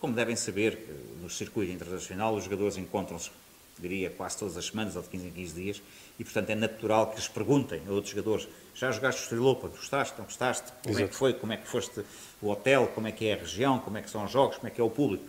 como 0.00 0.14
devem 0.14 0.36
saber, 0.36 0.78
no 1.22 1.30
circuito 1.30 1.72
internacional 1.72 2.34
os 2.34 2.44
jogadores 2.44 2.76
encontram-se, 2.76 3.30
diria, 3.78 4.10
quase 4.10 4.38
todas 4.38 4.56
as 4.56 4.66
semanas 4.66 4.96
ou 4.96 5.02
de 5.02 5.08
15 5.08 5.26
em 5.26 5.30
15 5.30 5.54
dias 5.54 5.82
e, 6.18 6.24
portanto, 6.24 6.50
é 6.50 6.54
natural 6.54 7.10
que 7.10 7.16
lhes 7.16 7.28
perguntem 7.28 7.82
a 7.88 7.90
outros 7.90 8.10
jogadores 8.10 8.48
já 8.74 8.90
jogaste 8.90 9.20
o 9.20 9.24
Estrela 9.24 9.54
Gostaste? 9.54 10.18
Não 10.18 10.24
gostaste? 10.24 10.72
Como 10.82 10.94
Exato. 10.94 11.04
é 11.04 11.08
que 11.08 11.14
foi? 11.14 11.32
Como 11.32 11.52
é 11.52 11.56
que 11.56 11.66
foste 11.66 12.04
o 12.42 12.50
hotel? 12.50 12.88
Como 12.88 13.06
é 13.06 13.12
que 13.12 13.26
é 13.26 13.34
a 13.34 13.36
região? 13.36 13.78
Como 13.78 13.96
é 13.96 14.02
que 14.02 14.10
são 14.10 14.24
os 14.24 14.30
jogos? 14.30 14.56
Como 14.56 14.66
é 14.66 14.70
que 14.70 14.80
é 14.80 14.84
o 14.84 14.90
público? 14.90 15.24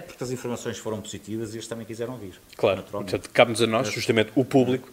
É 0.00 0.02
porque 0.02 0.24
as 0.24 0.30
informações 0.30 0.78
foram 0.78 0.98
positivas 0.98 1.52
e 1.52 1.58
eles 1.58 1.68
também 1.68 1.84
quiseram 1.84 2.16
vir. 2.16 2.32
Claro, 2.56 2.82
portanto, 2.82 3.28
cabe-nos 3.34 3.60
a 3.60 3.66
nós, 3.66 3.92
justamente, 3.92 4.32
o 4.34 4.42
público, 4.42 4.88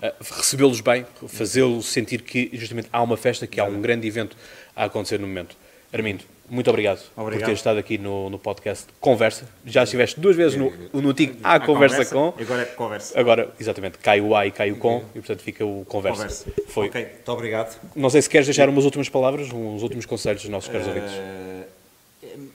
uh, 0.00 0.12
recebê-los 0.36 0.80
bem, 0.80 1.04
fazê-los 1.26 1.86
sentir 1.86 2.22
que, 2.22 2.48
justamente, 2.52 2.88
há 2.92 3.02
uma 3.02 3.16
festa, 3.16 3.44
que 3.44 3.58
há 3.58 3.64
um 3.64 3.80
grande 3.80 4.06
evento 4.06 4.36
a 4.76 4.84
acontecer 4.84 5.18
no 5.18 5.26
momento. 5.26 5.56
Armindo, 5.92 6.22
muito 6.48 6.70
obrigado, 6.70 7.00
obrigado, 7.16 7.40
por 7.40 7.46
ter 7.46 7.52
estado 7.54 7.78
aqui 7.78 7.98
no, 7.98 8.30
no 8.30 8.38
podcast 8.38 8.86
Conversa. 9.00 9.48
Já 9.66 9.82
estiveste 9.82 10.20
duas 10.20 10.36
vezes 10.36 10.56
no, 10.56 10.72
no 10.92 11.10
antigo 11.10 11.36
A, 11.42 11.58
Conversa, 11.58 12.04
conversa, 12.04 12.14
Com. 12.14 12.34
Agora 12.40 12.62
é 12.62 12.64
Conversa. 12.66 13.18
Agora, 13.18 13.54
exatamente, 13.58 13.98
cai 13.98 14.20
o 14.20 14.36
A 14.36 14.46
e 14.46 14.52
cai 14.52 14.70
o 14.70 14.76
Com 14.76 14.98
e, 15.12 15.18
portanto, 15.18 15.42
fica 15.42 15.66
o 15.66 15.84
Conversa. 15.86 16.22
conversa. 16.22 16.52
Foi. 16.68 16.86
Ok, 16.86 17.04
muito 17.04 17.32
obrigado. 17.32 17.80
Não 17.96 18.08
sei 18.10 18.22
se 18.22 18.30
queres 18.30 18.46
deixar 18.46 18.68
umas 18.68 18.84
últimas 18.84 19.08
palavras, 19.08 19.52
uns 19.52 19.82
últimos 19.82 20.06
conselhos 20.06 20.42
dos 20.42 20.50
nossos 20.52 20.70
caros 20.70 20.86
uh, 20.86 20.90
ouvintes. 20.90 21.12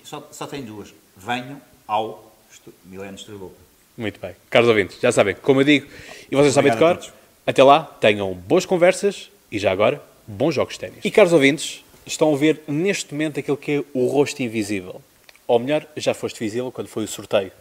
Só, 0.06 0.26
só 0.32 0.48
tem 0.48 0.63
duas. 0.63 0.93
Venham 1.17 1.62
ao 1.88 2.34
Milênio 2.86 3.15
Estrela 3.15 3.50
Muito 3.97 4.19
bem. 4.19 4.36
Caros 4.50 4.67
ouvintes, 4.67 5.00
já 5.00 5.12
sabem, 5.12 5.36
como 5.36 5.62
eu 5.62 5.65
digo, 5.65 5.88
e 6.30 6.36
vocês 6.36 6.54
sabem 6.54 6.71
de 6.71 6.78
cor, 6.78 7.00
até 7.45 7.63
lá, 7.63 7.84
tenham 7.84 8.34
boas 8.34 8.65
conversas 8.65 9.32
e 9.52 9.58
já 9.58 9.71
agora, 9.71 10.02
bons 10.28 10.54
jogos 10.54 10.73
de 10.73 10.82
ténis. 10.82 11.06
E 11.06 11.10
caros 11.10 11.32
ouvintes, 11.32 11.84
estão 12.06 12.34
a 12.34 12.38
ver 12.38 12.62
neste 12.67 13.13
momento 13.13 13.39
aquilo 13.39 13.58
que 13.58 13.71
é 13.71 13.84
o 13.93 14.08
rosto 14.08 14.41
invisível. 14.41 15.02
Ou 15.47 15.60
melhor, 15.60 15.86
já 15.95 16.13
foste 16.13 16.39
visível 16.39 16.71
quando 16.71 16.88
foi 16.88 17.06
o 17.06 17.08
sorteio 17.08 17.52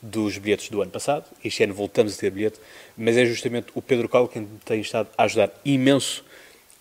dos 0.00 0.38
bilhetes 0.38 0.68
do 0.68 0.82
ano 0.82 0.90
passado. 0.90 1.24
Este 1.44 1.64
ano 1.64 1.74
voltamos 1.74 2.14
a 2.14 2.16
ter 2.16 2.30
bilhete, 2.30 2.58
mas 2.96 3.16
é 3.16 3.24
justamente 3.24 3.68
o 3.74 3.82
Pedro 3.82 4.08
Cal 4.08 4.28
quem 4.28 4.48
tem 4.64 4.80
estado 4.80 5.08
a 5.16 5.24
ajudar 5.24 5.50
imenso 5.64 6.24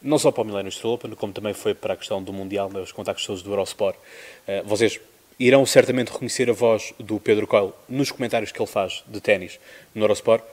não 0.01 0.17
só 0.17 0.31
para 0.31 0.43
o 0.43 0.71
Steel 0.71 0.93
Open, 0.93 1.11
como 1.11 1.31
também 1.31 1.53
foi 1.53 1.75
para 1.75 1.93
a 1.93 1.97
questão 1.97 2.23
do 2.23 2.33
Mundial, 2.33 2.71
né, 2.71 2.79
os 2.79 2.91
contactos 2.91 3.23
todos 3.23 3.43
do 3.43 3.51
Eurosport. 3.51 3.95
Uh, 3.95 4.67
vocês 4.67 4.99
irão 5.41 5.65
certamente 5.65 6.11
reconhecer 6.11 6.49
a 6.51 6.53
voz 6.53 6.93
do 6.99 7.19
Pedro 7.19 7.47
Coelho 7.47 7.73
nos 7.89 8.11
comentários 8.11 8.51
que 8.51 8.61
ele 8.61 8.69
faz 8.69 9.03
de 9.07 9.19
ténis 9.19 9.59
no 9.95 10.03
Eurosport. 10.03 10.43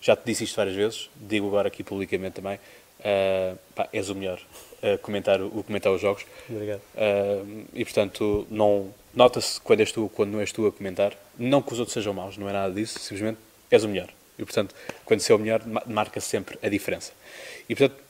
Já 0.00 0.14
te 0.14 0.22
disse 0.24 0.44
isto 0.44 0.54
várias 0.54 0.76
vezes, 0.76 1.10
digo 1.16 1.48
agora 1.48 1.66
aqui 1.66 1.82
publicamente 1.82 2.36
também. 2.36 2.60
Uh, 3.00 3.58
pá, 3.74 3.88
és 3.92 4.08
o 4.08 4.14
melhor 4.14 4.40
a 4.82 4.98
comentar, 4.98 5.42
o 5.42 5.64
comentar 5.64 5.92
os 5.92 6.00
jogos. 6.00 6.24
Obrigado. 6.48 6.80
Uh, 6.94 7.64
e 7.74 7.84
portanto, 7.84 8.46
não 8.48 8.94
nota-se 9.12 9.60
quando 9.60 9.80
és 9.80 9.90
tu 9.90 10.08
quando 10.14 10.30
não 10.30 10.40
és 10.40 10.52
tu 10.52 10.64
a 10.64 10.72
comentar. 10.72 11.12
Não 11.36 11.60
que 11.60 11.72
os 11.72 11.80
outros 11.80 11.94
sejam 11.94 12.14
maus, 12.14 12.38
não 12.38 12.48
é 12.48 12.52
nada 12.52 12.72
disso, 12.72 13.00
simplesmente 13.00 13.38
és 13.68 13.82
o 13.82 13.88
melhor. 13.88 14.08
E 14.38 14.44
portanto, 14.44 14.76
quando 15.04 15.20
se 15.20 15.32
é 15.32 15.34
o 15.34 15.38
melhor, 15.38 15.62
marca 15.86 16.20
sempre 16.20 16.56
a 16.62 16.68
diferença. 16.68 17.12
E 17.68 17.74
portanto, 17.74 18.00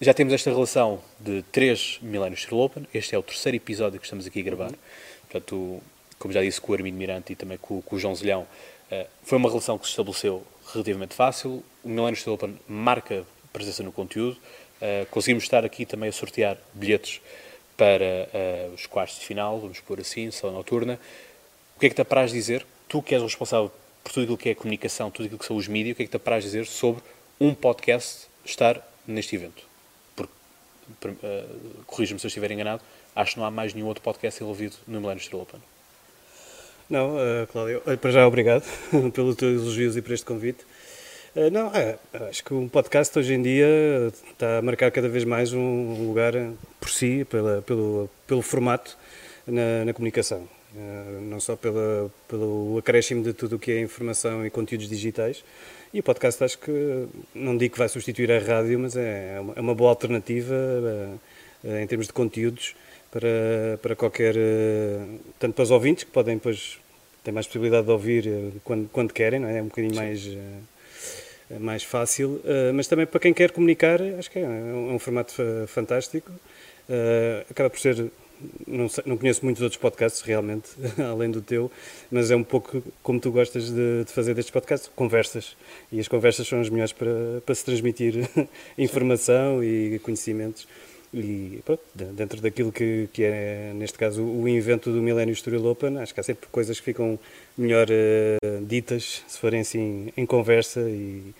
já 0.00 0.14
temos 0.14 0.32
esta 0.32 0.50
relação 0.50 1.00
de 1.18 1.42
três 1.50 1.98
milénios 2.02 2.42
Steel 2.42 2.60
Open. 2.60 2.86
Este 2.94 3.16
é 3.16 3.18
o 3.18 3.22
terceiro 3.22 3.56
episódio 3.56 3.98
que 3.98 4.06
estamos 4.06 4.26
aqui 4.26 4.40
a 4.40 4.42
gravar. 4.42 4.72
Portanto, 5.32 5.82
como 6.18 6.34
já 6.34 6.42
disse 6.42 6.60
com 6.60 6.72
o 6.72 6.74
Armindo 6.74 6.96
Mirante 6.98 7.32
e 7.32 7.36
também 7.36 7.56
com, 7.56 7.80
com 7.80 7.96
o 7.96 7.98
João 7.98 8.14
Zelhão, 8.14 8.42
uh, 8.42 9.06
foi 9.22 9.38
uma 9.38 9.48
relação 9.48 9.78
que 9.78 9.86
se 9.86 9.90
estabeleceu 9.90 10.46
relativamente 10.72 11.14
fácil. 11.14 11.64
O 11.82 11.88
Millennium 11.88 12.16
Steel 12.16 12.34
Open 12.34 12.60
marca 12.68 13.24
presença 13.50 13.82
no 13.82 13.90
conteúdo. 13.90 14.36
Uh, 14.76 15.06
conseguimos 15.10 15.44
estar 15.44 15.64
aqui 15.64 15.86
também 15.86 16.10
a 16.10 16.12
sortear 16.12 16.58
bilhetes 16.74 17.22
para 17.78 18.04
uh, 18.04 18.74
os 18.74 18.86
quartos 18.86 19.18
de 19.18 19.24
final, 19.24 19.58
vamos 19.58 19.80
pôr 19.80 20.00
assim, 20.00 20.30
sala 20.30 20.52
noturna. 20.52 21.00
O 21.76 21.80
que 21.80 21.86
é 21.86 21.88
que 21.88 21.94
te 21.94 22.02
apraz 22.02 22.30
dizer? 22.30 22.66
Tu 22.88 23.00
que 23.00 23.14
és 23.14 23.22
o 23.22 23.26
responsável 23.26 23.72
por 24.04 24.12
tudo 24.12 24.24
aquilo 24.24 24.38
que 24.38 24.48
é 24.50 24.54
comunicação, 24.54 25.10
tudo 25.10 25.24
aquilo 25.24 25.38
que 25.38 25.46
são 25.46 25.56
os 25.56 25.66
mídias, 25.66 25.94
o 25.94 25.96
que 25.96 26.02
é 26.02 26.06
que 26.06 26.10
te 26.10 26.16
apraz 26.16 26.44
dizer 26.44 26.66
sobre 26.66 27.02
um 27.40 27.54
podcast 27.54 28.26
estar 28.44 28.86
neste 29.06 29.34
evento? 29.34 29.71
Uh, 31.04 31.84
corrija-me 31.86 32.18
se 32.20 32.26
eu 32.26 32.28
estiver 32.28 32.50
enganado, 32.50 32.82
acho 33.14 33.34
que 33.34 33.38
não 33.38 33.46
há 33.46 33.50
mais 33.50 33.74
nenhum 33.74 33.86
outro 33.86 34.02
podcast 34.02 34.42
envolvido 34.42 34.76
no 34.86 35.00
Millennium 35.00 35.24
Steel 35.24 35.42
Open. 35.42 35.60
Não, 36.88 37.16
uh, 37.16 37.46
Cláudio, 37.50 37.80
para 38.00 38.10
já 38.10 38.26
obrigado 38.26 38.64
pelos 39.14 39.36
teus 39.36 39.62
elogios 39.62 39.96
e 39.96 40.02
por 40.02 40.12
este 40.12 40.26
convite. 40.26 40.64
Uh, 41.34 41.50
não, 41.50 41.74
é, 41.74 41.98
acho 42.28 42.44
que 42.44 42.52
um 42.52 42.68
podcast 42.68 43.18
hoje 43.18 43.32
em 43.32 43.42
dia 43.42 43.66
está 44.30 44.58
a 44.58 44.62
marcar 44.62 44.90
cada 44.90 45.08
vez 45.08 45.24
mais 45.24 45.52
um 45.54 46.06
lugar 46.06 46.34
por 46.78 46.90
si, 46.90 47.26
pela, 47.30 47.62
pelo, 47.62 48.10
pelo 48.26 48.42
formato 48.42 48.98
na, 49.46 49.84
na 49.86 49.94
comunicação. 49.94 50.46
Uh, 50.74 51.20
não 51.22 51.40
só 51.40 51.56
pela, 51.56 52.10
pelo 52.28 52.78
acréscimo 52.78 53.22
de 53.22 53.32
tudo 53.32 53.56
o 53.56 53.58
que 53.58 53.72
é 53.72 53.80
informação 53.80 54.44
e 54.44 54.50
conteúdos 54.50 54.88
digitais, 54.88 55.44
e 55.92 56.00
o 56.00 56.02
podcast 56.02 56.42
acho 56.42 56.58
que, 56.58 57.06
não 57.34 57.56
digo 57.56 57.72
que 57.74 57.78
vai 57.78 57.88
substituir 57.88 58.32
a 58.32 58.38
rádio, 58.38 58.78
mas 58.78 58.96
é, 58.96 59.36
é 59.36 59.60
uma 59.60 59.72
é 59.72 59.74
boa 59.74 59.90
alternativa 59.90 60.54
eh, 61.64 61.82
em 61.82 61.86
termos 61.86 62.06
de 62.06 62.12
conteúdos 62.12 62.74
para, 63.10 63.78
para 63.82 63.94
qualquer, 63.94 64.34
eh, 64.36 65.04
tanto 65.38 65.54
para 65.54 65.62
os 65.62 65.70
ouvintes, 65.70 66.04
que 66.04 66.10
podem 66.10 66.36
depois, 66.36 66.78
têm 67.22 67.32
mais 67.32 67.46
possibilidade 67.46 67.86
de 67.86 67.92
ouvir 67.92 68.26
eh, 68.26 68.50
quando, 68.64 68.88
quando 68.88 69.12
querem, 69.12 69.38
não 69.38 69.48
é? 69.48 69.58
é 69.58 69.62
um 69.62 69.66
bocadinho 69.66 69.94
mais, 69.94 70.28
mais 71.60 71.84
fácil, 71.84 72.40
mas 72.74 72.86
também 72.86 73.04
para 73.06 73.20
quem 73.20 73.34
quer 73.34 73.50
comunicar, 73.50 74.00
acho 74.18 74.30
que 74.30 74.38
é, 74.38 74.46
um, 74.46 74.90
é 74.90 74.94
um 74.94 74.98
formato 74.98 75.34
fantástico. 75.66 76.32
acaba 77.50 77.68
por 77.68 77.78
ser 77.78 78.10
não, 78.66 78.88
sei, 78.88 79.04
não 79.06 79.16
conheço 79.16 79.44
muitos 79.44 79.62
outros 79.62 79.80
podcasts 79.80 80.22
realmente, 80.22 80.70
além 81.10 81.30
do 81.30 81.40
teu, 81.40 81.70
mas 82.10 82.30
é 82.30 82.36
um 82.36 82.44
pouco 82.44 82.82
como 83.02 83.20
tu 83.20 83.30
gostas 83.30 83.70
de, 83.70 84.04
de, 84.04 84.12
fazer 84.12 84.34
destes 84.34 84.50
podcasts, 84.50 84.90
conversas. 84.94 85.56
E 85.90 86.00
as 86.00 86.08
conversas 86.08 86.46
são 86.46 86.60
as 86.60 86.68
melhores 86.68 86.92
para, 86.92 87.40
para 87.44 87.54
se 87.54 87.64
transmitir 87.64 88.28
informação 88.76 89.62
e 89.62 89.98
conhecimentos. 90.00 90.66
E 91.14 91.60
pronto, 91.66 91.82
dentro 91.94 92.40
daquilo 92.40 92.72
que, 92.72 93.06
que 93.12 93.22
é, 93.22 93.72
neste 93.74 93.98
caso, 93.98 94.24
o 94.24 94.48
invento 94.48 94.90
do 94.90 95.02
Millennium 95.02 95.34
Story 95.34 95.58
Open, 95.58 95.98
acho 95.98 96.14
que 96.14 96.20
há 96.20 96.22
sempre 96.22 96.48
coisas 96.48 96.78
que 96.78 96.86
ficam 96.86 97.18
melhor 97.56 97.86
uh, 97.90 98.64
ditas 98.64 99.22
se 99.28 99.38
forem 99.38 99.60
assim 99.60 100.10
em 100.16 100.24
conversa 100.24 100.80
e, 100.80 101.34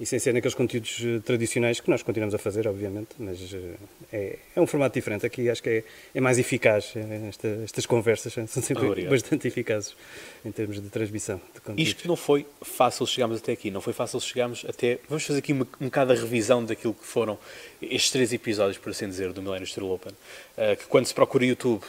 e 0.00 0.06
sem 0.06 0.18
ser 0.18 0.32
naqueles 0.32 0.54
conteúdos 0.54 1.00
eh, 1.02 1.18
tradicionais 1.24 1.80
que 1.80 1.90
nós 1.90 2.02
continuamos 2.02 2.34
a 2.34 2.38
fazer, 2.38 2.68
obviamente, 2.68 3.08
mas 3.18 3.38
eh, 3.52 3.74
é, 4.12 4.38
é 4.54 4.60
um 4.60 4.66
formato 4.66 4.94
diferente. 4.94 5.26
Aqui 5.26 5.50
acho 5.50 5.60
que 5.62 5.68
é, 5.68 5.84
é 6.14 6.20
mais 6.20 6.38
eficaz. 6.38 6.92
É, 6.94 7.28
esta, 7.28 7.48
estas 7.64 7.84
conversas 7.84 8.32
são 8.48 8.62
sempre 8.62 8.86
Obrigado. 8.86 9.10
bastante 9.10 9.48
eficazes 9.48 9.96
em 10.44 10.52
termos 10.52 10.80
de 10.80 10.88
transmissão 10.88 11.40
de 11.74 11.82
Isto 11.82 12.06
não 12.06 12.14
foi 12.14 12.46
fácil 12.62 13.06
chegarmos 13.06 13.38
até 13.38 13.52
aqui, 13.52 13.70
não 13.70 13.80
foi 13.80 13.92
fácil 13.92 14.20
chegarmos 14.20 14.64
até. 14.68 14.98
Vamos 15.08 15.24
fazer 15.24 15.40
aqui 15.40 15.52
uma, 15.52 15.66
um 15.80 15.86
bocado 15.86 16.12
a 16.12 16.14
revisão 16.14 16.64
daquilo 16.64 16.94
que 16.94 17.04
foram 17.04 17.36
estes 17.82 18.12
três 18.12 18.32
episódios, 18.32 18.78
por 18.78 18.90
assim 18.90 19.08
dizer, 19.08 19.32
do 19.32 19.42
Millennium 19.42 19.66
Steel 19.66 19.90
Open. 19.90 20.12
Uh, 20.12 20.76
que 20.76 20.86
quando 20.86 21.06
se 21.06 21.14
procura 21.14 21.44
YouTube, 21.44 21.82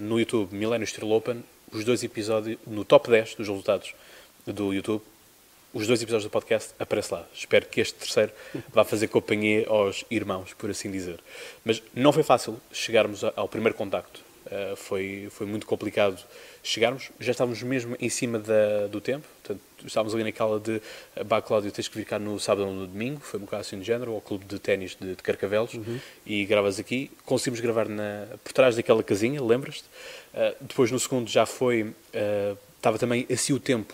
no 0.00 0.18
YouTube 0.18 0.54
Millennium 0.54 0.86
Steel 0.86 1.10
Open, 1.10 1.44
os 1.72 1.84
dois 1.84 2.02
episódios, 2.02 2.58
no 2.66 2.84
top 2.84 3.08
10 3.08 3.34
dos 3.34 3.48
resultados 3.48 3.94
do 4.46 4.72
YouTube, 4.72 5.02
os 5.76 5.86
dois 5.86 6.00
episódios 6.00 6.24
do 6.24 6.30
podcast 6.30 6.72
aparece 6.78 7.12
lá. 7.12 7.26
Espero 7.34 7.66
que 7.66 7.82
este 7.82 7.94
terceiro 7.94 8.32
vá 8.72 8.82
fazer 8.82 9.08
companhia 9.08 9.68
aos 9.68 10.06
irmãos, 10.10 10.54
por 10.54 10.70
assim 10.70 10.90
dizer. 10.90 11.20
Mas 11.62 11.82
não 11.94 12.14
foi 12.14 12.22
fácil 12.22 12.58
chegarmos 12.72 13.22
ao 13.22 13.46
primeiro 13.46 13.76
contacto. 13.76 14.24
Uh, 14.46 14.74
foi, 14.76 15.28
foi 15.30 15.46
muito 15.46 15.66
complicado 15.66 16.18
chegarmos. 16.62 17.10
Já 17.20 17.32
estávamos 17.32 17.62
mesmo 17.62 17.94
em 18.00 18.08
cima 18.08 18.38
da, 18.38 18.86
do 18.86 19.02
tempo. 19.02 19.26
Portanto, 19.42 19.60
estávamos 19.84 20.14
ali 20.14 20.24
naquela 20.24 20.58
de 20.58 20.80
Bah, 21.26 21.42
Cláudio, 21.42 21.70
tens 21.70 21.88
que 21.88 21.98
vir 21.98 22.06
cá 22.06 22.18
no 22.18 22.40
sábado 22.40 22.68
ou 22.68 22.72
no 22.72 22.86
domingo. 22.86 23.20
Foi 23.20 23.38
um 23.38 23.42
bocado 23.42 23.60
assim 23.60 23.78
de 23.78 23.84
género, 23.84 24.14
ao 24.14 24.20
clube 24.22 24.46
de 24.46 24.58
ténis 24.58 24.96
de, 24.98 25.14
de, 25.14 25.22
Carcavelos. 25.22 25.74
Uhum. 25.74 26.00
E 26.24 26.46
gravas 26.46 26.78
aqui. 26.78 27.10
Conseguimos 27.26 27.60
gravar 27.60 27.86
na, 27.86 28.28
por 28.42 28.54
trás 28.54 28.76
daquela 28.76 29.02
casinha, 29.02 29.42
lembras-te? 29.42 29.84
Uh, 30.32 30.56
depois, 30.58 30.90
no 30.90 30.98
segundo, 30.98 31.28
já 31.28 31.44
foi. 31.44 31.82
Uh, 31.82 32.56
estava 32.78 32.98
também 32.98 33.26
assim 33.30 33.52
o 33.52 33.60
tempo 33.60 33.92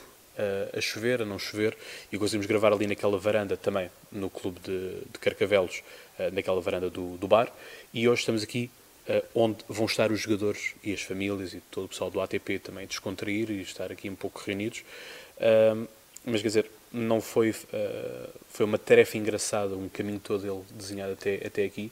a 0.72 0.80
chover, 0.80 1.22
a 1.22 1.24
não 1.24 1.38
chover, 1.38 1.76
e 2.10 2.18
conseguimos 2.18 2.46
gravar 2.46 2.72
ali 2.72 2.86
naquela 2.86 3.18
varanda 3.18 3.56
também, 3.56 3.90
no 4.10 4.30
clube 4.30 4.60
de, 4.60 5.00
de 5.12 5.18
Carcavelos, 5.20 5.82
eh, 6.18 6.30
naquela 6.30 6.60
varanda 6.60 6.88
do, 6.88 7.16
do 7.16 7.28
bar, 7.28 7.52
e 7.92 8.08
hoje 8.08 8.20
estamos 8.20 8.42
aqui 8.42 8.70
eh, 9.06 9.22
onde 9.34 9.58
vão 9.68 9.86
estar 9.86 10.10
os 10.10 10.20
jogadores 10.20 10.74
e 10.82 10.92
as 10.92 11.02
famílias 11.02 11.52
e 11.54 11.60
todo 11.70 11.84
o 11.84 11.88
pessoal 11.88 12.10
do 12.10 12.20
ATP 12.20 12.58
também 12.58 12.86
descontrair 12.86 13.50
e 13.50 13.60
estar 13.60 13.92
aqui 13.92 14.08
um 14.08 14.14
pouco 14.14 14.42
reunidos. 14.44 14.84
mas 16.24 16.40
quer 16.40 16.48
dizer, 16.48 16.70
não 16.92 17.20
foi, 17.20 17.54
eh, 17.72 18.28
foi 18.50 18.66
uma 18.66 18.78
tarefa 18.78 19.16
engraçada, 19.16 19.74
um 19.74 19.88
caminho 19.88 20.20
todo 20.20 20.46
ele 20.46 20.62
desenhado 20.74 21.12
até, 21.12 21.46
até 21.46 21.64
aqui, 21.64 21.90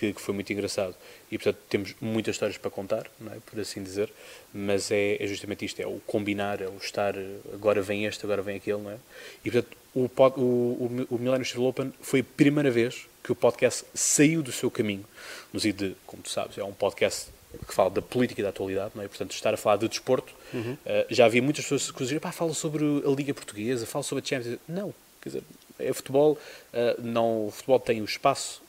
que, 0.00 0.14
que, 0.14 0.20
foi 0.20 0.34
muito 0.34 0.50
engraçado. 0.50 0.94
E, 1.30 1.36
portanto, 1.36 1.58
temos 1.68 1.94
muitas 2.00 2.34
histórias 2.34 2.56
para 2.56 2.70
contar, 2.70 3.06
é? 3.26 3.36
por 3.44 3.60
assim 3.60 3.82
dizer, 3.82 4.10
mas 4.52 4.90
é, 4.90 5.22
é, 5.22 5.26
justamente 5.26 5.66
isto, 5.66 5.78
é 5.80 5.86
o 5.86 6.00
combinar, 6.06 6.62
é 6.62 6.66
o 6.66 6.76
estar, 6.78 7.14
agora 7.52 7.82
vem 7.82 8.06
este, 8.06 8.24
agora 8.24 8.40
vem 8.40 8.56
aquele, 8.56 8.80
não 8.80 8.90
é? 8.90 8.96
E, 9.44 9.50
portanto, 9.50 9.76
o, 9.94 10.00
o, 10.00 10.40
o, 10.40 11.06
o 11.10 11.18
Millennium 11.18 11.44
Steel 11.44 11.64
Open 11.64 11.92
foi 12.00 12.20
a 12.20 12.24
primeira 12.24 12.70
vez 12.70 13.06
que 13.22 13.30
o 13.30 13.34
podcast 13.34 13.84
saiu 13.92 14.42
do 14.42 14.50
seu 14.50 14.70
caminho, 14.70 15.04
no 15.52 15.60
sentido 15.60 15.90
de, 15.90 15.96
como 16.06 16.22
tu 16.22 16.30
sabes, 16.30 16.56
é 16.56 16.64
um 16.64 16.72
podcast 16.72 17.28
que 17.66 17.74
fala 17.74 17.90
da 17.90 18.00
política 18.00 18.40
e 18.40 18.44
da 18.44 18.48
atualidade, 18.48 18.92
não 18.94 19.02
é? 19.02 19.08
Portanto, 19.08 19.32
estar 19.32 19.52
a 19.52 19.56
falar 19.58 19.76
de 19.76 19.86
desporto, 19.86 20.32
uhum. 20.54 20.72
uh, 20.72 21.06
já 21.10 21.26
havia 21.26 21.42
muitas 21.42 21.64
pessoas 21.64 21.90
que 21.90 21.98
diziam, 21.98 22.20
pá, 22.20 22.32
fala 22.32 22.54
sobre 22.54 22.84
a 22.84 23.10
Liga 23.10 23.34
Portuguesa, 23.34 23.84
fala 23.84 24.02
sobre 24.02 24.24
a 24.24 24.26
Champions. 24.26 24.58
Não, 24.66 24.94
quer 25.20 25.28
dizer, 25.28 25.42
é 25.78 25.92
futebol, 25.92 26.38
uh, 26.72 27.02
não, 27.02 27.48
o 27.48 27.50
futebol 27.50 27.78
tem 27.78 28.00
um 28.00 28.04
espaço 28.04 28.62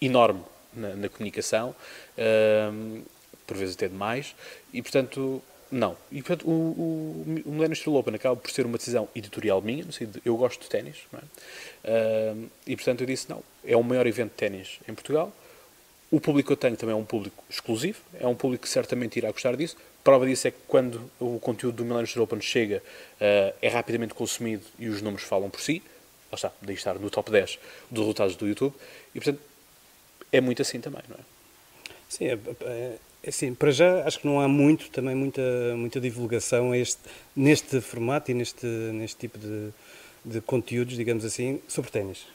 enorme 0.00 0.42
na, 0.76 0.94
na 0.94 1.08
comunicação, 1.08 1.74
uh, 2.18 3.02
por 3.46 3.56
vezes 3.56 3.74
até 3.74 3.88
demais, 3.88 4.34
e 4.72 4.82
portanto, 4.82 5.42
não. 5.70 5.96
E 6.12 6.22
portanto, 6.22 6.48
o, 6.48 6.52
o, 6.52 7.42
o 7.46 7.50
Millennium 7.52 7.74
Steel 7.74 7.96
Open 7.96 8.14
acaba 8.14 8.36
por 8.36 8.50
ser 8.50 8.66
uma 8.66 8.78
decisão 8.78 9.08
editorial 9.14 9.60
minha, 9.60 9.84
no 9.84 9.92
sentido 9.92 10.20
eu 10.24 10.36
gosto 10.36 10.62
de 10.62 10.68
ténis, 10.68 10.96
é? 11.12 11.16
uh, 11.16 12.50
e 12.66 12.76
portanto 12.76 13.00
eu 13.00 13.06
disse: 13.06 13.28
não, 13.28 13.42
é 13.64 13.76
o 13.76 13.82
maior 13.82 14.06
evento 14.06 14.30
de 14.30 14.36
ténis 14.36 14.78
em 14.88 14.94
Portugal. 14.94 15.32
O 16.08 16.20
público 16.20 16.46
que 16.46 16.52
eu 16.52 16.56
tenho 16.56 16.76
também 16.76 16.94
é 16.94 16.96
um 16.96 17.04
público 17.04 17.42
exclusivo, 17.50 17.98
é 18.20 18.26
um 18.26 18.34
público 18.34 18.62
que 18.62 18.68
certamente 18.68 19.16
irá 19.16 19.30
gostar 19.32 19.56
disso. 19.56 19.76
Prova 20.04 20.24
disso 20.24 20.46
é 20.46 20.52
que 20.52 20.58
quando 20.68 21.10
o 21.18 21.40
conteúdo 21.40 21.78
do 21.78 21.84
Millennium 21.84 22.06
Steel 22.06 22.22
Open 22.22 22.40
chega, 22.40 22.80
uh, 22.80 23.56
é 23.60 23.68
rapidamente 23.68 24.14
consumido 24.14 24.62
e 24.78 24.88
os 24.88 25.02
números 25.02 25.26
falam 25.26 25.50
por 25.50 25.60
si. 25.60 25.82
Lá 26.30 26.36
está, 26.36 26.52
daí 26.62 26.76
estar 26.76 26.94
no 26.94 27.10
top 27.10 27.30
10 27.30 27.58
dos 27.90 28.00
resultados 28.02 28.36
do 28.36 28.46
YouTube. 28.46 28.72
E 29.14 29.20
portanto, 29.20 29.40
é 30.32 30.40
muito 30.40 30.62
assim 30.62 30.80
também, 30.80 31.02
não 31.08 31.16
é? 31.16 31.36
Sim, 32.08 32.26
é, 32.26 32.38
é, 32.62 32.98
é, 33.22 33.28
assim, 33.28 33.54
para 33.54 33.70
já 33.70 34.06
acho 34.06 34.20
que 34.20 34.26
não 34.26 34.40
há 34.40 34.48
muito, 34.48 34.90
também 34.90 35.14
muita, 35.14 35.42
muita 35.76 36.00
divulgação 36.00 36.74
este, 36.74 37.00
neste 37.34 37.80
formato 37.80 38.30
e 38.30 38.34
neste, 38.34 38.66
neste 38.66 39.16
tipo 39.16 39.38
de, 39.38 39.70
de 40.24 40.40
conteúdos, 40.40 40.96
digamos 40.96 41.24
assim, 41.24 41.60
sobre 41.68 41.90
ténis. 41.90 42.26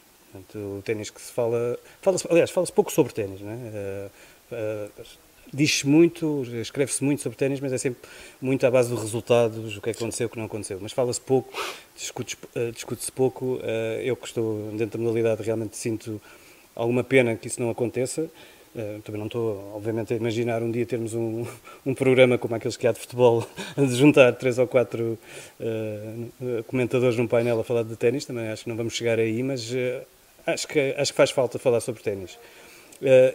o 0.56 0.82
ténis 0.84 1.10
que 1.10 1.22
se 1.22 1.32
fala, 1.32 1.80
fala 2.02 2.18
aliás, 2.30 2.52
fala-se 2.52 2.74
pouco 2.74 2.92
sobre 2.92 3.14
ténis, 3.14 3.42
não 3.42 3.52
é? 3.52 3.56
Uh, 3.56 4.92
uh, 5.02 5.06
Diz-se 5.54 5.86
muito, 5.86 6.44
escreve-se 6.62 7.04
muito 7.04 7.22
sobre 7.22 7.38
ténis, 7.38 7.60
mas 7.60 7.74
é 7.74 7.78
sempre 7.78 8.08
muito 8.42 8.66
à 8.66 8.72
base 8.72 8.90
dos 8.90 9.02
resultados, 9.02 9.76
o 9.76 9.82
que 9.82 9.90
aconteceu, 9.90 10.28
o 10.28 10.30
que 10.30 10.38
não 10.38 10.46
aconteceu. 10.46 10.80
Mas 10.82 10.94
fala-se 10.94 11.20
pouco, 11.20 11.52
discute-se 11.94 12.72
discute 12.72 13.12
pouco. 13.12 13.60
eu 14.02 14.16
que 14.16 14.28
estou 14.28 14.72
dentro 14.78 14.98
da 14.98 15.04
modalidade 15.04 15.44
realmente 15.44 15.76
sinto 15.76 16.22
alguma 16.76 17.04
pena 17.04 17.36
que 17.36 17.48
isso 17.48 17.62
não 17.62 17.70
aconteça. 17.70 18.30
Uh, 18.74 19.02
também 19.02 19.20
não 19.20 19.26
estou, 19.26 19.74
obviamente, 19.76 20.14
a 20.14 20.16
imaginar 20.16 20.64
um 20.64 20.72
dia 20.72 20.86
termos 20.86 21.14
um, 21.14 21.46
um 21.86 21.94
programa 21.94 22.38
como 22.38 22.56
aqueles 22.56 22.78
que 22.78 22.88
há 22.88 22.94
de 22.94 23.00
futebol, 23.00 23.46
de 23.78 23.94
juntar 23.96 24.32
três 24.34 24.58
ou 24.58 24.66
quatro 24.66 25.20
uh, 25.60 26.64
comentadores 26.68 27.18
num 27.18 27.28
painel 27.28 27.60
a 27.60 27.64
falar 27.64 27.84
de 27.84 27.96
ténis. 27.98 28.24
Também 28.24 28.48
acho 28.48 28.64
que 28.64 28.70
não 28.70 28.78
vamos 28.78 28.94
chegar 28.94 29.20
aí, 29.20 29.44
mas 29.44 29.72
uh, 29.72 30.02
acho, 30.48 30.68
que, 30.68 30.96
acho 30.98 31.12
que 31.12 31.18
faz 31.18 31.32
falta 31.32 31.60
falar 31.60 31.82
sobre 31.82 32.02
ténis. 32.02 32.40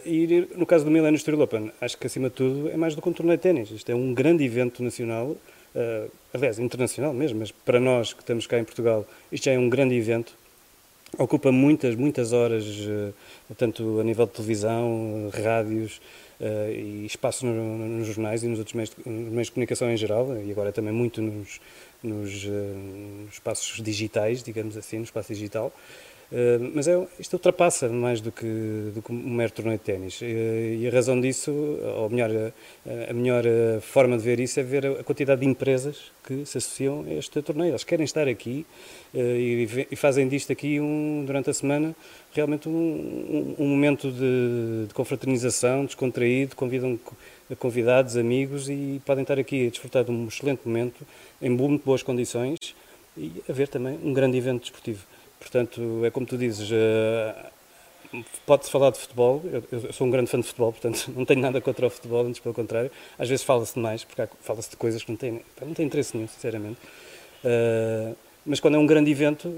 e 0.05 0.47
no 0.55 0.65
caso 0.65 0.85
do 0.85 0.89
Millennium 0.89 1.17
Street 1.17 1.39
Open, 1.39 1.71
acho 1.79 1.97
que 1.97 2.07
acima 2.07 2.29
de 2.29 2.35
tudo 2.35 2.69
é 2.69 2.77
mais 2.77 2.95
do 2.95 3.01
que 3.01 3.09
um 3.09 3.13
torneio 3.13 3.37
de 3.37 3.43
ténis. 3.43 3.69
Isto 3.69 3.91
é 3.91 3.95
um 3.95 4.13
grande 4.15 4.43
evento 4.43 4.81
nacional, 4.81 5.35
aliás, 6.33 6.57
internacional 6.57 7.13
mesmo, 7.13 7.39
mas 7.39 7.51
para 7.51 7.79
nós 7.79 8.11
que 8.11 8.21
estamos 8.21 8.47
cá 8.47 8.57
em 8.57 8.63
Portugal, 8.63 9.05
isto 9.31 9.43
já 9.43 9.51
é 9.51 9.59
um 9.59 9.69
grande 9.69 9.93
evento 9.93 10.33
ocupa 11.17 11.51
muitas, 11.51 11.95
muitas 11.95 12.33
horas, 12.33 12.65
eh, 12.65 13.13
tanto 13.55 13.99
a 13.99 14.03
nível 14.03 14.25
de 14.25 14.33
televisão, 14.33 15.29
rádios 15.33 16.01
eh, 16.39 16.73
e 16.73 17.05
espaço 17.05 17.45
nos 17.45 18.07
jornais 18.07 18.43
e 18.43 18.47
nos 18.47 18.59
outros 18.59 18.73
meios 18.73 18.89
de, 18.89 19.09
meios 19.09 19.47
de 19.47 19.53
comunicação 19.53 19.89
em 19.89 19.97
geral, 19.97 20.35
e 20.43 20.51
agora 20.51 20.71
também 20.71 20.93
muito 20.93 21.21
nos, 21.21 21.61
nos, 22.03 22.45
eh, 22.45 22.49
nos 23.23 23.33
espaços 23.33 23.81
digitais, 23.81 24.43
digamos 24.43 24.75
assim, 24.75 24.97
no 24.97 25.03
espaço 25.03 25.33
digital. 25.33 25.71
Uh, 26.29 26.71
mas 26.75 26.89
é, 26.89 27.07
isto 27.17 27.33
ultrapassa 27.33 27.87
mais 27.87 28.19
do 28.19 28.33
que, 28.33 28.91
do 28.93 29.01
que 29.01 29.13
um 29.13 29.15
mero 29.15 29.51
torneio 29.51 29.77
de 29.77 29.83
ténis. 29.83 30.19
Uh, 30.19 30.25
e 30.25 30.87
a 30.87 30.91
razão 30.91 31.19
disso, 31.21 31.51
ou 31.51 32.09
melhor, 32.09 32.29
a, 33.09 33.13
melhor 33.13 33.43
forma 33.81 34.17
de 34.17 34.23
ver 34.23 34.39
isso 34.39 34.59
é 34.59 34.63
ver 34.63 34.85
a, 34.85 35.03
quantidade 35.03 35.39
de 35.41 35.47
empresas 35.47 36.11
que 36.25 36.45
se 36.45 36.57
associam 36.57 37.05
a 37.07 37.13
este 37.13 37.41
torneio. 37.41 37.69
Elas 37.69 37.85
querem 37.85 38.03
estar 38.03 38.27
aqui 38.27 38.65
e, 39.13 39.87
e, 39.89 39.95
fazem 39.95 40.27
disto 40.27 40.51
aqui 40.51 40.81
um, 40.81 41.23
durante 41.25 41.49
a 41.49 41.53
semana 41.53 41.95
realmente 42.33 42.67
um, 42.67 43.55
um, 43.57 43.65
momento 43.65 44.11
de, 44.11 44.87
de, 44.87 44.93
confraternização, 44.93 45.85
descontraído, 45.85 46.55
convidam 46.55 46.99
convidados, 47.57 48.17
amigos 48.17 48.69
e 48.69 49.01
podem 49.05 49.21
estar 49.21 49.39
aqui 49.39 49.67
a 49.67 49.69
desfrutar 49.69 50.03
de 50.03 50.11
um 50.11 50.27
excelente 50.27 50.61
momento, 50.65 51.07
em 51.41 51.49
muito 51.49 51.85
boas 51.85 52.03
condições 52.03 52.75
e 53.17 53.31
a 53.47 53.53
ver 53.53 53.69
também 53.69 53.97
um 54.03 54.13
grande 54.13 54.37
evento 54.37 54.61
desportivo. 54.61 55.03
Portanto, 55.39 56.01
é 56.03 56.09
como 56.09 56.25
tu 56.25 56.37
dizes, 56.37 56.69
eh, 56.71 57.51
pode-se 58.45 58.71
falar 58.71 58.91
de 58.91 58.99
futebol, 58.99 59.41
eu, 59.71 59.93
sou 59.93 60.07
um 60.07 60.11
grande 60.11 60.29
fã 60.29 60.39
de 60.39 60.47
futebol, 60.47 60.71
portanto 60.71 61.11
não 61.15 61.25
tenho 61.25 61.41
nada 61.41 61.61
contra 61.61 61.87
o 61.87 61.89
futebol, 61.89 62.25
antes 62.25 62.39
pelo 62.39 62.53
contrário. 62.53 62.91
Às 63.17 63.29
vezes 63.29 63.43
fala-se 63.43 63.75
demais, 63.75 64.03
porque 64.03 64.27
fala-se 64.41 64.69
de 64.69 64.77
coisas 64.77 65.03
que 65.03 65.11
não 65.11 65.17
têm, 65.17 65.41
não 65.61 65.73
têm 65.73 65.85
interesse 65.85 66.15
nenhum, 66.15 66.27
sinceramente. 66.27 66.79
Uh, 67.43 68.15
mas 68.45 68.59
quando 68.59 68.75
é 68.75 68.77
um 68.77 68.85
grande 68.85 69.11
evento, 69.11 69.53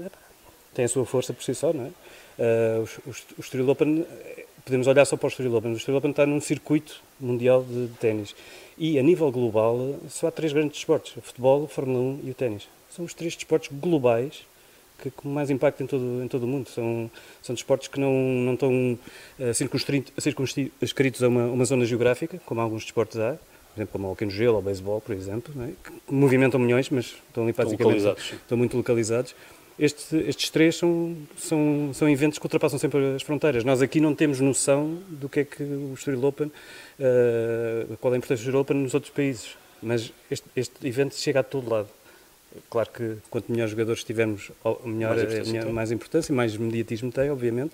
tem 0.74 0.84
a 0.84 0.88
sua 0.88 1.04
força 1.06 1.32
por 1.32 1.42
si 1.42 1.54
só, 1.54 1.72
não 1.72 1.86
é? 1.86 1.90
Uh, 2.78 3.64
o, 3.66 3.70
Open, 3.70 4.06
podemos 4.64 4.86
olhar 4.86 5.04
só 5.04 5.16
para 5.16 5.26
o 5.26 5.28
Estoril 5.28 5.54
Open, 5.54 5.72
o 5.72 5.76
Estoril 5.76 5.98
Open 5.98 6.10
está 6.10 6.26
num 6.26 6.40
circuito 6.40 7.02
mundial 7.18 7.62
de, 7.62 7.88
ténis. 7.98 8.34
E 8.78 8.98
a 8.98 9.02
nível 9.02 9.30
global, 9.30 9.96
só 10.08 10.28
há 10.28 10.30
três 10.30 10.52
grandes 10.52 10.78
desportos, 10.78 11.16
o 11.16 11.20
futebol, 11.20 11.64
a 11.64 11.68
Fórmula 11.68 12.00
1 12.00 12.20
e 12.24 12.30
o 12.30 12.34
ténis. 12.34 12.68
São 12.88 13.04
os 13.04 13.14
três 13.14 13.34
desportos 13.34 13.68
globais 13.72 14.44
que 15.00 15.10
com 15.10 15.28
mais 15.28 15.50
impacto 15.50 15.82
em 15.82 15.86
todo, 15.86 16.22
em 16.22 16.28
todo 16.28 16.44
o 16.44 16.46
mundo. 16.46 16.68
São, 16.68 17.10
são 17.42 17.54
desportos 17.54 17.88
que 17.88 17.98
não, 17.98 18.12
não 18.12 18.54
estão 18.54 18.98
uh, 19.38 19.54
circunscritos 19.54 21.22
a 21.22 21.28
uma, 21.28 21.46
uma 21.46 21.64
zona 21.64 21.84
geográfica, 21.84 22.40
como 22.44 22.60
alguns 22.60 22.82
desportos 22.82 23.18
há, 23.18 23.32
por 23.32 23.78
exemplo, 23.78 23.92
como 23.92 24.08
o 24.08 24.12
hockey 24.12 24.24
no 24.24 24.30
gelo 24.30 24.54
ou 24.54 24.60
o 24.60 24.62
beisebol, 24.62 25.00
por 25.00 25.14
exemplo, 25.14 25.54
é? 25.62 25.70
que 25.82 26.14
movimentam 26.14 26.60
milhões, 26.60 26.90
mas 26.90 27.16
estão 27.28 27.44
ali 27.44 27.52
praticamente 27.52 27.98
estão, 27.98 28.14
estão 28.14 28.58
muito 28.58 28.76
localizados. 28.76 29.34
Este, 29.78 30.16
estes 30.28 30.50
três 30.50 30.76
são, 30.76 31.16
são, 31.38 31.90
são 31.94 32.08
eventos 32.08 32.38
que 32.38 32.44
ultrapassam 32.44 32.78
sempre 32.78 33.14
as 33.14 33.22
fronteiras. 33.22 33.64
Nós 33.64 33.80
aqui 33.80 33.98
não 33.98 34.14
temos 34.14 34.38
noção 34.38 34.98
do 35.08 35.26
que 35.26 35.40
é 35.40 35.44
que 35.44 35.62
o 35.62 35.94
Estoril 35.94 36.22
Open, 36.22 36.48
uh, 36.48 37.96
qual 37.96 38.12
é 38.12 38.16
a 38.16 38.18
importância 38.18 38.44
do 38.44 38.48
Estoril 38.48 38.60
Open 38.60 38.76
nos 38.76 38.92
outros 38.92 39.10
países, 39.10 39.56
mas 39.82 40.12
este, 40.30 40.46
este 40.54 40.86
evento 40.86 41.14
chega 41.14 41.40
a 41.40 41.42
todo 41.42 41.70
lado. 41.70 41.88
Claro 42.68 42.90
que 42.90 43.16
quanto 43.30 43.50
melhores 43.50 43.70
jogadores 43.70 44.02
tivermos, 44.02 44.50
melhor, 44.84 45.14
mais 45.14 45.22
importância, 45.22 45.52
melhor, 45.52 45.72
mais 45.72 45.92
importância, 45.92 46.34
mais 46.34 46.56
mediatismo 46.56 47.12
tem, 47.12 47.30
obviamente, 47.30 47.72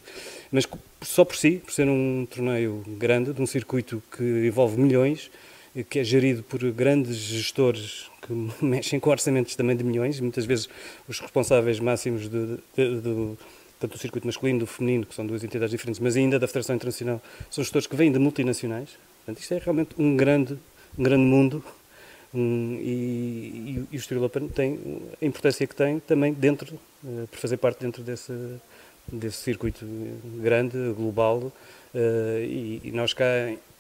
mas 0.53 0.69
só 1.03 1.25
por 1.25 1.37
si, 1.37 1.63
por 1.65 1.73
ser 1.73 1.89
um 1.89 2.27
torneio 2.31 2.85
grande, 2.87 3.33
de 3.33 3.41
um 3.41 3.47
circuito 3.47 4.03
que 4.15 4.23
envolve 4.23 4.79
milhões, 4.79 5.31
que 5.89 5.99
é 5.99 6.05
gerido 6.05 6.43
por 6.43 6.61
grandes 6.73 7.17
gestores 7.17 8.11
que 8.21 8.33
mexem 8.65 9.01
com 9.01 9.09
orçamentos 9.09 9.57
também 9.57 9.77
de 9.77 9.85
milhões, 9.85 10.21
muitas 10.21 10.45
vezes 10.45 10.69
os 11.09 11.21
responsáveis 11.21 11.81
máximos 11.81 12.29
do, 12.29 12.59
do, 12.77 13.39
tanto 13.81 13.93
do 13.93 13.99
circuito 13.99 14.27
masculino 14.27 14.59
do 14.59 14.67
feminino, 14.67 15.07
que 15.07 15.15
são 15.15 15.27
duas 15.27 15.43
entidades 15.43 15.71
diferentes, 15.71 16.01
mas 16.01 16.17
ainda 16.17 16.39
da 16.39 16.47
Federação 16.47 16.77
Internacional, 16.77 17.23
são 17.51 17.65
gestores 17.65 17.87
que 17.87 17.97
vêm 17.97 18.13
de 18.13 18.19
multinacionais. 18.19 18.91
Portanto, 19.25 19.43
isto 19.43 19.55
é 19.55 19.59
realmente 19.59 19.91
um 19.99 20.17
grande, 20.17 20.59
um 20.99 21.03
grande 21.03 21.25
mundo 21.25 21.65
um, 22.37 22.79
e, 22.81 23.87
e, 23.91 23.97
o 23.97 23.97
Estoril 23.97 24.25
Open 24.25 24.49
tem 24.49 24.79
a 25.21 25.25
importância 25.25 25.67
que 25.67 25.75
tem 25.75 25.99
também 26.01 26.33
dentro, 26.33 26.79
uh, 27.03 27.27
por 27.29 27.39
fazer 27.39 27.57
parte 27.57 27.81
dentro 27.81 28.03
desse, 28.03 28.33
desse 29.11 29.39
circuito 29.39 29.87
grande, 30.41 30.77
global, 30.97 31.39
uh, 31.39 31.53
e, 32.41 32.81
e, 32.85 32.93
nós 32.93 33.13
cá, 33.15 33.25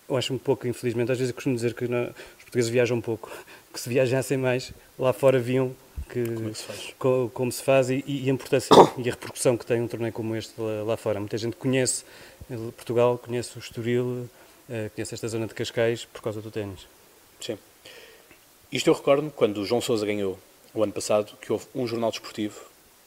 eu 0.08 0.16
acho 0.16 0.32
um 0.32 0.38
pouco, 0.38 0.66
infelizmente, 0.66 1.12
às 1.12 1.18
vezes 1.18 1.30
eu 1.30 1.34
costumo 1.34 1.54
dizer 1.54 1.74
que 1.74 1.86
não, 1.86 2.04
os 2.04 2.44
portugueses 2.44 2.70
viajam 2.70 2.96
um 2.96 3.00
pouco, 3.00 3.30
que 3.72 3.78
se 3.78 3.88
viajassem 3.88 4.38
mais, 4.38 4.72
lá 4.98 5.12
fora 5.12 5.38
viam 5.38 5.74
que, 6.08 6.24
como, 6.24 6.48
é 6.48 6.52
que 6.52 6.58
se 6.58 6.64
faz, 6.64 6.94
co, 6.98 7.30
como 7.34 7.52
se 7.52 7.62
faz 7.62 7.90
e, 7.90 8.02
e, 8.06 8.30
a 8.30 8.32
importância 8.32 8.74
e 8.96 9.08
a 9.08 9.12
repercussão 9.12 9.56
que 9.56 9.66
tem 9.66 9.80
um 9.80 9.88
torneio 9.88 10.12
como 10.12 10.34
este 10.34 10.54
lá, 10.58 10.82
lá 10.82 10.96
fora. 10.96 11.20
Muita 11.20 11.36
gente 11.36 11.56
conhece 11.56 12.04
Portugal, 12.76 13.18
conhece 13.18 13.56
o 13.56 13.58
Estoril, 13.58 14.28
uh, 14.68 14.90
conhece 14.94 15.14
esta 15.14 15.28
zona 15.28 15.46
de 15.46 15.54
Cascais 15.54 16.04
por 16.04 16.22
causa 16.22 16.40
do 16.40 16.50
ténis. 16.50 16.86
Sim. 17.40 17.58
Isto 18.72 18.90
eu 18.90 18.94
recordo-me 18.94 19.30
quando 19.30 19.58
o 19.58 19.64
João 19.64 19.80
Sousa 19.80 20.04
ganhou 20.04 20.38
o 20.74 20.82
ano 20.82 20.92
passado, 20.92 21.36
que 21.40 21.52
houve 21.52 21.66
um 21.74 21.86
jornal 21.86 22.10
desportivo 22.10 22.60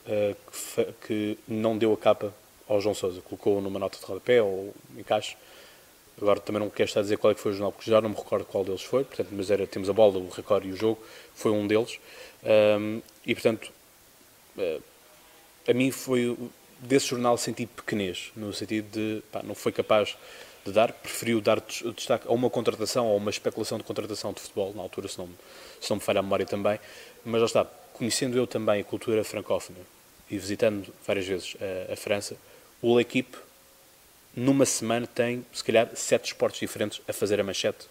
uh, 0.06 0.36
que, 0.52 0.94
que, 1.06 1.38
não 1.48 1.78
deu 1.78 1.92
a 1.92 1.98
capa 1.98 2.34
ao 2.68 2.80
João 2.80 2.96
Sousa, 2.96 3.22
colocou 3.22 3.62
numa 3.62 3.78
nota 3.78 4.00
de 4.00 4.06
rodapé 4.06 4.42
ou 4.42 4.74
em 4.98 5.04
caixa. 5.04 5.36
Agora 6.22 6.40
também 6.40 6.62
não 6.62 6.70
quero 6.70 6.88
estar 6.88 7.02
a 7.02 7.04
dizer 7.04 7.18
qual 7.18 7.32
é 7.32 7.36
que 7.36 7.42
foi 7.42 7.52
o 7.52 7.56
jornal, 7.56 7.72
porque 7.72 7.90
já 7.90 8.00
não 8.00 8.10
me 8.10 8.16
recordo 8.16 8.46
qual 8.46 8.64
deles 8.64 8.82
foi, 8.82 9.04
portanto, 9.04 9.30
mas 9.32 9.52
era, 9.52 9.68
temos 9.68 9.90
a 9.90 9.94
bola, 9.94 10.18
o 10.18 10.30
recorde 10.30 10.68
e 10.68 10.72
o 10.72 10.76
jogo, 10.76 11.02
foi 11.34 11.52
um 11.52 11.68
deles. 11.68 12.00
Um, 12.80 13.02
e 13.26 13.36
portanto, 13.36 13.72
uh, 14.58 14.84
a 15.68 15.74
mim 15.74 15.92
foi, 15.92 16.38
desse 16.80 17.08
jornal 17.08 17.38
senti 17.38 17.66
pequenez, 17.66 18.32
no 18.36 18.54
sentido 18.54 18.90
de, 18.92 19.24
pá, 19.32 19.42
não 19.44 19.56
foi 19.56 19.72
capaz 19.72 20.18
de 20.70 20.76
dar, 20.76 20.94
preferiu 20.94 21.42
dar 21.42 21.62
destaque 21.96 22.28
a 22.28 22.32
uma 22.32 22.50
contratação 22.50 23.08
ou 23.08 23.18
uma 23.18 23.30
especulação 23.30 23.78
de 23.78 23.84
contratação 23.84 24.32
de 24.34 24.42
futebol, 24.42 24.74
na 24.74 24.82
altura, 24.82 25.08
se 25.08 25.18
não, 25.18 25.30
se 25.82 25.90
não 25.90 25.98
me 25.98 26.04
falha 26.04 26.20
a 26.20 26.24
memória 26.24 26.46
também, 26.46 26.80
mas 27.26 27.42
já 27.42 27.46
está, 27.46 27.66
conhecendo 27.94 28.38
eu 28.38 28.48
também 28.48 28.82
a 28.82 28.84
cultura 28.84 29.24
francófona 29.24 29.80
e 30.30 30.38
visitando 30.38 30.94
várias 31.06 31.26
vezes 31.26 31.56
a, 31.90 31.94
a 31.94 31.96
França, 31.96 32.38
o 32.82 32.96
L'Equipe 32.96 33.38
numa 34.36 34.66
semana 34.66 35.08
tem, 35.08 35.46
se 35.52 35.64
calhar, 35.64 35.90
sete 35.96 36.28
esportes 36.28 36.60
diferentes 36.60 37.02
a 37.08 37.14
fazer 37.14 37.40
a 37.40 37.44
manchete, 37.44 37.88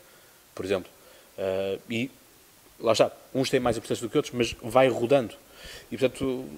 por 0.55 0.65
exemplo. 0.65 0.91
Uh, 1.37 1.81
e 1.91 2.11
lá 2.79 2.93
está, 2.93 3.11
uns 3.35 3.51
têm 3.51 3.61
mais 3.61 3.77
importância 3.77 4.07
do 4.07 4.11
que 4.11 4.17
outros, 4.17 4.35
mas 4.35 4.57
vai 4.63 4.89
rodando. 4.89 5.35
E 5.91 5.99
portanto, 5.99 6.49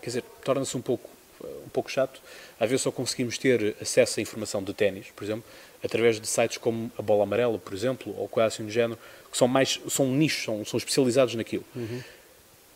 quer 0.00 0.06
dizer, 0.06 0.22
torna-se 0.44 0.76
um 0.76 0.82
pouco 0.82 1.10
um 1.42 1.68
pouco 1.68 1.90
chato. 1.90 2.20
Às 2.58 2.68
vezes 2.68 2.82
só 2.82 2.90
conseguimos 2.90 3.38
ter 3.38 3.76
acesso 3.80 4.20
à 4.20 4.22
informação 4.22 4.62
de 4.62 4.72
ténis, 4.72 5.06
por 5.14 5.24
exemplo, 5.24 5.44
através 5.82 6.20
de 6.20 6.26
sites 6.26 6.58
como 6.58 6.90
a 6.98 7.02
Bola 7.02 7.24
Amarela, 7.24 7.58
por 7.58 7.74
exemplo, 7.74 8.14
ou 8.18 8.28
coisa 8.28 8.46
assim 8.46 8.64
do 8.64 8.70
género, 8.70 8.98
que 9.30 9.36
são 9.36 9.46
mais, 9.46 9.80
são 9.88 10.06
nichos, 10.06 10.44
são, 10.44 10.64
são 10.64 10.78
especializados 10.78 11.34
naquilo. 11.34 11.64
Uhum. 11.74 12.02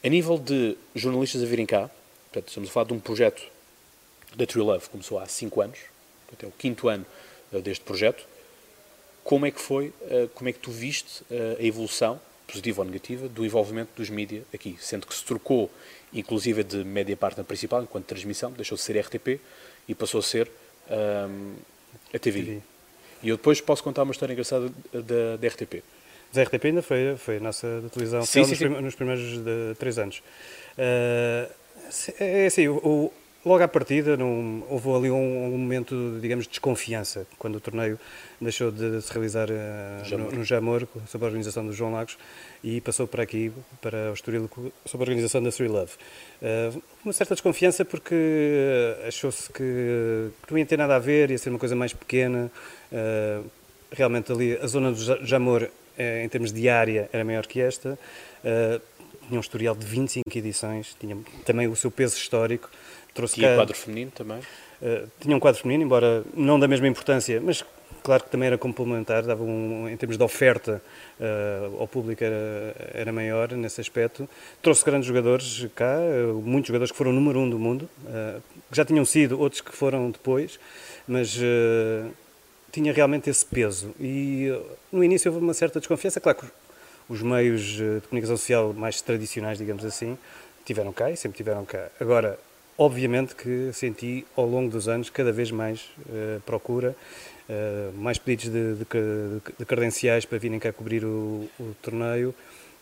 A 0.04 0.08
nível 0.08 0.38
de 0.38 0.76
jornalistas 0.94 1.42
a 1.42 1.46
virem 1.46 1.66
cá, 1.66 1.90
portanto, 2.30 2.48
estamos 2.48 2.68
a 2.68 2.72
falar 2.72 2.86
de 2.86 2.92
um 2.92 3.00
projeto 3.00 3.42
da 4.36 4.46
True 4.46 4.64
Love, 4.64 4.88
começou 4.90 5.18
há 5.18 5.26
5 5.26 5.60
anos, 5.60 5.78
portanto, 6.26 6.44
é 6.44 6.46
o 6.48 6.52
quinto 6.52 6.88
ano 6.88 7.06
uh, 7.52 7.60
deste 7.60 7.84
projeto. 7.84 8.24
Como 9.24 9.46
é 9.46 9.50
que 9.50 9.60
foi, 9.60 9.88
uh, 9.88 10.28
como 10.34 10.48
é 10.50 10.52
que 10.52 10.58
tu 10.58 10.70
viste 10.70 11.22
uh, 11.30 11.56
a 11.58 11.62
evolução, 11.62 12.20
positiva 12.48 12.80
ou 12.80 12.86
negativa, 12.86 13.28
do 13.28 13.44
envolvimento 13.44 13.90
dos 13.94 14.10
mídias 14.10 14.42
aqui, 14.52 14.76
sendo 14.80 15.06
que 15.06 15.14
se 15.14 15.22
trocou 15.22 15.70
inclusive 16.12 16.64
de 16.64 16.84
média 16.84 17.16
partner 17.16 17.44
principal, 17.44 17.82
enquanto 17.82 18.06
transmissão, 18.06 18.50
deixou 18.52 18.76
de 18.76 18.82
ser 18.82 18.98
RTP 18.98 19.40
e 19.86 19.94
passou 19.94 20.20
a 20.20 20.22
ser 20.22 20.50
um, 20.90 21.54
a 22.12 22.18
TV. 22.18 22.42
TV. 22.42 22.62
E 23.22 23.28
eu 23.28 23.36
depois 23.36 23.60
posso 23.60 23.82
contar 23.82 24.02
uma 24.02 24.12
história 24.12 24.32
engraçada 24.32 24.70
da, 24.92 25.36
da 25.38 25.48
RTP. 25.48 25.82
Da 26.32 26.42
RTP 26.42 26.64
ainda 26.66 26.82
foi, 26.82 27.16
foi 27.16 27.36
a 27.38 27.40
nossa 27.40 27.84
televisão 27.92 28.24
sim, 28.24 28.44
sim, 28.44 28.50
nos, 28.50 28.58
sim. 28.58 28.68
nos, 28.68 28.94
primeiros 28.94 29.42
de, 29.42 29.74
três 29.78 29.98
anos. 29.98 30.22
Uh, 30.78 31.52
é 32.20 32.46
assim, 32.46 32.68
o, 32.68 33.12
logo 33.44 33.62
à 33.62 33.68
partida 33.68 34.16
não, 34.16 34.64
houve 34.68 34.90
ali 34.90 35.10
um, 35.10 35.54
um, 35.54 35.58
momento, 35.58 36.18
digamos, 36.20 36.44
de 36.44 36.50
desconfiança, 36.50 37.26
quando 37.38 37.56
o 37.56 37.60
torneio 37.60 37.98
deixou 38.40 38.70
de 38.70 39.00
se 39.00 39.12
realizar 39.12 39.48
uh, 39.50 40.18
no, 40.18 40.30
no 40.32 40.44
Jamor, 40.44 40.86
sob 41.06 41.24
a 41.24 41.26
organização 41.26 41.66
do 41.66 41.72
João 41.72 41.92
Lagos, 41.92 42.18
e 42.62 42.80
passou 42.80 43.06
para 43.06 43.22
aqui, 43.22 43.52
para 43.80 44.10
o 44.10 44.14
Estoril, 44.14 44.50
sob 44.84 45.02
a 45.02 45.04
organização 45.04 45.42
da 45.42 45.50
Three 45.50 45.68
Love. 45.68 45.92
Uh, 46.42 46.82
uma 47.04 47.12
certa 47.12 47.34
desconfiança 47.34 47.84
porque 47.84 48.14
achou-se 49.06 49.50
que, 49.52 50.30
que, 50.46 50.52
não 50.52 50.58
ia 50.58 50.66
ter 50.66 50.76
nada 50.76 50.96
a 50.96 50.98
ver, 50.98 51.30
ia 51.30 51.38
ser 51.38 51.50
uma 51.50 51.58
coisa 51.58 51.76
mais 51.76 51.92
pequena. 51.92 52.50
Realmente 53.90 54.30
ali, 54.30 54.58
a 54.60 54.66
zona 54.66 54.92
do 54.92 55.26
Jamor, 55.26 55.68
em 55.98 56.28
termos 56.28 56.52
de 56.52 56.68
área, 56.68 57.08
era 57.12 57.24
maior 57.24 57.46
que 57.46 57.60
esta. 57.60 57.98
Tinha 59.28 59.38
um 59.38 59.40
historial 59.40 59.74
de 59.74 59.86
25 59.86 60.24
edições, 60.36 60.96
tinha 60.98 61.16
também 61.44 61.68
o 61.68 61.76
seu 61.76 61.90
peso 61.90 62.16
histórico, 62.16 62.70
Trouxe 63.18 63.34
Tinha 63.34 63.48
cá, 63.48 63.56
quadro 63.56 63.76
feminino 63.76 64.12
também? 64.12 64.38
Uh, 64.38 65.10
tinha 65.18 65.36
um 65.36 65.40
quadro 65.40 65.60
feminino, 65.60 65.82
embora 65.82 66.22
não 66.34 66.58
da 66.58 66.68
mesma 66.68 66.86
importância, 66.86 67.40
mas 67.40 67.64
claro 68.00 68.22
que 68.22 68.30
também 68.30 68.46
era 68.46 68.56
complementar, 68.56 69.24
dava 69.24 69.42
um, 69.42 69.88
em 69.88 69.96
termos 69.96 70.16
de 70.16 70.22
oferta 70.22 70.80
uh, 71.18 71.80
ao 71.80 71.88
público 71.88 72.22
era, 72.22 72.76
era, 72.94 73.12
maior 73.12 73.50
nesse 73.52 73.80
aspecto. 73.80 74.28
Trouxe 74.62 74.84
grandes 74.84 75.08
jogadores 75.08 75.66
cá, 75.74 75.96
uh, 75.98 76.40
muitos 76.40 76.68
jogadores 76.68 76.92
que 76.92 76.96
foram 76.96 77.12
número 77.12 77.40
um 77.40 77.50
do 77.50 77.58
mundo, 77.58 77.88
uh, 78.04 78.40
que 78.70 78.76
já 78.76 78.84
tinham 78.84 79.04
sido, 79.04 79.40
outros 79.40 79.60
que 79.60 79.74
foram 79.74 80.12
depois, 80.12 80.60
mas 81.08 81.36
tinha 82.70 82.92
realmente 82.92 83.28
esse 83.28 83.44
peso. 83.44 83.92
E 83.98 84.46
no 84.92 85.02
início 85.02 85.32
houve 85.32 85.42
uma 85.42 85.54
certa 85.54 85.80
desconfiança, 85.80 86.20
claro 86.20 86.38
que 86.38 86.46
os 87.08 87.22
meios 87.22 87.62
de 87.62 88.00
comunicação 88.08 88.36
social 88.36 88.72
mais 88.72 89.00
tradicionais, 89.00 89.58
digamos 89.58 89.84
assim, 89.84 90.18
tiveram 90.64 90.92
cá 90.92 91.10
e 91.10 91.16
sempre 91.16 91.36
tiveram 91.36 91.64
cá. 91.64 91.88
Agora, 92.00 92.38
Obviamente 92.80 93.34
que 93.34 93.72
senti 93.72 94.24
ao 94.36 94.46
longo 94.46 94.70
dos 94.70 94.86
anos 94.86 95.10
cada 95.10 95.32
vez 95.32 95.50
mais 95.50 95.80
uh, 96.06 96.40
procura, 96.46 96.94
uh, 97.48 97.92
mais 97.98 98.18
pedidos 98.18 98.44
de, 98.44 98.74
de, 98.76 98.84
de, 99.58 99.64
credenciais 99.64 100.24
para 100.24 100.38
virem 100.38 100.60
cá 100.60 100.72
cobrir 100.72 101.04
o, 101.04 101.50
o 101.58 101.74
torneio. 101.82 102.32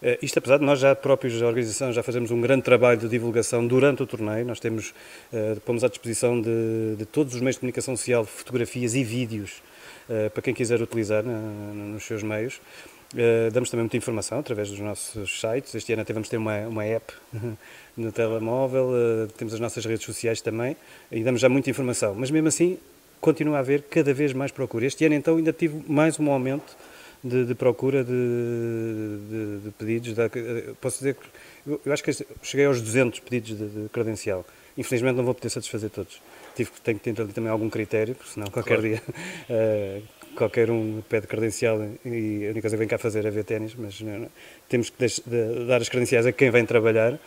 Uh, 0.03 0.19
isto 0.21 0.39
apesar 0.39 0.59
de 0.59 0.67
nós 0.67 0.81
já 0.81 0.95
próprios 0.95 1.41
da 1.41 1.47
organização 1.47 1.95
já 1.95 2.03
fazemos 2.03 2.31
um 2.31 2.43
grande 2.43 2.61
trabalho 2.61 3.01
de 3.01 3.09
divulgação 3.09 3.67
durante 3.67 4.03
o 4.03 4.07
torneio, 4.07 4.45
nós 4.45 4.61
temos, 4.61 4.93
uh, 5.33 5.59
pomos 5.63 5.83
à 5.83 5.89
disposição 5.89 6.39
de, 6.39 6.97
de, 6.99 7.07
todos 7.07 7.35
os 7.35 7.41
meios 7.41 7.57
de 7.57 7.61
comunicação 7.61 7.97
social 7.97 8.27
fotografias 8.27 8.95
e 8.95 9.03
vídeos 9.03 9.63
para 10.33 10.41
quem 10.41 10.55
quiser 10.55 10.81
utilizar 10.81 11.25
nos 11.25 12.05
seus 12.05 12.23
meios. 12.23 12.61
Uh, 13.15 13.51
damos 13.53 13.71
também 13.71 13.85
muita 13.85 13.97
informação 13.97 14.41
através 14.41 14.69
dos 14.69 14.81
nossos 14.81 15.41
sites. 15.41 15.75
Este 15.75 15.93
ano 15.93 16.03
até 16.03 16.13
vamos 16.13 16.29
ter 16.29 16.37
uma, 16.37 16.59
uma 16.67 16.85
app 16.85 17.13
no 17.97 18.11
telemóvel, 18.11 18.89
uh, 18.89 19.29
temos 19.37 19.55
as 19.55 19.61
nossas 19.61 19.85
redes 19.85 20.05
sociais 20.05 20.41
também 20.41 20.77
e 21.11 21.23
damos 21.23 21.41
já 21.41 21.49
muita 21.49 21.71
informação. 21.71 22.15
Mas 22.15 22.31
mesmo 22.31 22.49
assim, 22.49 22.79
continua 23.21 23.57
a 23.57 23.61
haver 23.61 23.83
cada 23.83 24.13
vez 24.13 24.33
mais 24.33 24.51
procura. 24.51 24.87
Este 24.87 25.05
ano, 25.05 25.15
então, 25.15 25.37
ainda 25.37 25.53
tive 25.53 25.83
mais 25.89 26.19
um 26.19 26.31
aumento 26.31 26.77
de, 27.23 27.45
de 27.45 27.55
procura 27.55 28.05
de, 28.05 28.11
de, 28.11 29.59
de 29.65 29.71
pedidos. 29.73 30.15
De, 30.15 30.23
eh, 30.23 30.75
posso 30.81 30.99
dizer 30.99 31.15
que 31.15 31.27
eu, 31.67 31.81
eu, 31.85 31.93
acho 31.93 32.03
que 32.03 32.13
cheguei 32.43 32.67
aos 32.67 32.81
200 32.81 33.21
pedidos 33.21 33.59
de, 33.59 33.89
credencial. 33.91 34.45
Infelizmente, 34.77 35.17
não 35.17 35.25
vou 35.25 35.35
poder 35.35 35.49
satisfazer 35.49 35.91
todos. 35.91 36.21
Tive, 36.55 36.71
tenho 36.85 36.99
que 36.99 37.13
ter 37.13 37.27
também 37.29 37.51
algum 37.51 37.69
critério, 37.71 38.15
porque 38.15 38.33
senão 38.33 38.49
qualquer 38.49 38.79
claro. 38.79 38.89
dia. 38.89 39.03
Uh, 39.49 40.03
qualquer 40.37 40.71
um 40.71 41.03
pede 41.09 41.27
credencial 41.27 41.79
e 42.05 42.47
a 42.47 42.51
única 42.51 42.63
coisa 42.63 42.77
que 42.77 42.81
vem 42.81 42.89
cá 42.89 42.99
fazer 42.99 43.25
é 43.25 43.31
ver 43.31 43.45
ténis, 43.45 43.75
mas 43.75 44.01
não, 44.01 44.29
temos 44.69 44.91
que 44.91 44.97
dar 45.67 45.81
as 45.81 45.89
credenciais 45.89 46.27
a 46.27 46.33
quem 46.33 46.51
vem 46.51 46.65
trabalhar 46.65 47.19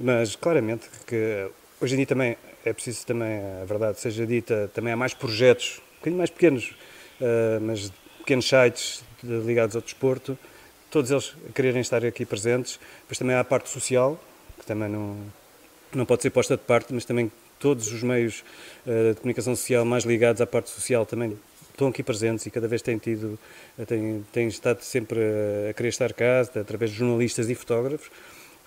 mas 0.00 0.34
claramente 0.34 0.88
que 1.06 1.48
hoje 1.80 1.94
em 1.94 1.98
dia 1.98 2.06
também 2.06 2.36
é 2.64 2.72
preciso 2.72 3.06
também, 3.06 3.40
a 3.62 3.64
verdade 3.64 4.00
seja 4.00 4.26
dita, 4.26 4.70
também 4.74 4.92
há 4.92 4.96
mais 4.96 5.14
projetos, 5.14 5.78
um 5.78 5.98
bocadinho 5.98 6.18
mais 6.18 6.30
pequenos, 6.30 6.74
uh, 7.20 7.60
mas 7.60 7.92
pequenos 8.18 8.48
sites 8.48 9.04
ligados 9.22 9.76
ao 9.76 9.82
desporto, 9.82 10.36
todos 10.90 11.10
eles 11.10 11.34
quererem 11.54 11.80
estar 11.80 12.04
aqui 12.04 12.24
presentes. 12.24 12.78
Depois 13.02 13.18
também 13.18 13.36
há 13.36 13.40
a 13.40 13.44
parte 13.44 13.68
social, 13.68 14.18
que 14.58 14.66
também 14.66 14.88
não, 14.88 15.16
não 15.94 16.06
pode 16.06 16.22
ser 16.22 16.30
posta 16.30 16.56
de 16.56 16.62
parte, 16.62 16.92
mas 16.92 17.04
também 17.04 17.30
todos 17.58 17.92
os 17.92 18.02
meios 18.02 18.42
uh, 18.86 19.14
de 19.14 19.20
comunicação 19.20 19.54
social 19.54 19.84
mais 19.84 20.04
ligados 20.04 20.40
à 20.40 20.46
parte 20.46 20.70
social 20.70 21.06
também 21.06 21.38
estão 21.74 21.88
aqui 21.88 22.02
presentes 22.02 22.46
e 22.46 22.50
cada 22.50 22.68
vez 22.68 22.80
têm 22.80 22.98
tido, 22.98 23.38
têm, 23.86 24.24
têm 24.32 24.48
estado 24.48 24.80
sempre 24.80 25.20
a 25.68 25.74
querer 25.74 25.88
estar 25.88 26.12
cá, 26.12 26.40
através 26.40 26.92
de 26.92 26.98
jornalistas 26.98 27.50
e 27.50 27.54
fotógrafos. 27.54 28.10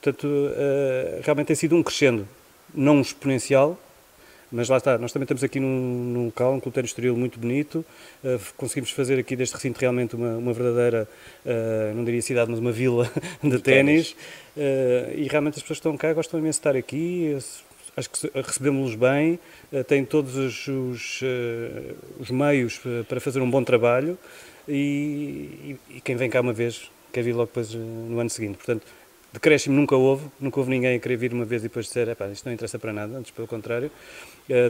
Portanto, 0.01 0.28
uh, 0.28 1.22
realmente 1.24 1.47
tem 1.47 1.55
sido 1.55 1.76
um 1.76 1.82
crescendo, 1.82 2.28
não 2.74 3.01
exponencial, 3.01 3.80
mas 4.51 4.70
lá 4.70 4.78
está, 4.78 4.97
nós 4.97 5.12
também 5.12 5.24
estamos 5.24 5.43
aqui 5.43 5.60
num, 5.60 5.68
num 6.14 6.26
local, 6.26 6.53
um 6.53 6.60
clube 6.60 6.80
estoril 6.82 7.18
muito 7.18 7.39
bonito, 7.39 7.84
uh, 8.24 8.39
conseguimos 8.55 8.91
fazer 8.91 9.20
aqui 9.20 9.36
deste 9.36 9.55
recinto 9.55 9.80
realmente 9.80 10.16
uma, 10.16 10.38
uma 10.38 10.53
verdadeira, 10.53 11.08
uh, 11.45 11.95
não 11.95 12.05
diria 12.05 12.22
cidade, 12.22 12.49
mas 12.51 12.60
uma 12.60 12.72
vila 12.72 13.12
de 13.43 13.60
ténis, 13.60 14.16
uh, 14.55 15.14
e 15.16 15.28
realmente 15.30 15.55
as 15.55 15.62
pessoas 15.62 15.80
que 15.80 15.88
estão 15.88 15.97
cá 15.97 16.14
gostam 16.14 16.39
imenso 16.39 16.58
de 16.58 16.60
estar 16.60 16.76
aqui, 16.76 17.38
acho 17.98 18.10
que 18.10 18.32
recebemos-los 18.36 18.95
bem, 18.95 19.39
têm 19.88 20.06
todos 20.06 20.38
os, 20.38 20.68
os, 20.68 21.22
os, 22.20 22.30
meios 22.30 22.80
para 23.10 23.20
fazer 23.20 23.41
um 23.41 23.50
bom 23.50 23.64
trabalho, 23.64 24.18
e, 24.68 25.78
e, 25.89 26.02
quem 26.02 26.16
vem 26.16 26.30
cá 26.30 26.41
uma 26.41 26.54
vez 26.54 26.91
quer 27.12 27.24
vir 27.24 27.34
logo 27.34 27.48
depois 27.48 27.74
no 27.74 28.20
ano 28.20 28.30
seguinte, 28.30 28.58
portanto 28.58 28.86
decréscimo 29.34 29.76
nunca 29.76 29.95
houve, 29.95 30.28
nunca 30.39 30.60
houve 30.60 30.70
ninguém 30.70 30.95
a 30.95 31.00
querer 31.00 31.18
vir 31.18 31.34
uma 31.34 31.45
vez 31.45 31.64
e 31.64 31.68
depois 31.68 31.88
dizer, 31.88 32.16
isto 32.32 32.45
não 32.45 32.54
interessa 32.54 32.80
para 32.80 32.93
nada, 32.93 33.18
antes 33.18 33.32
pelo 33.32 33.48
contrário, 33.48 33.91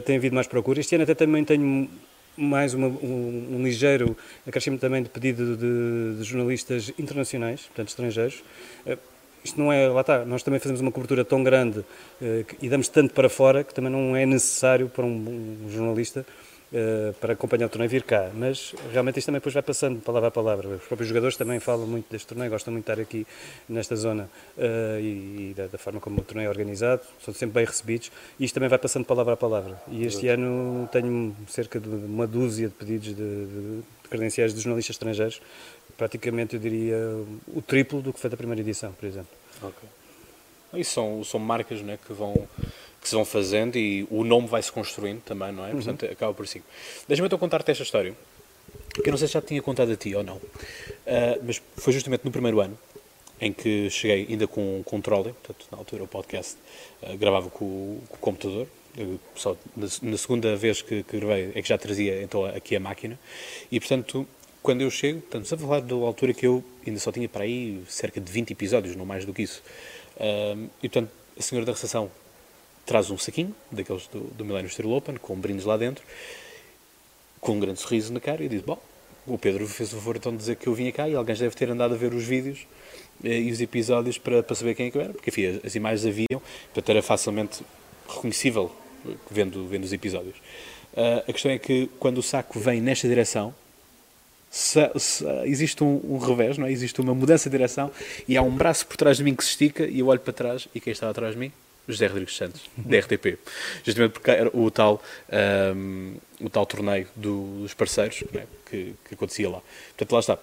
tem 0.04 0.16
havido 0.16 0.34
mais 0.34 0.46
procura. 0.46 0.80
Este 0.80 0.94
ano 0.94 1.04
até 1.04 1.14
também 1.14 1.44
tenho 1.44 1.88
mais 2.36 2.72
uma, 2.72 2.86
um, 2.86 3.56
um, 3.56 3.62
ligeiro 3.62 4.16
acréscimo 4.46 4.78
também 4.78 5.02
de 5.02 5.08
pedido 5.08 5.56
de, 5.56 6.18
de 6.18 6.24
jornalistas 6.24 6.92
internacionais, 6.98 7.62
portanto 7.62 7.88
estrangeiros. 7.88 8.42
Isto 9.48 9.60
não 9.60 9.72
é, 9.72 9.88
lá 9.88 10.02
está, 10.02 10.24
nós 10.24 10.42
também 10.42 10.60
fazemos 10.60 10.80
uma 10.80 10.92
cobertura 10.92 11.24
tão 11.24 11.42
grande 11.42 11.84
que, 12.20 12.66
e 12.66 12.68
damos 12.68 12.88
tanto 12.88 13.12
para 13.14 13.28
fora 13.28 13.64
que 13.64 13.74
também 13.74 13.90
não 13.90 14.16
é 14.16 14.24
necessário 14.24 14.88
para 14.88 15.04
um, 15.04 15.58
um 15.66 15.70
jornalista 15.70 16.24
Uh, 16.70 17.14
para 17.14 17.32
acompanhar 17.32 17.64
o 17.64 17.68
torneio 17.70 17.88
vir 17.88 18.02
cá, 18.02 18.30
mas 18.34 18.74
realmente 18.92 19.18
isto 19.18 19.24
também 19.24 19.38
depois 19.38 19.54
vai 19.54 19.62
passando 19.62 20.02
palavra 20.02 20.28
a 20.28 20.30
palavra. 20.30 20.68
Os 20.68 20.84
próprios 20.84 21.08
jogadores 21.08 21.34
também 21.34 21.58
falam 21.58 21.86
muito 21.86 22.10
deste 22.10 22.26
torneio, 22.26 22.50
gostam 22.50 22.70
muito 22.70 22.84
de 22.84 22.92
estar 22.92 23.02
aqui 23.02 23.26
nesta 23.66 23.96
zona 23.96 24.28
uh, 24.58 25.00
e, 25.00 25.52
e 25.52 25.54
da, 25.56 25.66
da, 25.66 25.78
forma 25.78 25.98
como 25.98 26.20
o 26.20 26.22
torneio 26.22 26.46
é 26.46 26.50
organizado, 26.50 27.00
são 27.24 27.32
sempre 27.32 27.54
bem 27.54 27.64
recebidos 27.64 28.12
e 28.38 28.44
isto 28.44 28.52
também 28.52 28.68
vai 28.68 28.78
passando 28.78 29.06
palavra 29.06 29.32
a 29.32 29.36
palavra. 29.38 29.80
E 29.88 30.04
este 30.04 30.28
ano 30.28 30.86
tenho 30.92 31.34
cerca 31.48 31.80
de 31.80 31.88
uma 31.88 32.26
dúzia 32.26 32.68
de 32.68 32.74
pedidos 32.74 33.16
de, 33.16 33.46
de 33.46 33.82
credenciais 34.10 34.52
de 34.52 34.60
jornalistas 34.60 34.96
estrangeiros, 34.96 35.40
praticamente 35.98 36.54
eu 36.54 36.60
diria 36.60 36.96
o 37.48 37.60
triplo 37.60 38.00
do 38.00 38.12
que 38.12 38.20
foi 38.20 38.30
da 38.30 38.36
primeira 38.36 38.62
edição, 38.62 38.92
por 38.92 39.04
exemplo. 39.04 39.36
Ok. 39.60 39.88
E 40.74 40.84
são, 40.84 41.22
são 41.24 41.40
marcas 41.40 41.82
né, 41.82 41.98
que 42.06 42.12
vão 42.12 42.48
que 43.00 43.08
se 43.08 43.14
vão 43.14 43.24
fazendo 43.24 43.76
e 43.76 44.06
o 44.10 44.24
nome 44.24 44.48
vai 44.48 44.62
se 44.62 44.72
construindo 44.72 45.20
também, 45.22 45.52
não 45.52 45.64
é? 45.64 45.68
Uhum. 45.68 45.74
Portanto, 45.74 46.04
acaba 46.06 46.34
por 46.34 46.46
si. 46.48 46.62
Deixa-me 47.06 47.26
então 47.26 47.38
contar-te 47.38 47.70
esta 47.70 47.82
história, 47.82 48.14
que 48.92 49.08
eu 49.08 49.12
não 49.12 49.18
sei 49.18 49.28
se 49.28 49.34
já 49.34 49.42
tinha 49.42 49.62
contado 49.62 49.92
a 49.92 49.96
ti 49.96 50.14
ou 50.14 50.24
não, 50.24 50.36
uh, 50.36 50.42
mas 51.44 51.62
foi 51.76 51.92
justamente 51.92 52.24
no 52.24 52.30
primeiro 52.30 52.60
ano 52.60 52.76
em 53.40 53.52
que 53.52 53.88
cheguei 53.88 54.26
ainda 54.28 54.48
com, 54.48 54.82
com 54.84 54.96
um 54.96 55.00
trolley, 55.00 55.32
portanto, 55.32 55.66
na 55.70 55.78
altura 55.78 56.02
o 56.02 56.08
podcast 56.08 56.56
uh, 57.02 57.16
gravava 57.16 57.48
com, 57.50 58.00
com, 58.08 58.16
o 58.16 58.18
computador, 58.18 58.66
eu, 58.96 59.20
só 59.36 59.56
na, 59.76 59.86
na, 60.02 60.16
segunda 60.16 60.56
vez 60.56 60.82
que, 60.82 61.04
que 61.04 61.20
gravei 61.20 61.52
é 61.54 61.62
que 61.62 61.68
já 61.68 61.78
trazia 61.78 62.20
então 62.20 62.44
aqui 62.46 62.74
a 62.74 62.80
máquina, 62.80 63.18
e 63.70 63.78
portanto, 63.78 64.26
quando 64.68 64.82
eu 64.82 64.90
chego, 64.90 65.20
estamos 65.20 65.50
a 65.50 65.56
falar 65.56 65.80
da 65.80 65.94
altura 65.94 66.34
que 66.34 66.46
eu 66.46 66.62
ainda 66.86 67.00
só 67.00 67.10
tinha 67.10 67.26
para 67.26 67.44
aí 67.44 67.82
cerca 67.88 68.20
de 68.20 68.30
20 68.30 68.50
episódios, 68.50 68.94
não 68.96 69.06
mais 69.06 69.24
do 69.24 69.32
que 69.32 69.40
isso, 69.40 69.62
uh, 70.16 70.68
e 70.82 70.90
portanto, 70.90 71.10
a 71.38 71.40
senhora 71.40 71.64
da 71.64 71.72
recepção 71.72 72.10
traz 72.84 73.10
um 73.10 73.16
saquinho, 73.16 73.54
daqueles 73.72 74.06
do, 74.08 74.20
do 74.20 74.44
Millennium 74.44 74.68
Steel 74.68 74.90
Open, 74.90 75.16
com 75.16 75.34
brindes 75.36 75.64
lá 75.64 75.78
dentro, 75.78 76.04
com 77.40 77.52
um 77.52 77.60
grande 77.60 77.80
sorriso 77.80 78.12
na 78.12 78.20
cara, 78.20 78.44
e 78.44 78.48
diz: 78.50 78.60
Bom, 78.60 78.78
o 79.26 79.38
Pedro 79.38 79.66
fez 79.66 79.90
o 79.94 79.96
favor 79.96 80.16
então 80.16 80.32
de 80.32 80.36
dizer 80.36 80.56
que 80.56 80.66
eu 80.66 80.74
vinha 80.74 80.92
cá 80.92 81.08
e 81.08 81.14
alguém 81.14 81.34
deve 81.34 81.56
ter 81.56 81.70
andado 81.70 81.94
a 81.94 81.96
ver 81.96 82.12
os 82.12 82.24
vídeos 82.24 82.66
eh, 83.24 83.40
e 83.40 83.50
os 83.50 83.62
episódios 83.62 84.18
para, 84.18 84.42
para 84.42 84.54
saber 84.54 84.74
quem 84.74 84.88
é 84.88 84.90
que 84.90 84.98
eu 84.98 85.00
era, 85.00 85.14
porque 85.14 85.30
enfim, 85.30 85.62
as 85.64 85.74
imagens 85.76 86.04
haviam, 86.04 86.42
portanto 86.74 86.90
era 86.90 87.00
facilmente 87.00 87.62
reconhecível 88.06 88.70
eh, 89.08 89.14
vendo, 89.30 89.66
vendo 89.66 89.84
os 89.84 89.94
episódios. 89.94 90.36
Uh, 90.92 91.24
a 91.26 91.32
questão 91.32 91.50
é 91.50 91.58
que 91.58 91.88
quando 91.98 92.18
o 92.18 92.22
saco 92.22 92.60
vem 92.60 92.82
nesta 92.82 93.08
direção, 93.08 93.54
se, 94.50 94.90
se, 94.96 95.24
existe 95.44 95.84
um, 95.84 96.00
um, 96.04 96.18
revés, 96.18 96.56
não 96.58 96.66
é? 96.66 96.72
existe 96.72 97.00
uma 97.00 97.14
mudança 97.14 97.50
de 97.50 97.56
direção 97.56 97.90
e 98.26 98.36
há 98.36 98.42
um 98.42 98.50
braço 98.50 98.86
por 98.86 98.96
trás 98.96 99.16
de 99.18 99.24
mim 99.24 99.34
que 99.34 99.44
se 99.44 99.50
estica 99.50 99.86
e 99.86 100.00
eu 100.00 100.06
olho 100.06 100.20
para 100.20 100.32
trás 100.32 100.68
e 100.74 100.80
quem 100.80 100.92
está 100.92 101.08
atrás 101.08 101.34
de 101.34 101.40
mim? 101.40 101.52
José 101.88 102.06
Rodrigues 102.06 102.36
Santos, 102.36 102.60
da 102.76 102.98
RTP. 102.98 103.38
Justamente 103.82 104.12
porque 104.12 104.30
era 104.30 104.50
o 104.52 104.70
tal, 104.70 105.02
um, 105.74 106.16
o 106.40 106.50
tal 106.50 106.66
torneio 106.66 107.08
dos 107.16 107.72
parceiros 107.72 108.22
é? 108.34 108.44
que, 108.68 108.94
que, 109.08 109.14
acontecia 109.14 109.48
lá. 109.48 109.62
Portanto, 109.96 110.12
lá 110.12 110.20
está. 110.20 110.38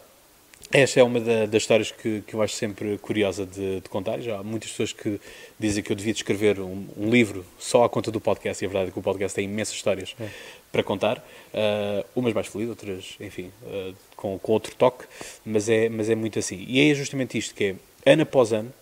Esta 0.71 0.99
é 0.99 1.03
uma 1.03 1.19
da, 1.19 1.45
das 1.45 1.61
histórias 1.61 1.91
que, 1.91 2.21
que 2.25 2.33
eu 2.33 2.41
acho 2.41 2.55
sempre 2.55 2.97
curiosa 2.97 3.45
de, 3.45 3.81
de, 3.81 3.89
contar. 3.89 4.19
Já 4.19 4.39
há 4.39 4.43
muitas 4.43 4.71
pessoas 4.71 4.91
que 4.91 5.21
dizem 5.59 5.83
que 5.83 5.91
eu 5.91 5.95
devia 5.95 6.11
escrever 6.11 6.59
um, 6.59 6.87
um, 6.97 7.09
livro 7.11 7.45
só 7.59 7.83
à 7.83 7.89
conta 7.89 8.09
do 8.09 8.19
podcast, 8.19 8.63
e 8.63 8.65
a 8.65 8.69
verdade 8.69 8.89
é 8.89 8.91
que 8.91 8.97
o 8.97 9.01
podcast 9.01 9.35
tem 9.35 9.45
imensas 9.45 9.75
histórias 9.75 10.15
é. 10.19 10.27
Para 10.75 10.83
contar. 10.83 11.25
Uh, 11.53 12.05
umas 12.13 12.33
mais 12.33 12.47
felizes, 12.47 12.69
outras, 12.69 13.15
enfim, 13.21 13.49
uh, 13.63 13.95
com, 14.17 14.37
com 14.37 14.51
outro 14.51 14.75
toque, 14.75 15.05
mas 15.45 15.69
é, 15.69 15.87
mas 15.87 16.09
é 16.09 16.15
muito 16.15 16.37
assim. 16.37 16.65
E 16.67 16.91
é 16.91 16.93
justamente 16.93 17.37
isto 17.37 17.55
que 17.55 17.75
é, 18.05 18.11
ano 18.11 18.23
após 18.23 18.51
ano, 18.51 18.73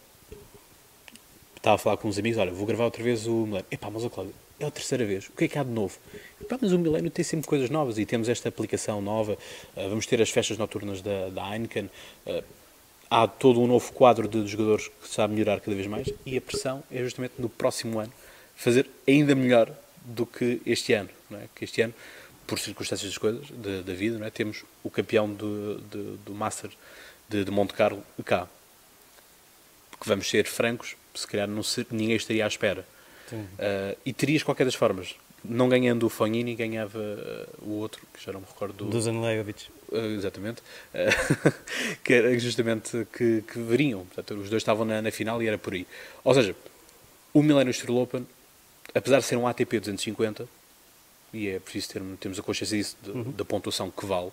estava 1.56 1.76
a 1.76 1.78
falar 1.78 1.98
com 1.98 2.08
uns 2.08 2.18
amigos, 2.18 2.40
olha, 2.40 2.52
vou 2.52 2.66
gravar 2.66 2.86
outra 2.86 3.04
vez 3.04 3.28
o 3.28 3.46
Milênio. 3.46 3.66
Epá, 3.70 3.92
mas, 3.92 4.04
Cláudio, 4.08 4.34
é 4.60 4.66
a 4.66 4.72
terceira 4.72 5.06
vez. 5.06 5.28
O 5.28 5.34
que 5.34 5.46
é 5.46 5.48
que 5.48 5.60
há 5.60 5.64
de 5.64 5.70
novo? 5.70 5.96
Epá, 6.42 6.58
mas 6.60 6.72
o 6.72 6.80
Milênio 6.80 7.12
tem 7.12 7.24
sempre 7.24 7.48
coisas 7.48 7.70
novas 7.70 8.00
e 8.00 8.06
temos 8.08 8.28
esta 8.28 8.50
aplicação 8.50 9.00
nova. 9.00 9.34
Uh, 9.78 9.90
vamos 9.90 10.08
ter 10.08 10.20
as 10.20 10.32
festas 10.32 10.58
noturnas 10.58 11.00
da, 11.00 11.30
da 11.30 11.54
Heineken. 11.54 11.92
Uh, 12.26 12.44
há 13.08 13.28
todo 13.28 13.62
um 13.62 13.68
novo 13.68 13.94
quadro 13.94 14.28
de 14.28 14.48
jogadores 14.48 14.88
que 14.88 15.08
sabe 15.08 15.34
melhorar 15.36 15.60
cada 15.60 15.76
vez 15.76 15.86
mais 15.86 16.12
e 16.26 16.36
a 16.36 16.42
pressão 16.42 16.84
é 16.92 17.04
justamente 17.04 17.36
no 17.38 17.48
próximo 17.48 18.00
ano 18.00 18.12
fazer 18.56 18.90
ainda 19.08 19.36
melhor 19.36 19.72
do 20.06 20.26
que 20.26 20.62
este 20.66 20.94
ano. 20.94 21.10
Não 21.30 21.40
é? 21.40 21.48
Que 21.56 21.66
este 21.66 21.82
ano, 21.82 21.94
por 22.46 22.60
circunstâncias 22.60 23.10
das 23.10 23.18
coisas, 23.18 23.48
da 23.50 23.94
vida, 23.94 24.18
não 24.18 24.26
é? 24.26 24.30
temos 24.30 24.64
o 24.84 24.90
campeão 24.90 25.32
do, 25.32 25.80
do, 25.80 26.18
do 26.18 26.34
Master 26.34 26.70
de, 27.30 27.44
de 27.44 27.52
Monte 27.52 27.74
Carlo 27.74 28.04
cá. 28.26 28.48
Que 30.00 30.08
vamos 30.08 30.30
ser 30.30 30.46
francos, 30.46 30.96
se 31.16 31.26
calhar 31.26 31.48
não 31.48 31.64
se, 31.64 31.86
ninguém 31.92 32.16
estaria 32.16 32.44
à 32.44 32.48
espera. 32.48 32.86
Uh, 33.34 33.98
e 34.06 34.14
terias 34.14 34.44
qualquer 34.44 34.66
das 34.66 34.76
formas. 34.76 35.16
Não 35.44 35.68
ganhando 35.68 36.06
o 36.06 36.10
Fognini, 36.10 36.56
ganhava 36.56 37.00
uh, 37.00 37.70
o 37.70 37.80
outro, 37.80 38.02
que 38.14 38.24
já 38.24 38.32
não 38.32 38.40
me 38.40 38.46
recordo. 38.46 38.86
Do... 38.86 38.86
Dusan 38.86 39.20
Lejovic. 39.20 39.66
Uh, 39.92 40.16
exatamente. 40.16 40.62
que 42.04 42.14
era 42.14 42.38
justamente 42.40 43.06
que, 43.12 43.42
que 43.42 43.60
veriam. 43.60 44.06
Portanto, 44.06 44.40
os 44.40 44.50
dois 44.50 44.62
estavam 44.62 44.86
na, 44.86 45.02
na, 45.02 45.12
final 45.12 45.42
e 45.42 45.48
era 45.48 45.58
por 45.58 45.74
aí. 45.74 45.86
Ou 46.24 46.34
seja, 46.34 46.56
o 47.34 47.42
Millennium 47.42 47.74
Steel 47.74 47.98
Open, 47.98 48.26
apesar 48.94 49.20
de 49.20 49.26
ser 49.26 49.36
um 49.36 49.48
ATP 49.48 49.80
250, 49.80 50.48
e 51.34 51.50
é 51.50 51.60
preciso 51.60 51.90
ter, 51.90 52.02
termos 52.20 52.40
a 52.40 52.44
consciência 52.44 52.78
disso, 52.78 52.96
de, 53.02 53.10
uhum. 53.10 53.32
da 53.32 53.44
pontuação 53.44 53.90
que 53.90 54.06
vale, 54.06 54.32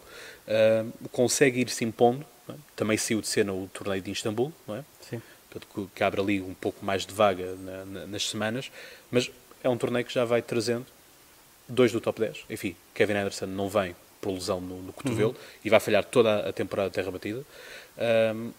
consegue 1.12 1.61
ir 1.61 1.70
se 1.70 1.84
impondo. 1.84 2.24
É? 2.48 2.53
Também 2.76 2.98
saiu 2.98 3.20
de 3.20 3.28
cena 3.28 3.53
o 3.53 3.68
torneio 3.72 4.03
de 4.03 4.11
Istambul, 4.11 4.53
não 4.66 4.76
é? 4.76 4.84
Sim 5.09 5.22
portanto, 5.51 5.90
que 5.94 6.05
abre 6.05 6.20
ali 6.20 6.40
um 6.40 6.55
pouco 6.55 6.84
mais 6.84 7.05
de 7.05 7.12
vaga 7.12 7.55
na, 7.57 7.84
na, 7.84 8.07
nas 8.07 8.28
semanas, 8.28 8.70
mas 9.11 9.30
é 9.62 9.68
um 9.68 9.76
torneio 9.76 10.05
que 10.05 10.14
já 10.14 10.24
vai 10.24 10.40
trazendo 10.40 10.86
dois 11.68 11.92
do 11.92 12.01
top 12.01 12.20
10. 12.20 12.44
Enfim, 12.48 12.76
Kevin 12.94 13.14
Anderson 13.14 13.46
não 13.46 13.68
vem 13.68 13.94
por 14.20 14.32
lesão 14.32 14.61
no, 14.61 14.80
no 14.82 14.92
cotovelo 14.92 15.30
uhum. 15.30 15.36
e 15.64 15.70
vai 15.70 15.80
falhar 15.80 16.05
toda 16.05 16.48
a 16.48 16.53
temporada 16.53 16.88
de 16.88 16.94
terra 16.94 17.11
batida. 17.11 17.44
Um, 18.34 18.53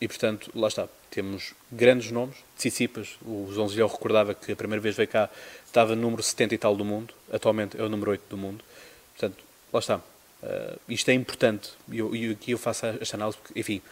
e 0.00 0.06
portanto, 0.06 0.50
lá 0.54 0.68
está, 0.68 0.88
temos 1.10 1.54
grandes 1.70 2.10
nomes. 2.10 2.36
Tsitsipas, 2.56 3.16
o 3.24 3.50
Zonzilhão 3.52 3.88
recordava 3.88 4.34
que 4.34 4.52
a 4.52 4.56
primeira 4.56 4.80
vez 4.80 4.96
veio 4.96 5.08
cá 5.08 5.28
estava 5.66 5.94
no 5.94 6.02
número 6.02 6.22
70 6.22 6.54
e 6.54 6.58
tal 6.58 6.76
do 6.76 6.84
mundo, 6.84 7.14
atualmente 7.32 7.78
é 7.80 7.82
o 7.82 7.88
número 7.88 8.12
8 8.12 8.22
do 8.30 8.36
mundo. 8.36 8.64
Portanto, 9.16 9.42
lá 9.72 9.80
está. 9.80 9.96
Uh, 9.96 10.80
isto 10.88 11.08
é 11.10 11.14
importante 11.14 11.72
e 11.90 11.98
eu, 11.98 12.14
eu, 12.14 12.32
aqui 12.32 12.52
eu 12.52 12.58
faço 12.58 12.86
esta 12.86 13.16
análise 13.16 13.36
porque, 13.38 13.58
enfim, 13.58 13.82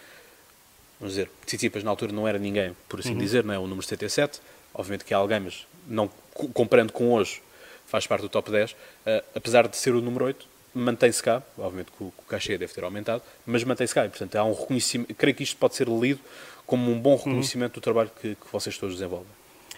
vamos 1.00 1.14
dizer, 1.14 1.28
Tsitsipas 1.44 1.82
na 1.82 1.90
altura 1.90 2.12
não 2.12 2.28
era 2.28 2.38
ninguém, 2.38 2.76
por 2.88 3.00
assim 3.00 3.12
uhum. 3.12 3.18
dizer, 3.18 3.42
não 3.42 3.52
é? 3.52 3.59
O 3.59 3.66
número 3.66 3.82
77, 3.82 4.40
obviamente 4.72 5.04
que 5.04 5.12
é 5.12 5.16
alguém, 5.16 5.40
mas 5.40 5.66
não 5.88 6.09
comparando 6.54 6.92
com 6.92 7.12
hoje, 7.12 7.42
faz 7.86 8.07
parte 8.07 8.22
do 8.22 8.28
top 8.28 8.50
10, 8.50 8.70
uh, 8.70 8.74
eh, 9.07 9.24
apesar 9.34 9.66
de 9.66 9.76
ser 9.76 9.92
o 9.94 10.00
número 10.00 10.26
8, 10.26 10.46
mantém-se 10.77 11.22
cá, 11.22 11.43
obviamente 11.57 11.91
que 11.91 12.05
o, 12.05 12.11
que 12.11 12.22
o 12.22 12.27
cachê 12.29 12.59
deve 12.59 12.72
ter 12.72 12.85
aumentado, 12.85 13.22
mas 13.47 13.64
mantém-se 13.64 13.95
cá, 13.95 14.05
e, 14.05 14.09
portanto 14.09 14.37
há 14.37 14.45
um 14.45 14.53
reconhecimento, 14.53 15.14
creio 15.14 15.35
que 15.35 15.43
isto 15.43 15.57
pode 15.57 15.74
ser 15.74 15.89
lido 15.89 16.20
como 16.66 16.91
um 16.91 17.01
bom 17.01 17.12
uhum. 17.12 17.16
reconhecimento 17.16 17.77
uhum. 17.77 17.81
do 17.81 17.81
trabalho 17.81 18.11
que, 18.20 18.35
que 18.35 18.47
vocês 18.53 18.77
todos 18.77 18.97
desenvolvem. 18.97 19.29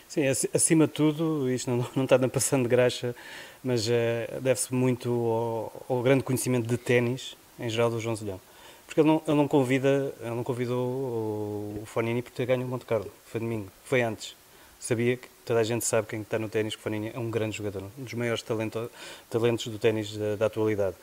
Sim, 0.08 0.22
acima 0.54 0.86
de 0.86 0.94
tudo, 0.94 1.50
isto 1.50 1.70
não, 1.70 1.86
não 1.94 2.04
está 2.04 2.18
passando 2.28 2.62
de 2.62 2.68
graxa, 2.68 3.14
mas 3.62 3.86
uh, 3.86 4.40
deve-se 4.40 4.74
muito 4.74 5.10
ao, 5.10 5.86
ao, 5.96 6.02
grande 6.02 6.24
conhecimento 6.24 6.66
de 6.66 6.78
ténis, 6.78 7.36
em 7.60 7.68
geral, 7.68 7.90
do 7.90 8.00
João 8.00 8.16
Zilhão. 8.16 8.40
Porque 8.86 9.00
ele 9.00 9.08
não, 9.08 9.22
ele 9.26 9.36
não, 9.36 9.46
convida, 9.46 10.14
ele 10.20 10.30
não 10.30 10.42
convidou 10.42 10.88
o, 10.88 11.80
o 11.82 11.86
Fonini 11.86 12.22
por 12.22 12.32
ter 12.32 12.46
ganho 12.46 12.64
o 12.64 12.68
Monte 12.68 12.86
Carlo. 12.86 13.12
Foi 13.26 13.38
domingo, 13.38 13.70
foi 13.84 14.00
antes. 14.00 14.34
Sabia 14.78 15.16
que 15.16 15.28
toda 15.44 15.60
a 15.60 15.64
gente 15.64 15.84
sabe 15.84 16.06
quem 16.06 16.20
está 16.20 16.38
no 16.38 16.48
ténis 16.48 16.76
que 16.76 16.82
Fonini 16.82 17.10
é 17.14 17.18
um 17.18 17.30
grande 17.30 17.56
jogador, 17.56 17.82
um 17.98 18.04
dos 18.04 18.14
maiores 18.14 18.42
talento, 18.42 18.90
talentos 19.28 19.66
do 19.66 19.78
ténis 19.78 20.16
da, 20.16 20.36
da, 20.36 20.46
atualidade. 20.46 20.94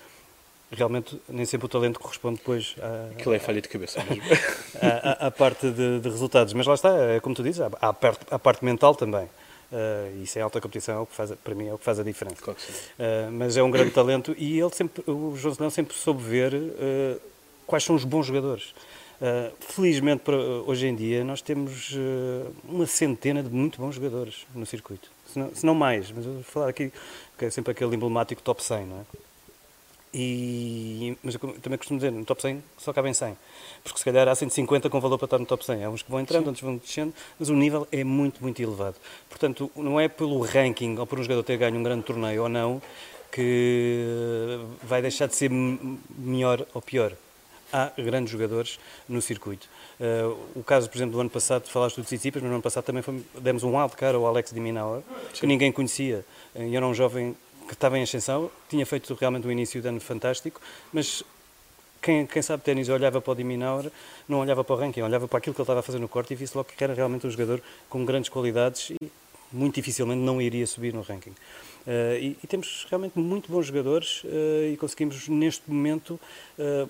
Realmente, 0.72 1.22
nem 1.28 1.46
sempre 1.46 1.66
o 1.66 1.70
talento 1.70 2.00
corresponde 2.00 2.38
depois 2.38 2.76
a. 2.82 3.12
Aquilo 3.12 3.36
é 3.36 3.40
falha 3.40 3.62
de 3.62 3.70
cabeça 3.70 4.04
mesmo. 4.04 4.24
parte 5.38 5.70
de, 5.70 6.00
de, 6.00 6.10
resultados. 6.10 6.54
Mas 6.54 6.66
lá 6.66 6.74
está, 6.74 6.90
é 6.90 7.20
como 7.20 7.36
tu 7.36 7.44
dizes, 7.44 7.62
há, 7.62 7.70
há 7.82 7.94
parte, 7.94 8.26
parte 8.42 8.66
mental 8.66 8.96
também. 8.96 9.28
Uh, 9.72 10.24
isso 10.24 10.38
é 10.38 10.42
alta 10.42 10.62
competição, 10.62 10.96
é 10.96 11.00
o 11.00 11.06
que 11.06 11.14
faz, 11.14 11.32
para 11.44 11.56
mim 11.56 11.68
é 11.68 11.74
o 11.74 11.78
que 11.78 11.84
faz 11.84 12.00
a 12.00 12.04
diferença. 12.04 12.38
Claro 12.42 12.58
uh, 12.60 13.32
mas 13.32 13.58
é 13.58 13.64
um 13.64 13.72
grande 13.72 13.92
talento 13.92 14.36
e 14.38 14.60
ele 14.60 14.74
sempre, 14.74 15.04
o 15.10 15.36
João 15.36 15.54
Zelão 15.54 15.70
sempre 15.70 15.96
soube 15.96 16.24
ver 16.24 16.54
uh, 16.54 17.22
quais 17.66 17.84
são 17.84 17.96
os 17.96 18.04
bons 18.04 18.28
jogadores. 18.28 18.74
Uh, 19.22 19.54
felizmente, 19.60 20.24
para, 20.24 20.36
hoje 20.36 20.88
em 20.88 20.96
dia, 20.96 21.24
nós 21.24 21.42
temos 21.42 21.92
uh, 21.92 22.54
uma 22.68 22.86
centena 22.86 23.42
de 23.42 23.50
muito 23.50 23.80
bons 23.80 23.96
jogadores 23.96 24.46
no 24.54 24.66
circuito. 24.66 25.10
Se 25.32 25.40
não, 25.40 25.56
se 25.56 25.66
não, 25.66 25.74
mais, 25.74 26.12
mas 26.12 26.26
eu 26.26 26.34
vou 26.34 26.44
falar 26.44 26.70
aqui, 26.70 26.92
que 27.38 27.46
é 27.46 27.50
sempre 27.50 27.72
aquele 27.72 27.96
emblemático 27.96 28.42
top 28.42 28.64
100, 28.64 28.86
não 28.86 29.00
é? 29.00 29.04
E, 30.18 31.18
mas 31.22 31.36
eu 31.36 31.40
também 31.62 31.78
costumo 31.78 32.00
dizer, 32.00 32.10
no 32.10 32.24
top 32.24 32.42
100 32.42 32.64
só 32.78 32.94
cabem 32.94 33.14
100. 33.14 33.38
Porque 33.84 34.00
se 34.00 34.06
calhar 34.06 34.26
há 34.30 34.34
150 34.34 34.90
com 34.90 35.02
valor 35.02 35.18
para 35.18 35.26
estar 35.26 35.38
no 35.38 35.46
top 35.46 35.66
100. 35.66 35.84
Há 35.84 35.90
uns 35.90 36.02
que 36.02 36.10
vão 36.10 36.22
entrando, 36.22 36.44
Sim. 36.44 36.48
outros 36.48 36.64
vão 36.64 36.78
descendo, 36.78 37.14
mas 37.38 37.50
o 37.50 37.54
nível 37.54 37.86
é 37.92 38.02
muito, 38.02 38.42
muito 38.42 38.62
elevado. 38.62 38.96
Portanto, 39.30 39.70
não 39.76 40.00
é 40.00 40.08
pelo 40.08 40.40
ranking 40.42 40.98
ou 40.98 41.06
por 41.06 41.20
um 41.20 41.24
jogador 41.24 41.44
ter 41.44 41.58
ganho 41.58 41.78
um 41.78 41.84
grande 41.84 42.04
torneio 42.04 42.44
ou 42.44 42.50
não 42.50 42.82
que 43.30 44.58
vai 44.82 45.02
deixar 45.02 45.28
de 45.28 45.36
ser 45.36 45.52
melhor 45.52 46.66
ou 46.74 46.82
pior 46.82 47.12
há 47.72 47.92
grandes 47.98 48.32
jogadores 48.32 48.80
no 49.08 49.22
circuito. 49.22 49.68
Uh, 50.00 50.60
o 50.60 50.64
caso, 50.64 50.90
por 50.90 50.98
exemplo, 50.98 51.14
do 51.14 51.22
ano 51.22 51.30
passado, 51.30 51.68
falaste 51.68 51.98
do 51.98 52.04
Tsitsipas, 52.04 52.42
mas 52.42 52.50
no 52.50 52.56
ano 52.56 52.64
passado 52.64 52.84
também 52.84 53.02
foi, 53.02 53.24
demos 53.40 53.64
um 53.64 53.78
wildcard 53.78 54.16
ao 54.16 54.26
Alex 54.26 54.52
de 54.52 54.62
que 55.34 55.48
ninguém 55.48 55.72
conhecia. 55.72 56.26
Uh, 56.54 56.76
era 56.76 56.86
um 56.86 56.94
jovem 56.94 57.36
que 57.68 57.74
estava 57.74 57.98
em 57.98 58.04
ascensão, 58.04 58.52
tinha 58.70 58.86
feito 58.86 59.14
realmente 59.16 59.48
um 59.48 59.52
início 59.52 59.82
de 59.82 59.88
ano 59.88 60.00
fantástico, 60.00 60.62
mas 60.94 61.24
quem, 62.02 62.26
quem 62.28 62.42
sabe 62.42 62.62
ténis 62.62 62.88
olhava 62.90 63.20
para 63.20 63.32
o 63.32 63.36
Diminauer, 63.36 63.92
não 64.30 64.40
olhava 64.40 64.64
para 64.64 64.76
o 64.76 64.78
ranking, 64.78 65.02
olhava 65.02 65.28
para 65.28 65.40
aquilo 65.40 65.56
que 65.56 65.60
ele 65.60 65.64
estava 65.64 65.80
a 65.80 65.84
fazer 65.84 65.98
no 65.98 66.08
corte 66.08 66.34
e 66.34 66.36
visse 66.36 66.56
logo 66.56 66.70
que 66.70 66.84
era 66.84 66.94
realmente 66.94 67.26
um 67.26 67.32
jogador 67.32 67.62
com 67.90 68.06
grandes 68.06 68.30
qualidades 68.30 68.92
e 68.92 69.12
muito 69.52 69.76
dificilmente 69.76 70.22
não 70.22 70.40
iria 70.42 70.68
subir 70.68 70.94
no 70.94 71.02
ranking. 71.02 71.32
Uh, 71.32 72.18
e, 72.20 72.38
e, 72.44 72.48
temos 72.48 72.86
realmente 72.90 73.18
muito 73.18 73.52
bons 73.52 73.68
jogadores 73.68 74.24
uh, 74.24 74.72
e 74.72 74.78
conseguimos 74.78 75.28
neste 75.28 75.70
momento 75.70 76.20
uh, 76.60 76.90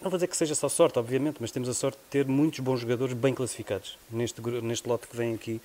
não 0.00 0.10
vou 0.10 0.18
dizer 0.18 0.26
que 0.26 0.36
seja 0.36 0.54
só 0.54 0.68
sorte, 0.68 0.98
obviamente, 0.98 1.38
mas 1.40 1.50
temos 1.50 1.68
a 1.68 1.74
sorte 1.74 1.98
de 1.98 2.04
ter 2.10 2.26
muitos 2.26 2.60
bons 2.60 2.80
jogadores 2.80 3.14
bem 3.14 3.34
classificados 3.34 3.98
neste, 4.10 4.40
neste 4.62 4.88
lote 4.88 5.06
que 5.08 5.16
vem 5.16 5.34
aqui 5.34 5.60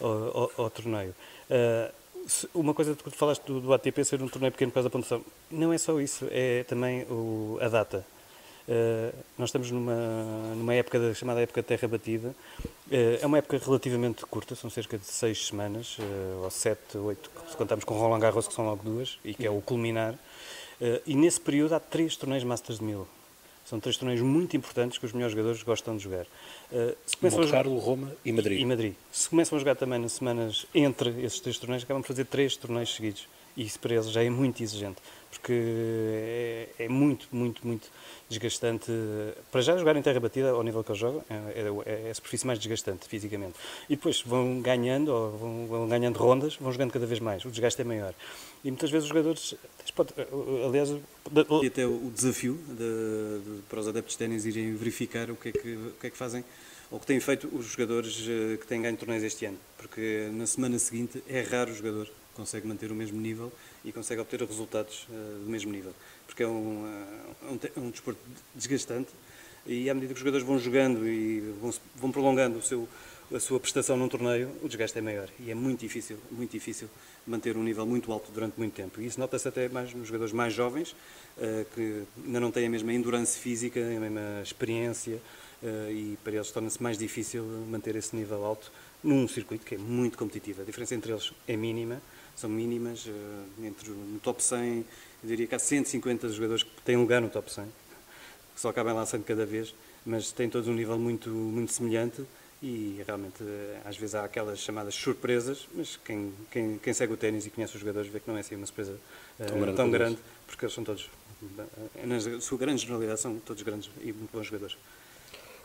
ao, 0.00 0.08
ao, 0.08 0.50
ao 0.56 0.70
torneio. 0.70 1.14
Uh, 1.50 1.92
uma 2.54 2.74
coisa 2.74 2.94
que 2.94 3.04
tu 3.04 3.10
falaste 3.10 3.44
do, 3.44 3.60
do, 3.60 3.72
ATP 3.72 4.04
ser 4.04 4.20
um 4.20 4.28
torneio 4.28 4.52
pequeno 4.52 4.70
por 4.70 4.74
causa 4.74 4.88
da 4.88 4.92
pontuação, 4.92 5.24
não 5.50 5.72
é 5.72 5.78
só 5.78 6.00
isso, 6.00 6.26
é 6.30 6.64
também 6.64 7.02
o, 7.04 7.58
a 7.60 7.68
data. 7.68 8.04
Uh, 8.68 9.14
nós 9.38 9.50
estamos 9.50 9.70
numa, 9.70 9.94
numa 10.56 10.74
época 10.74 10.98
da, 10.98 11.14
chamada 11.14 11.40
época 11.40 11.62
de 11.62 11.68
terra 11.68 11.86
batida. 11.86 12.34
Uh, 12.90 13.22
é 13.22 13.26
uma 13.26 13.38
época 13.38 13.60
relativamente 13.64 14.26
curta, 14.26 14.56
são 14.56 14.68
cerca 14.68 14.98
de 14.98 15.06
seis 15.06 15.46
semanas, 15.46 15.96
uh, 15.98 16.42
ou 16.42 16.50
sete, 16.50 16.98
oito, 16.98 17.30
se 17.48 17.56
contamos 17.56 17.84
com 17.84 17.94
Roland 17.94 18.18
Garros, 18.18 18.48
que 18.48 18.54
são 18.54 18.66
logo 18.66 18.82
duas, 18.82 19.18
e 19.24 19.34
que 19.34 19.46
é 19.46 19.50
o 19.50 19.60
culminar. 19.60 20.16
e 21.06 21.14
nesse 21.14 21.40
período 21.40 21.74
há 21.74 21.80
três 21.80 22.16
torneios 22.16 22.42
Masters 22.42 22.80
de 22.80 22.84
Mil. 22.84 23.06
São 23.66 23.80
três 23.80 23.96
torneios 23.96 24.22
muito 24.22 24.56
importantes 24.56 24.96
que 24.96 25.04
os 25.04 25.12
melhores 25.12 25.32
jogadores 25.32 25.62
gostam 25.62 25.96
de 25.96 26.04
jogar. 26.04 26.24
Uh, 26.70 26.96
se 27.04 27.16
Monte 27.20 27.48
a 27.48 27.50
Carlo, 27.50 27.76
Roma 27.78 28.12
e 28.24 28.32
Madrid. 28.32 28.60
E 28.60 28.64
Madrid. 28.64 28.94
Se 29.10 29.28
começam 29.28 29.56
a 29.56 29.58
jogar 29.58 29.74
também 29.74 29.98
nas 29.98 30.12
semanas 30.12 30.66
entre 30.72 31.10
esses 31.22 31.40
três 31.40 31.58
torneios, 31.58 31.82
acabam 31.82 32.00
por 32.00 32.08
fazer 32.08 32.26
três 32.26 32.56
torneios 32.56 32.94
seguidos. 32.94 33.26
E 33.56 33.64
isso 33.64 33.80
para 33.80 33.94
eles 33.94 34.10
já 34.10 34.22
é 34.22 34.28
muito 34.28 34.62
exigente, 34.62 34.98
porque 35.30 35.52
é, 35.52 36.68
é 36.78 36.88
muito, 36.88 37.26
muito, 37.32 37.66
muito 37.66 37.88
desgastante. 38.28 38.92
Para 39.50 39.62
já 39.62 39.76
jogar 39.78 39.96
em 39.96 40.02
terra 40.02 40.20
batida, 40.20 40.50
ao 40.50 40.62
nível 40.62 40.84
que 40.84 40.90
eles 40.90 41.00
jogam, 41.00 41.24
é, 41.30 41.34
é, 41.34 42.06
é 42.06 42.10
a 42.10 42.14
superfície 42.14 42.46
mais 42.46 42.58
desgastante 42.58 43.08
fisicamente. 43.08 43.54
E 43.88 43.96
depois 43.96 44.20
vão 44.20 44.60
ganhando, 44.60 45.08
ou 45.08 45.30
vão, 45.30 45.66
vão 45.66 45.88
ganhando 45.88 46.18
rondas, 46.18 46.56
vão 46.56 46.70
jogando 46.70 46.92
cada 46.92 47.06
vez 47.06 47.18
mais. 47.18 47.44
O 47.46 47.50
desgaste 47.50 47.80
é 47.80 47.84
maior. 47.84 48.12
E 48.62 48.70
muitas 48.70 48.90
vezes 48.90 49.04
os 49.04 49.08
jogadores, 49.08 49.54
aliás... 50.66 50.90
E 51.62 51.66
até 51.66 51.86
o 51.86 52.10
desafio 52.14 52.58
de, 52.68 52.76
de, 52.76 53.62
para 53.68 53.80
os 53.80 53.88
adeptos 53.88 54.12
de 54.14 54.18
ténis 54.18 54.44
irem 54.44 54.74
verificar 54.74 55.30
o 55.30 55.36
que, 55.36 55.48
é 55.48 55.52
que, 55.52 55.74
o 55.74 55.92
que 56.00 56.06
é 56.06 56.10
que 56.10 56.16
fazem 56.16 56.44
ou 56.90 57.00
que 57.00 57.06
têm 57.06 57.18
feito 57.18 57.48
os 57.52 57.66
jogadores 57.66 58.24
eh, 58.28 58.56
que 58.58 58.66
têm 58.66 58.80
ganho 58.80 58.96
torneios 58.96 59.24
este 59.24 59.44
ano, 59.46 59.58
porque 59.76 60.28
na 60.32 60.46
semana 60.46 60.78
seguinte 60.78 61.22
é 61.28 61.40
raro 61.40 61.72
o 61.72 61.74
jogador 61.74 62.06
que 62.06 62.12
consegue 62.34 62.66
manter 62.66 62.92
o 62.92 62.94
mesmo 62.94 63.20
nível 63.20 63.52
e 63.84 63.90
consegue 63.90 64.20
obter 64.20 64.40
resultados 64.40 65.06
do 65.08 65.50
mesmo 65.50 65.72
nível, 65.72 65.92
porque 66.26 66.44
é 66.44 66.46
um, 66.46 66.86
um, 67.42 67.82
um 67.82 67.90
desporto 67.90 68.20
desgastante, 68.54 69.10
E 69.66 69.90
à 69.90 69.94
medida 69.94 70.12
que 70.12 70.18
os 70.18 70.20
jogadores 70.20 70.46
vão 70.46 70.58
jogando 70.58 71.06
e 71.06 71.40
vão, 71.60 71.74
vão 71.96 72.12
prolongando 72.12 72.58
o 72.58 72.62
seu, 72.62 72.88
a 73.34 73.40
sua 73.40 73.58
prestação 73.58 73.96
num 73.96 74.08
torneio, 74.08 74.50
o 74.62 74.68
desgaste 74.68 74.98
é 74.98 75.00
maior. 75.00 75.28
E 75.40 75.50
é 75.50 75.54
muito 75.54 75.80
difícil, 75.80 76.18
muito 76.30 76.52
difícil 76.52 76.88
manter 77.26 77.56
um 77.56 77.62
nível 77.62 77.84
muito 77.84 78.12
alto 78.12 78.30
durante 78.30 78.56
muito 78.56 78.74
tempo. 78.74 79.00
E 79.00 79.06
isso 79.06 79.18
nota-se 79.18 79.48
até 79.48 79.68
mais 79.68 79.92
nos 79.92 80.06
jogadores 80.06 80.32
mais 80.32 80.52
jovens, 80.52 80.92
uh, 80.92 81.66
que 81.74 82.04
ainda 82.24 82.40
não 82.40 82.50
têm 82.52 82.66
a 82.66 82.70
mesma 82.70 82.92
endurance 82.92 83.38
física, 83.38 83.80
a 83.80 84.00
mesma 84.00 84.40
experiência, 84.42 85.20
uh, 85.62 85.90
e 85.90 86.16
para 86.22 86.34
eles 86.34 86.50
torna-se 86.52 86.80
mais 86.80 86.96
difícil 86.96 87.42
manter 87.68 87.96
esse 87.96 88.14
nível 88.14 88.44
alto 88.44 88.70
num 89.02 89.26
circuito 89.26 89.66
que 89.66 89.74
é 89.74 89.78
muito 89.78 90.16
competitivo. 90.16 90.62
A 90.62 90.64
diferença 90.64 90.94
entre 90.94 91.12
eles 91.12 91.32
é 91.48 91.56
mínima, 91.56 92.00
são 92.36 92.48
mínimas. 92.48 93.06
Uh, 93.06 93.64
entre 93.64 93.90
no 93.90 94.20
top 94.20 94.42
100, 94.42 94.84
eu 95.24 95.28
diria 95.28 95.46
que 95.48 95.54
há 95.54 95.58
150 95.58 96.28
jogadores 96.28 96.62
que 96.62 96.82
têm 96.82 96.96
lugar 96.96 97.20
no 97.20 97.28
top 97.28 97.52
100, 97.52 97.64
que 98.54 98.60
só 98.60 98.68
acabam 98.68 98.94
lançando 98.94 99.24
cada 99.24 99.44
vez, 99.44 99.74
mas 100.04 100.30
têm 100.30 100.48
todos 100.48 100.68
um 100.68 100.74
nível 100.74 100.96
muito, 100.96 101.28
muito 101.28 101.72
semelhante 101.72 102.24
e 102.62 103.02
realmente 103.06 103.42
às 103.84 103.96
vezes 103.96 104.14
há 104.14 104.24
aquelas 104.24 104.58
chamadas 104.60 104.94
surpresas, 104.94 105.68
mas 105.74 105.98
quem, 106.04 106.32
quem, 106.50 106.78
quem 106.78 106.92
segue 106.94 107.12
o 107.12 107.16
ténis 107.16 107.46
e 107.46 107.50
conhece 107.50 107.74
os 107.74 107.80
jogadores 107.80 108.10
vê 108.10 108.18
que 108.18 108.28
não 108.28 108.36
é 108.36 108.40
assim 108.40 108.56
uma 108.56 108.66
surpresa 108.66 108.98
tão, 109.36 109.56
uh, 109.56 109.60
grande, 109.60 109.76
tão 109.76 109.90
grande, 109.90 110.18
porque 110.46 110.64
eles 110.64 110.74
são 110.74 110.82
todos, 110.82 111.10
na 112.04 112.40
sua 112.40 112.58
grande 112.58 112.80
generalidade, 112.82 113.20
são 113.20 113.38
todos 113.38 113.62
grandes 113.62 113.90
e 114.00 114.12
muito 114.12 114.30
bons 114.32 114.46
jogadores. 114.46 114.76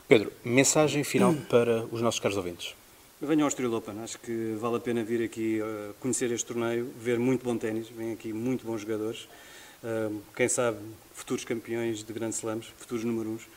Pedro, 0.06 0.32
mensagem 0.44 1.02
final 1.02 1.34
para 1.48 1.84
os 1.86 2.02
nossos 2.02 2.20
caros 2.20 2.36
ouvintes. 2.36 2.74
Venham 3.20 3.42
ao 3.42 3.48
Estoril 3.48 3.72
Open, 3.74 4.00
acho 4.00 4.18
que 4.18 4.56
vale 4.58 4.76
a 4.76 4.80
pena 4.80 5.02
vir 5.02 5.22
aqui 5.22 5.60
uh, 5.62 5.94
conhecer 6.00 6.30
este 6.30 6.44
torneio, 6.44 6.92
ver 6.98 7.18
muito 7.18 7.44
bom 7.44 7.56
ténis, 7.56 7.88
vêm 7.88 8.12
aqui 8.12 8.32
muito 8.32 8.66
bons 8.66 8.80
jogadores, 8.82 9.28
uh, 9.82 10.20
quem 10.36 10.48
sabe 10.48 10.78
futuros 11.14 11.44
campeões 11.44 12.04
de 12.04 12.12
grandes 12.12 12.38
slams, 12.38 12.66
futuros 12.76 13.04
número 13.04 13.30
uns, 13.30 13.48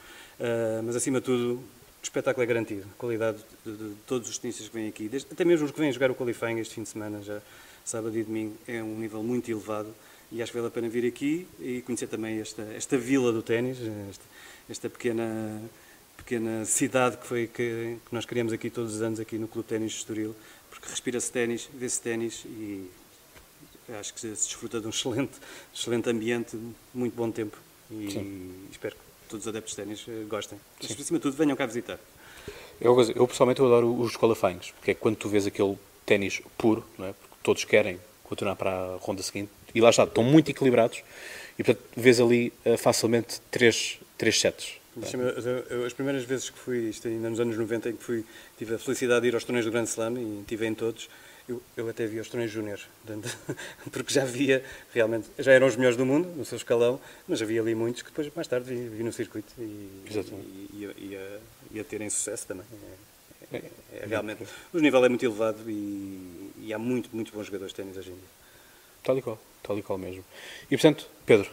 mas 0.83 0.97
acima 0.97 1.21
de 1.21 1.25
tudo 1.25 1.63
o 2.05 2.07
espetáculo 2.07 2.43
é 2.43 2.45
garantido, 2.45 2.85
a 2.93 2.97
qualidade 2.99 3.39
de, 3.65 3.71
de, 3.71 3.89
de 3.89 3.95
todos 4.05 4.29
os 4.29 4.37
tenistas 4.37 4.67
que 4.67 4.73
vêm 4.75 4.87
aqui, 4.87 5.09
desde, 5.09 5.27
até 5.31 5.43
mesmo 5.43 5.65
os 5.65 5.71
que 5.71 5.79
vêm 5.79 5.91
jogar 5.91 6.11
o 6.11 6.15
qualifying 6.15 6.59
este 6.59 6.75
fim 6.75 6.83
de 6.83 6.89
semana, 6.89 7.21
já 7.23 7.41
sábado 7.83 8.15
e 8.17 8.23
domingo, 8.23 8.55
é 8.67 8.81
um 8.81 8.99
nível 8.99 9.23
muito 9.23 9.49
elevado 9.49 9.93
e 10.31 10.41
acho 10.41 10.51
que 10.51 10.57
vale 10.57 10.67
a 10.67 10.71
pena 10.71 10.87
vir 10.87 11.05
aqui 11.07 11.47
e 11.59 11.81
conhecer 11.81 12.07
também 12.07 12.39
esta, 12.39 12.61
esta 12.75 12.97
vila 12.97 13.31
do 13.31 13.41
ténis, 13.41 13.77
esta, 14.09 14.23
esta 14.69 14.89
pequena 14.89 15.61
pequena 16.15 16.63
cidade 16.65 17.17
que 17.17 17.27
foi 17.27 17.47
que, 17.47 17.97
que, 18.05 18.15
nós 18.15 18.25
criamos 18.25 18.53
aqui 18.53 18.69
todos 18.69 18.95
os 18.95 19.01
anos 19.01 19.19
aqui 19.19 19.37
no 19.37 19.47
Clube 19.47 19.67
Ténis 19.67 19.91
de 19.91 19.97
Estoril, 19.97 20.35
porque 20.69 20.87
respira-se 20.89 21.31
ténis, 21.31 21.69
vê-se 21.73 22.01
ténis 22.01 22.45
e 22.45 22.89
acho 23.99 24.13
que 24.13 24.19
se 24.19 24.27
desfruta 24.27 24.79
de 24.79 24.87
um 24.87 24.89
excelente, 24.91 25.33
excelente 25.73 26.09
ambiente, 26.09 26.57
muito 26.93 27.15
bom 27.15 27.29
tempo 27.31 27.57
e 27.91 28.11
Sim. 28.11 28.53
espero 28.71 28.95
que 28.95 29.04
todos 29.29 29.45
os 29.45 29.49
adeptos 29.49 29.75
de 29.75 29.83
ténis 29.83 30.05
eh, 30.07 30.25
gostem. 30.27 30.59
Mas, 30.81 30.91
acima 30.91 31.19
de 31.19 31.23
tudo, 31.23 31.35
venham 31.35 31.55
cá 31.55 31.65
visitar. 31.65 31.99
Eu, 32.79 32.99
eu 33.15 33.27
pessoalmente 33.27 33.59
eu 33.59 33.67
adoro 33.67 33.99
os 33.99 34.17
qualifyings, 34.17 34.71
porque 34.71 34.91
é 34.91 34.93
quando 34.93 35.15
tu 35.15 35.29
vês 35.29 35.47
aquele 35.47 35.77
ténis 36.05 36.41
puro, 36.57 36.85
não 36.97 37.07
é? 37.07 37.13
porque 37.13 37.35
todos 37.41 37.63
querem 37.63 37.99
continuar 38.23 38.55
para 38.55 38.71
a 38.71 38.97
ronda 38.97 39.23
seguinte, 39.23 39.51
e 39.73 39.81
lá 39.81 39.89
está, 39.89 40.03
estão 40.03 40.23
muito 40.23 40.49
equilibrados, 40.49 41.03
e 41.57 41.63
portanto 41.63 41.85
vês 41.95 42.19
ali 42.19 42.51
uh, 42.65 42.77
facilmente 42.77 43.39
três, 43.51 43.99
três 44.17 44.39
sets 44.39 44.79
as 45.85 45.93
primeiras 45.93 46.23
vezes 46.23 46.49
que 46.49 46.57
fui, 46.57 46.89
isto 46.89 47.07
ainda 47.07 47.29
nos 47.29 47.39
anos 47.39 47.57
90, 47.57 47.89
em 47.89 47.95
que 47.95 48.03
fui, 48.03 48.23
tive 48.57 48.75
a 48.75 48.79
felicidade 48.79 49.21
de 49.21 49.27
ir 49.27 49.33
aos 49.35 49.43
torneios 49.43 49.65
do 49.65 49.71
Grande 49.71 49.89
Slam 49.89 50.17
e 50.17 50.39
estive 50.39 50.65
em 50.65 50.73
todos, 50.73 51.09
eu, 51.47 51.61
eu 51.77 51.89
até 51.89 52.05
vi 52.07 52.19
os 52.19 52.27
torneios 52.27 52.51
júniores, 52.51 52.87
porque 53.91 54.13
já 54.13 54.25
via, 54.25 54.63
realmente, 54.93 55.27
já 55.37 55.51
eram 55.51 55.67
os 55.67 55.75
melhores 55.75 55.97
do 55.97 56.05
mundo, 56.05 56.27
no 56.35 56.43
seu 56.43 56.57
escalão, 56.57 56.99
mas 57.27 57.41
havia 57.41 57.61
ali 57.61 57.75
muitos 57.75 58.01
que 58.01 58.09
depois, 58.09 58.31
mais 58.35 58.47
tarde, 58.47 58.73
vi, 58.73 58.89
vi 58.89 59.03
no 59.03 59.13
circuito 59.13 59.53
e, 59.59 59.61
e, 59.63 60.93
e, 60.97 61.15
a, 61.15 61.39
e, 61.71 61.79
a, 61.79 61.83
terem 61.83 62.09
sucesso 62.09 62.47
também. 62.47 62.65
É, 63.51 63.57
é, 63.57 63.61
é, 63.93 64.05
realmente, 64.07 64.43
o 64.73 64.79
nível 64.79 65.05
é 65.05 65.09
muito 65.09 65.23
elevado 65.23 65.69
e, 65.69 66.51
e 66.57 66.73
há 66.73 66.79
muito, 66.79 67.09
muito 67.13 67.31
bons 67.31 67.45
jogadores 67.45 67.71
de 67.71 67.75
ténis 67.75 67.95
hoje 67.95 68.09
em 68.09 68.15
dia. 68.15 68.35
Tal 69.03 69.17
e 69.17 69.21
qual, 69.21 69.39
tal 69.61 69.77
e 69.77 69.83
qual 69.83 69.99
mesmo. 69.99 70.25
E 70.65 70.75
portanto, 70.75 71.07
Pedro, 71.27 71.47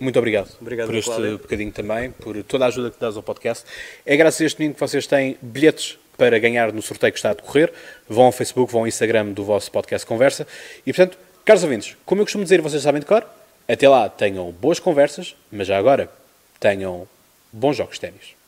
muito 0.00 0.18
obrigado, 0.18 0.56
obrigado 0.58 0.86
por 0.86 0.96
este 0.96 1.10
Cláudio. 1.10 1.38
bocadinho 1.38 1.70
também, 1.70 2.10
por 2.12 2.42
toda 2.44 2.64
a 2.64 2.68
ajuda 2.68 2.90
que 2.90 2.98
dás 2.98 3.14
ao 3.14 3.22
podcast. 3.22 3.66
É 4.06 4.16
graças 4.16 4.40
a 4.40 4.44
este 4.46 4.56
domingo 4.56 4.74
que 4.74 4.80
vocês 4.80 5.06
têm 5.06 5.36
bilhetes 5.42 5.98
para 6.22 6.38
ganhar 6.38 6.72
no 6.72 6.80
sorteio 6.80 7.12
que 7.12 7.18
está 7.18 7.30
a 7.30 7.34
decorrer. 7.34 7.72
Vão 8.08 8.26
ao 8.26 8.30
Facebook, 8.30 8.70
vão 8.70 8.82
ao 8.82 8.86
Instagram 8.86 9.32
do 9.32 9.42
vosso 9.42 9.72
podcast 9.72 10.06
Conversa. 10.06 10.46
E, 10.86 10.92
portanto, 10.92 11.18
caros 11.44 11.64
ouvintes, 11.64 11.96
como 12.06 12.20
eu 12.20 12.24
costumo 12.24 12.44
dizer, 12.44 12.60
vocês 12.60 12.80
sabem 12.80 13.00
de 13.00 13.06
cor, 13.06 13.26
até 13.68 13.88
lá 13.88 14.08
tenham 14.08 14.52
boas 14.52 14.78
conversas, 14.78 15.34
mas 15.50 15.66
já 15.66 15.76
agora 15.76 16.08
tenham 16.60 17.08
bons 17.52 17.76
jogos 17.76 17.94
de 17.94 18.02
ténis. 18.02 18.41